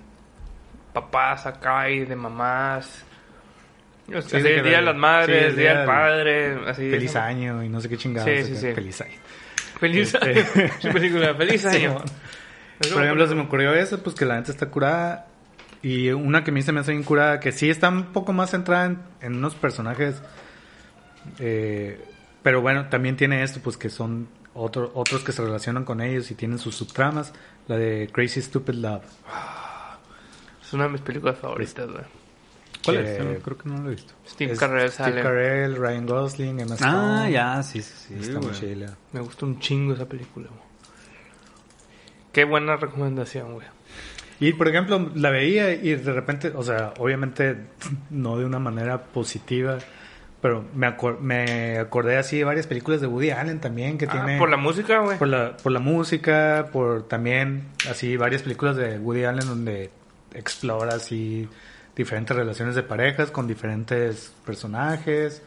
papás 0.94 1.46
acá 1.48 1.90
y 1.90 2.06
de 2.06 2.16
mamás. 2.16 3.04
O 4.08 4.22
sea, 4.22 4.40
Sí, 4.40 4.46
que 4.46 4.62
Día 4.62 4.78
de 4.78 4.82
las 4.84 4.96
Madres, 4.96 5.40
sí, 5.42 5.50
el 5.50 5.56
Día 5.56 5.78
del 5.80 5.88
Padre, 5.88 6.70
así. 6.70 6.90
Feliz 6.92 7.10
esa- 7.10 7.26
año 7.26 7.64
y 7.64 7.70
no 7.70 7.82
sé 7.82 7.90
qué 7.90 7.98
chingados. 7.98 8.30
Sí, 8.30 8.44
sí, 8.44 8.56
sí. 8.56 8.74
Feliz 8.74 9.02
año. 9.02 9.18
Feliz 9.80 10.14
Este- 10.14 10.92
película, 10.94 11.34
Feliz 11.34 11.66
año. 11.74 12.04
Por 12.94 13.04
ejemplo, 13.04 13.28
se 13.28 13.36
me 13.36 13.42
ocurrió 13.42 13.74
esa, 13.74 13.98
pues 13.98 14.16
que 14.16 14.26
la 14.26 14.36
neta 14.38 14.52
está 14.52 14.68
curada. 14.70 15.28
Y 15.84 16.10
una 16.10 16.44
que 16.44 16.52
a 16.52 16.54
mí 16.54 16.62
se 16.62 16.72
me 16.72 16.80
hace 16.82 16.92
bien 16.92 17.04
curada, 17.04 17.40
que 17.40 17.52
sí 17.52 17.70
está 17.70 17.90
un 17.90 18.06
poco 18.14 18.34
más 18.34 18.52
centrada 18.52 18.86
en, 18.86 19.00
en 19.22 19.36
unos 19.36 19.56
personajes. 19.56 20.22
eh, 21.40 22.04
pero 22.44 22.62
bueno, 22.62 22.88
también 22.90 23.16
tiene 23.18 23.44
esto, 23.44 23.60
pues 23.64 23.78
que 23.78 23.90
son 23.90 24.28
otro- 24.54 24.92
otros 24.96 25.24
que 25.24 25.32
se 25.32 25.44
relacionan 25.44 25.84
con 25.86 26.02
ellos 26.02 26.32
y 26.32 26.36
tienen 26.36 26.58
sus 26.58 26.76
subtramas. 26.76 27.34
La 27.68 27.78
de 27.78 28.10
Crazy 28.12 28.42
Stupid 28.42 28.74
Love. 28.76 29.04
Es 30.64 30.74
una 30.74 30.86
de 30.86 30.90
mis 30.90 31.02
películas 31.02 31.38
favoritas, 31.38 31.88
güey. 31.90 32.04
¿Cuál 32.84 32.98
Que- 33.04 33.18
es? 33.18 33.24
No- 33.24 33.40
creo 33.44 33.58
que 33.58 33.70
no 33.70 33.78
lo 33.78 33.90
he 33.92 33.96
visto. 33.96 34.14
Steve 34.28 34.56
Carell 34.58 34.90
Steve 34.92 35.10
sale. 35.10 35.22
Carell, 35.22 35.76
Ryan 35.76 36.06
Gosling, 36.08 36.60
Emma 36.62 36.76
Stone. 36.76 36.92
Ah, 36.92 37.30
ya, 37.30 37.62
sí, 37.64 37.82
sí, 37.82 37.94
sí. 38.08 38.16
Está 38.20 38.40
muy 38.40 38.52
chila. 38.54 38.96
Me 39.14 39.20
gusta 39.20 39.46
un 39.46 39.60
chingo 39.60 39.94
esa 39.94 40.08
película, 40.08 40.48
güey. 40.50 40.71
Qué 42.32 42.44
buena 42.46 42.76
recomendación, 42.78 43.54
güey. 43.54 43.68
Y 44.40 44.54
por 44.54 44.68
ejemplo, 44.68 45.12
la 45.16 45.30
veía 45.30 45.74
y 45.74 45.94
de 45.96 46.14
repente, 46.14 46.52
o 46.56 46.64
sea, 46.64 46.94
obviamente 46.98 47.58
no 48.10 48.38
de 48.38 48.46
una 48.46 48.58
manera 48.60 49.04
positiva, 49.04 49.78
pero 50.42 50.66
me, 50.74 50.88
acor- 50.88 51.20
me 51.20 51.78
acordé 51.78 52.18
así 52.18 52.40
de 52.40 52.44
varias 52.44 52.66
películas 52.66 53.02
de 53.02 53.08
Woody 53.08 53.30
Allen 53.30 53.60
también 53.60 54.00
que 54.00 54.06
Ah, 54.06 54.12
tiene... 54.12 54.40
por 54.40 54.50
la 54.50 54.58
música, 54.58 55.00
güey. 55.00 55.20
por 55.20 55.28
la, 55.28 55.56
por 55.58 55.72
la 55.72 55.80
música, 55.80 56.70
por 56.74 57.08
también 57.08 57.66
así 57.90 58.18
varias 58.18 58.42
películas 58.42 58.76
de 58.78 58.98
Woody 58.98 59.26
Allen 59.26 59.46
donde 59.48 59.92
explora 60.34 60.96
así 60.96 61.48
diferentes 61.96 62.36
relaciones 62.36 62.74
de 62.74 62.82
parejas 62.82 63.30
con 63.30 63.46
diferentes 63.48 64.34
personajes 64.44 65.44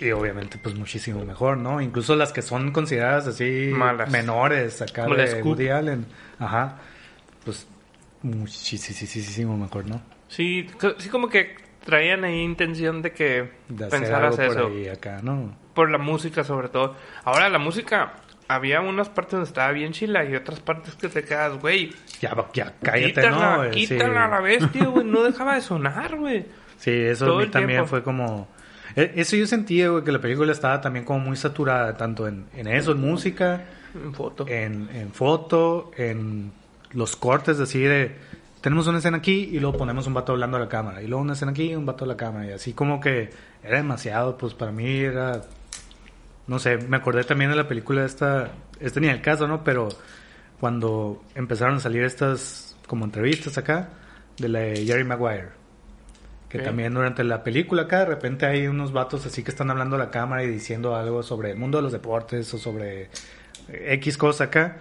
y 0.00 0.10
obviamente 0.12 0.58
pues 0.58 0.74
muchísimo 0.74 1.24
mejor, 1.24 1.56
¿no? 1.58 1.80
Incluso 1.80 2.16
las 2.16 2.32
que 2.32 2.42
son 2.42 2.72
consideradas 2.72 3.26
así 3.26 3.70
Malas. 3.72 4.10
menores 4.10 4.80
acá 4.82 5.04
Como 5.04 5.16
de. 5.16 5.42
Woody 5.42 5.68
Allen, 5.68 6.06
ajá, 6.38 6.78
pues 7.44 7.66
muchísimo 8.22 9.56
mejor, 9.56 9.86
¿no? 9.86 10.00
Sí, 10.28 10.66
sí 10.98 11.08
como 11.08 11.28
que 11.28 11.56
traían 11.84 12.24
ahí 12.24 12.40
intención 12.40 13.02
de 13.02 13.12
que 13.12 13.50
De 13.68 13.86
pensaras 13.86 14.38
eso. 14.38 14.54
por 14.64 14.72
ahí 14.72 14.88
acá, 14.88 15.20
¿no? 15.22 15.56
Por 15.74 15.90
la 15.90 15.98
música, 15.98 16.44
sobre 16.44 16.68
todo. 16.68 16.96
Ahora, 17.24 17.48
la 17.48 17.58
música, 17.58 18.12
había 18.48 18.80
unas 18.80 19.08
partes 19.08 19.32
donde 19.32 19.48
estaba 19.48 19.72
bien 19.72 19.92
chila 19.92 20.24
y 20.24 20.34
otras 20.34 20.60
partes 20.60 20.94
que 20.94 21.08
te 21.08 21.24
quedas, 21.24 21.58
güey. 21.58 21.92
Ya, 22.20 22.34
ya 22.52 22.74
cállate, 22.82 23.06
Quítala, 23.14 23.30
¿no? 23.30 23.56
güey? 23.58 23.72
Sí. 23.74 23.88
quítala 23.94 24.24
a 24.24 24.28
la 24.28 24.40
bestia, 24.40 24.86
güey. 24.86 25.04
No 25.04 25.22
dejaba 25.22 25.54
de 25.54 25.60
sonar, 25.62 26.16
güey. 26.16 26.46
Sí, 26.76 26.90
eso 26.90 27.26
Todo 27.26 27.38
a 27.38 27.42
mí 27.42 27.48
también 27.48 27.78
tiempo. 27.78 27.88
fue 27.88 28.02
como... 28.02 28.48
e- 28.96 29.12
Eso 29.16 29.36
yo 29.36 29.46
sentía, 29.46 29.88
güey, 29.90 30.04
que 30.04 30.12
la 30.12 30.20
película 30.20 30.52
estaba 30.52 30.80
también 30.80 31.04
como 31.04 31.20
muy 31.20 31.36
saturada, 31.36 31.96
tanto 31.96 32.26
en, 32.28 32.46
en 32.56 32.66
eso, 32.66 32.92
en 32.92 33.00
música, 33.00 33.62
En 33.94 34.14
foto. 34.14 34.46
en, 34.48 34.88
en 34.92 35.12
foto, 35.12 35.90
en 35.96 36.52
los 36.92 37.16
cortes, 37.16 37.58
así 37.60 37.80
de... 37.80 38.16
Tenemos 38.60 38.86
una 38.88 38.98
escena 38.98 39.16
aquí 39.16 39.48
y 39.52 39.58
luego 39.58 39.78
ponemos 39.78 40.06
un 40.06 40.12
vato 40.12 40.32
hablando 40.32 40.58
a 40.58 40.60
la 40.60 40.68
cámara. 40.68 41.00
Y 41.02 41.06
luego 41.06 41.22
una 41.22 41.32
escena 41.32 41.52
aquí 41.52 41.70
y 41.70 41.74
un 41.74 41.86
vato 41.86 42.04
a 42.04 42.08
la 42.08 42.16
cámara. 42.16 42.46
Y 42.46 42.52
así 42.52 42.74
como 42.74 43.00
que 43.00 43.30
era 43.64 43.78
demasiado, 43.78 44.36
pues 44.36 44.52
para 44.52 44.70
mí 44.70 44.98
era... 44.98 45.40
No 46.46 46.58
sé, 46.58 46.76
me 46.76 46.98
acordé 46.98 47.24
también 47.24 47.50
de 47.50 47.56
la 47.56 47.66
película 47.66 48.04
esta... 48.04 48.50
Este 48.78 49.00
ni 49.00 49.08
el 49.08 49.22
caso, 49.22 49.46
¿no? 49.48 49.64
Pero 49.64 49.88
cuando 50.58 51.24
empezaron 51.34 51.76
a 51.76 51.80
salir 51.80 52.02
estas 52.04 52.76
como 52.86 53.06
entrevistas 53.06 53.56
acá 53.56 53.88
de 54.36 54.48
la 54.48 54.58
de 54.58 54.84
Jerry 54.84 55.04
Maguire. 55.04 55.48
Que 56.50 56.58
también 56.58 56.92
durante 56.92 57.22
la 57.22 57.44
película 57.44 57.82
acá 57.82 58.00
de 58.00 58.06
repente 58.06 58.44
hay 58.44 58.66
unos 58.66 58.92
vatos 58.92 59.24
así 59.24 59.44
que 59.44 59.52
están 59.52 59.70
hablando 59.70 59.94
a 59.94 60.00
la 60.00 60.10
cámara 60.10 60.42
y 60.42 60.48
diciendo 60.48 60.96
algo 60.96 61.22
sobre 61.22 61.52
el 61.52 61.56
mundo 61.56 61.78
de 61.78 61.82
los 61.82 61.92
deportes 61.92 62.52
o 62.52 62.58
sobre 62.58 63.02
eh, 63.68 63.94
X 63.94 64.18
cosa 64.18 64.44
acá. 64.44 64.78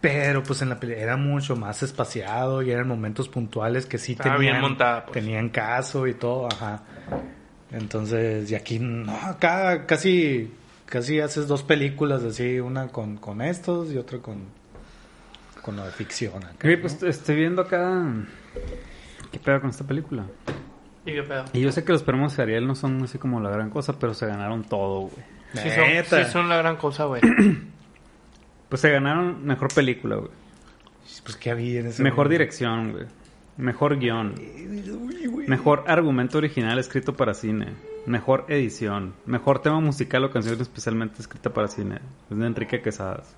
Pero 0.00 0.42
pues 0.44 0.62
en 0.62 0.68
la 0.68 0.78
película 0.78 1.02
era 1.02 1.16
mucho 1.16 1.56
más 1.56 1.82
espaciado 1.82 2.62
y 2.62 2.70
eran 2.70 2.86
momentos 2.86 3.28
puntuales 3.28 3.86
que 3.86 3.98
sí 3.98 4.12
Estaba 4.12 4.36
tenían, 4.36 4.54
bien 4.54 4.62
montada, 4.62 5.04
pues. 5.06 5.12
tenían 5.14 5.48
caso 5.48 6.06
y 6.06 6.14
todo, 6.14 6.46
ajá. 6.46 6.82
Entonces, 7.72 8.50
y 8.50 8.54
aquí 8.54 8.78
no, 8.78 9.12
acá 9.12 9.86
casi 9.86 10.52
casi 10.86 11.20
haces 11.20 11.48
dos 11.48 11.62
películas 11.62 12.22
así, 12.22 12.60
una 12.60 12.88
con, 12.88 13.16
con 13.16 13.42
estos 13.42 13.92
y 13.92 13.96
otra 13.98 14.18
con 14.18 14.46
con 15.62 15.76
lo 15.76 15.84
de 15.84 15.92
ficción. 15.92 16.44
acá, 16.44 16.68
pues 16.80 17.02
estoy 17.02 17.36
viendo 17.36 17.62
acá. 17.62 18.04
¿Qué 19.30 19.38
pedo 19.38 19.60
con 19.60 19.70
esta 19.70 19.84
película? 19.84 20.26
¿Y 21.04 21.12
qué 21.12 21.22
pedo? 21.22 21.44
Y 21.52 21.60
yo 21.60 21.72
sé 21.72 21.84
que 21.84 21.92
los 21.92 22.02
premios 22.02 22.38
Ariel 22.38 22.66
no 22.66 22.74
son 22.74 23.02
así 23.02 23.18
como 23.18 23.40
la 23.40 23.50
gran 23.50 23.70
cosa, 23.70 23.98
pero 23.98 24.14
se 24.14 24.26
ganaron 24.26 24.62
todo, 24.64 25.00
güey. 25.02 25.24
Sí 25.54 25.68
son, 25.70 26.24
sí 26.24 26.30
son 26.30 26.48
la 26.48 26.56
gran 26.56 26.76
cosa, 26.76 27.04
güey. 27.04 27.20
Pues 28.68 28.80
se 28.80 28.90
ganaron 28.90 29.44
mejor 29.44 29.68
película, 29.74 30.16
güey. 30.16 30.30
Pues 31.24 31.36
qué 31.36 31.50
había 31.50 31.80
en 31.80 31.88
ese 31.88 32.02
Mejor 32.02 32.24
momento? 32.24 32.30
dirección, 32.30 32.92
güey. 32.92 33.04
Mejor 33.58 33.98
guion. 33.98 34.34
Mejor 35.46 35.84
argumento 35.88 36.38
original 36.38 36.78
escrito 36.78 37.14
para 37.14 37.34
cine. 37.34 37.66
Mejor 38.06 38.46
edición. 38.48 39.12
Mejor 39.26 39.60
tema 39.60 39.78
musical 39.80 40.24
o 40.24 40.30
canción 40.30 40.58
especialmente 40.58 41.20
escrita 41.20 41.52
para 41.52 41.68
cine. 41.68 41.98
Es 42.30 42.38
de 42.38 42.46
Enrique 42.46 42.80
Quesadas. 42.80 43.36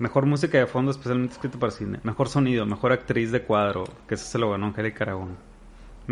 Mejor 0.00 0.26
música 0.26 0.58
de 0.58 0.66
fondo 0.66 0.90
especialmente 0.90 1.34
escrita 1.34 1.58
para 1.60 1.70
cine. 1.70 2.00
Mejor 2.02 2.28
sonido. 2.28 2.66
Mejor 2.66 2.90
actriz 2.90 3.30
de 3.30 3.42
cuadro. 3.42 3.84
Que 4.08 4.16
eso 4.16 4.24
se 4.24 4.38
lo 4.40 4.50
ganó 4.50 4.66
Angélica 4.66 5.04
Aragón. 5.04 5.36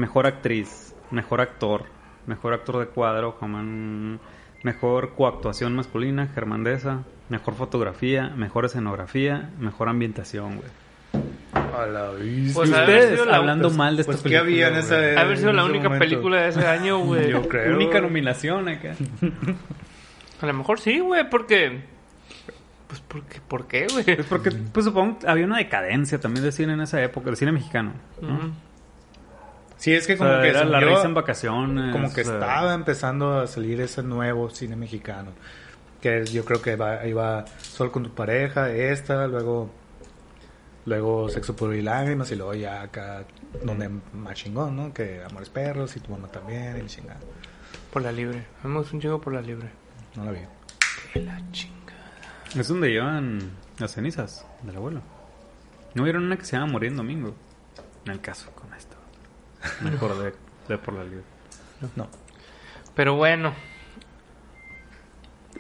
Mejor 0.01 0.27
actriz. 0.27 0.95
Mejor 1.11 1.41
actor. 1.41 1.85
Mejor 2.27 2.55
actor 2.55 2.79
de 2.79 2.87
cuadro. 2.87 3.37
Germán... 3.39 4.19
Mejor 4.63 5.15
coactuación 5.15 5.75
masculina. 5.77 6.27
Germandesa. 6.35 7.03
Mejor 7.29 7.55
fotografía. 7.55 8.29
Mejor 8.37 8.65
escenografía. 8.65 9.51
Mejor 9.59 9.89
ambientación, 9.89 10.57
güey. 10.57 10.69
A 11.77 11.87
la 11.87 12.11
vista. 12.13 12.55
Pues, 12.61 12.71
ustedes 12.71 13.27
la- 13.27 13.37
hablando 13.37 13.69
pues- 13.69 13.77
mal 13.79 13.97
de 13.97 14.03
esta 14.03 14.13
pues, 14.13 14.23
¿qué 14.23 14.29
película. 14.39 14.67
había 14.67 14.69
en 14.69 14.75
esa- 14.77 14.95
Ha 14.95 14.99
de 14.99 15.19
haber 15.19 15.37
sido 15.39 15.51
en 15.51 15.57
la 15.57 15.65
única 15.65 15.85
momento. 15.85 16.05
película 16.05 16.41
de 16.43 16.49
ese 16.49 16.67
año, 16.67 16.99
güey. 17.05 17.31
Yo 17.31 17.47
creo. 17.49 17.75
Única 17.77 18.01
nominación 18.01 18.69
acá. 18.69 18.95
A 20.41 20.47
lo 20.47 20.53
mejor 20.55 20.81
sí, 20.81 20.99
güey, 21.01 21.29
porque... 21.29 21.83
Pues, 22.87 23.01
¿por 23.03 23.23
qué? 23.25 23.41
¿Por 23.47 23.67
qué, 23.69 23.87
güey? 23.93 24.05
Es 24.21 24.27
porque, 24.27 24.51
pues 24.51 24.85
supongo, 24.87 25.19
que 25.21 25.29
había 25.29 25.45
una 25.47 25.59
decadencia 25.59 26.19
también 26.21 26.45
de 26.45 26.51
cine 26.53 26.73
en 26.73 26.81
esa 26.81 27.01
época, 27.03 27.31
el 27.31 27.37
cine 27.37 27.53
mexicano. 27.53 27.93
¿no? 28.21 28.51
Sí, 29.81 29.95
es 29.95 30.07
que 30.07 30.13
O 30.13 30.19
como 30.19 30.29
sea, 30.29 30.43
que 30.43 30.49
era 30.51 30.65
la 30.65 30.79
risa 30.79 31.05
en 31.05 31.15
vacaciones. 31.15 31.93
como 31.93 32.13
que 32.13 32.21
o 32.21 32.25
sea, 32.25 32.35
estaba 32.35 32.75
empezando 32.75 33.41
a 33.41 33.47
salir 33.47 33.81
ese 33.81 34.03
nuevo 34.03 34.51
cine 34.51 34.77
mexicano. 34.77 35.31
Que 36.03 36.27
yo 36.27 36.45
creo 36.45 36.61
que 36.61 36.77
va, 36.77 37.07
iba 37.07 37.47
Sol 37.59 37.91
con 37.91 38.03
tu 38.03 38.11
pareja, 38.11 38.71
esta, 38.71 39.27
luego 39.27 39.71
luego 40.85 41.31
Sexo 41.31 41.57
puro 41.57 41.75
y 41.75 41.81
lágrimas 41.81 42.31
y 42.31 42.37
luego 42.37 42.53
ya 42.55 42.83
acá 42.83 43.25
donde 43.65 43.89
más 44.13 44.35
chingón, 44.35 44.77
¿no? 44.77 44.93
Que 44.93 45.23
Amores 45.25 45.49
Perros 45.49 45.97
y 45.97 46.01
tu 46.01 46.11
mamá 46.11 46.29
también 46.29 46.79
y 46.85 46.87
chingada. 46.87 47.21
Por 47.91 48.03
la 48.03 48.13
libre. 48.13 48.45
Vamos 48.63 48.93
un 48.93 49.01
chingo 49.01 49.19
por 49.19 49.33
la 49.33 49.41
libre. 49.41 49.71
No 50.15 50.27
la 50.27 50.33
vi. 50.33 50.41
Que 51.15 51.21
la 51.23 51.41
chinga. 51.53 51.95
Es 52.55 52.69
donde 52.69 52.91
llevan 52.91 53.51
las 53.79 53.93
cenizas 53.93 54.45
del 54.63 54.77
abuelo. 54.77 55.01
¿No 55.95 56.03
vieron 56.03 56.25
una 56.25 56.37
que 56.37 56.45
se 56.45 56.57
llama 56.59 56.73
Morir 56.73 56.91
en 56.91 56.99
Domingo? 56.99 57.35
En 58.05 58.13
el 58.13 58.21
caso 58.21 58.51
Mejor 59.83 60.17
de, 60.19 60.35
de 60.69 60.79
por 60.79 60.95
la 60.95 61.05
libre. 61.05 61.23
No. 61.97 62.09
Pero 62.95 63.15
bueno. 63.17 63.53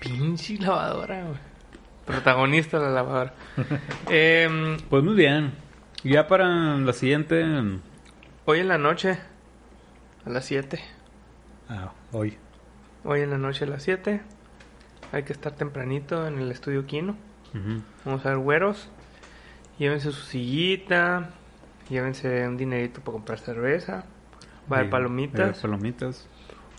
Pinche 0.01 0.59
lavadora, 0.59 1.23
güey. 1.25 1.39
Protagonista 2.07 2.79
de 2.79 2.85
la 2.87 2.91
lavadora. 2.93 3.35
Em, 4.09 4.79
Pues 4.89 5.03
muy 5.05 5.15
bien. 5.15 5.53
Ya 6.03 6.27
para 6.27 6.47
la 6.79 6.93
siguiente. 6.93 7.45
hoy 8.47 8.61
en 8.61 8.69
la 8.69 8.79
noche, 8.79 9.19
a 10.25 10.31
las 10.31 10.47
7. 10.47 10.81
Ah, 11.69 11.93
hoy. 12.13 12.39
Hoy 13.05 13.21
en 13.21 13.31
la 13.31 13.39
noche 13.39 13.65
a 13.65 13.69
las 13.69 13.83
7. 13.83 14.23
Hay 15.13 15.23
que 15.25 15.33
estar 15.33 15.53
tempranito 15.55 16.27
en 16.27 16.39
el 16.39 16.51
estudio 16.51 16.87
Kino. 16.87 17.17
ujú, 17.55 17.83
Vamos 18.05 18.25
a 18.25 18.31
ver 18.31 18.39
güeros. 18.39 18.89
Llévense 19.79 20.11
su 20.13 20.23
sillita. 20.23 21.31
Llévense 21.91 22.47
un 22.49 22.57
dinerito 22.57 23.01
para 23.01 23.12
comprar 23.12 23.38
cerveza. 23.41 24.05
Va 24.70 24.76
a 24.76 24.80
haber 24.80 24.91
palomitas. 24.91 25.38
va 25.41 25.45
a 25.45 25.49
haber 25.49 25.61
palomitas. 25.61 26.26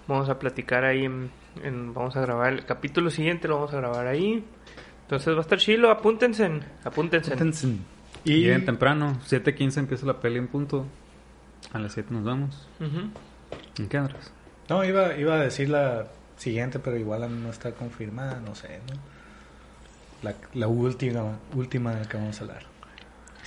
Vamos 0.07 0.29
a 0.29 0.39
platicar 0.39 0.83
ahí. 0.85 1.05
En, 1.05 1.29
en- 1.63 1.93
vamos 1.93 2.15
a 2.15 2.21
grabar 2.21 2.53
el 2.53 2.65
capítulo 2.65 3.09
siguiente. 3.11 3.47
Lo 3.47 3.55
vamos 3.55 3.73
a 3.73 3.77
grabar 3.77 4.07
ahí. 4.07 4.43
Entonces 5.03 5.33
va 5.33 5.39
a 5.39 5.41
estar 5.41 5.59
chilo. 5.59 5.91
Apúntense. 5.91 6.49
Apúntense. 6.85 7.35
Y 8.23 8.41
Lleguen 8.41 8.65
temprano. 8.65 9.19
7.15 9.27 9.77
empieza 9.79 10.05
la 10.05 10.19
peli 10.19 10.37
en 10.39 10.47
punto. 10.47 10.85
A 11.73 11.79
las 11.79 11.93
7 11.93 12.13
nos 12.13 12.23
vamos. 12.23 12.67
¿En 12.79 13.87
qué 13.89 13.97
andas? 13.97 14.31
no 14.69 14.83
iba 14.85 15.17
iba 15.17 15.35
a 15.35 15.39
decir 15.39 15.67
la 15.69 16.07
siguiente, 16.37 16.79
pero 16.79 16.95
igual 16.97 17.43
no 17.43 17.49
está 17.49 17.73
confirmada, 17.73 18.39
no 18.39 18.55
sé, 18.55 18.79
¿no? 18.89 18.95
La, 20.23 20.33
la 20.53 20.67
última 20.67 21.39
última 21.55 21.93
de 21.93 22.01
la 22.03 22.07
que 22.07 22.15
vamos 22.17 22.39
a 22.39 22.43
hablar. 22.45 22.63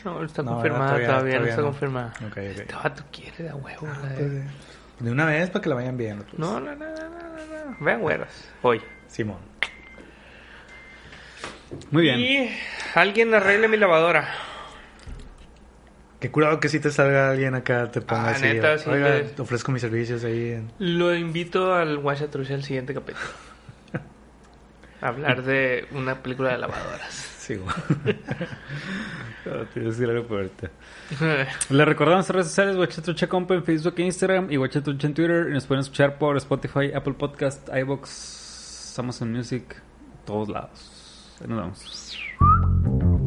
No, 0.05 0.23
está 0.25 0.43
No, 0.43 0.53
confirmada. 0.53 0.87
todavía- 0.87 1.07
Todavía, 1.09 1.33
no 1.33 1.39
todavía 1.39 1.51
está 1.51 1.63
no. 1.63 1.69
confirmada. 1.69 2.13
Ok, 2.21 2.27
ok. 2.33 2.37
Este 2.39 2.75
vato 2.75 3.05
quiere 3.13 3.43
de 3.45 3.49
a 3.51 3.55
huevo. 3.55 3.87
Ah, 3.91 3.99
la 4.03 4.09
de- 4.11 4.15
pues, 4.17 4.33
eh, 4.33 4.45
de 5.01 5.11
una 5.11 5.25
vez 5.27 5.51
para 5.51 5.63
que 5.63 5.69
la 5.69 5.75
vayan 5.77 5.97
viendo. 5.97 6.25
pues. 6.25 6.39
No, 6.39 6.61
no, 6.61 6.75
no, 6.75 6.85
no, 6.87 6.95
no, 6.95 7.09
no, 7.09 7.71
no. 7.71 7.77
Vean 7.81 8.01
güeras. 8.01 8.49
Hoy. 8.63 8.81
Simón. 9.09 9.39
Muy 11.91 12.03
bien. 12.03 12.21
Y 12.21 12.51
alguien 12.95 13.35
arregle 13.35 13.69
mi 13.69 13.77
lavadora. 13.77 14.29
Qué 16.21 16.31
curado 16.31 16.59
que 16.61 16.69
si 16.69 16.81
te 16.81 16.91
salga 16.91 17.31
alguien 17.31 17.55
acá, 17.55 17.91
te 17.91 18.01
ponga 18.01 18.29
Ah, 18.29 18.31
así. 18.31 18.45
neta, 18.45 18.79
sí, 18.79 18.89
Oiga, 18.89 19.09
le- 19.11 19.25
te 19.25 19.43
ofrezco 19.43 19.73
mis 19.73 19.83
servicios 19.83 20.25
ahí. 20.25 20.53
en-". 20.53 20.71
Lo 20.79 21.15
invito 21.15 21.75
al 21.75 22.01
Trush 22.31 22.53
al 22.53 22.63
siguiente 22.63 22.95
capítulo. 22.95 23.27
Hablar 25.03 25.43
de 25.43 25.87
una 25.93 26.23
película 26.23 26.53
de 26.53 26.59
lavadoras. 26.59 27.34
Sí. 27.45 27.57
Ah, 29.47 29.67
te 29.75 29.81
iba 29.81 29.91
a 29.91 29.93
decir 29.93 30.09
algo 30.09 30.27
por 30.27 30.39
ahorita. 30.39 30.71
Les 31.69 31.87
recordamos 31.87 32.27
las 32.27 32.31
redes 32.31 32.47
sociales, 32.47 32.77
Guachatrucha 32.77 33.27
Compa 33.27 33.53
en 33.53 33.63
Facebook 33.63 33.93
e 33.99 34.03
Instagram 34.05 34.51
y 34.51 34.57
Guachatrucha 34.57 35.07
en 35.07 35.13
Twitter. 35.13 35.49
Y 35.51 35.53
nos 35.53 35.67
pueden 35.67 35.83
escuchar 35.83 36.17
por 36.17 36.39
Spotify, 36.39 36.93
Apple 36.95 37.13
Podcast, 37.13 37.69
iBox, 37.69 38.99
Amazon 38.99 39.33
Music, 39.33 39.83
todos 40.25 40.49
lados. 40.49 41.37
Ahí 41.43 41.49
nos 41.49 41.59
vemos. 41.59 43.24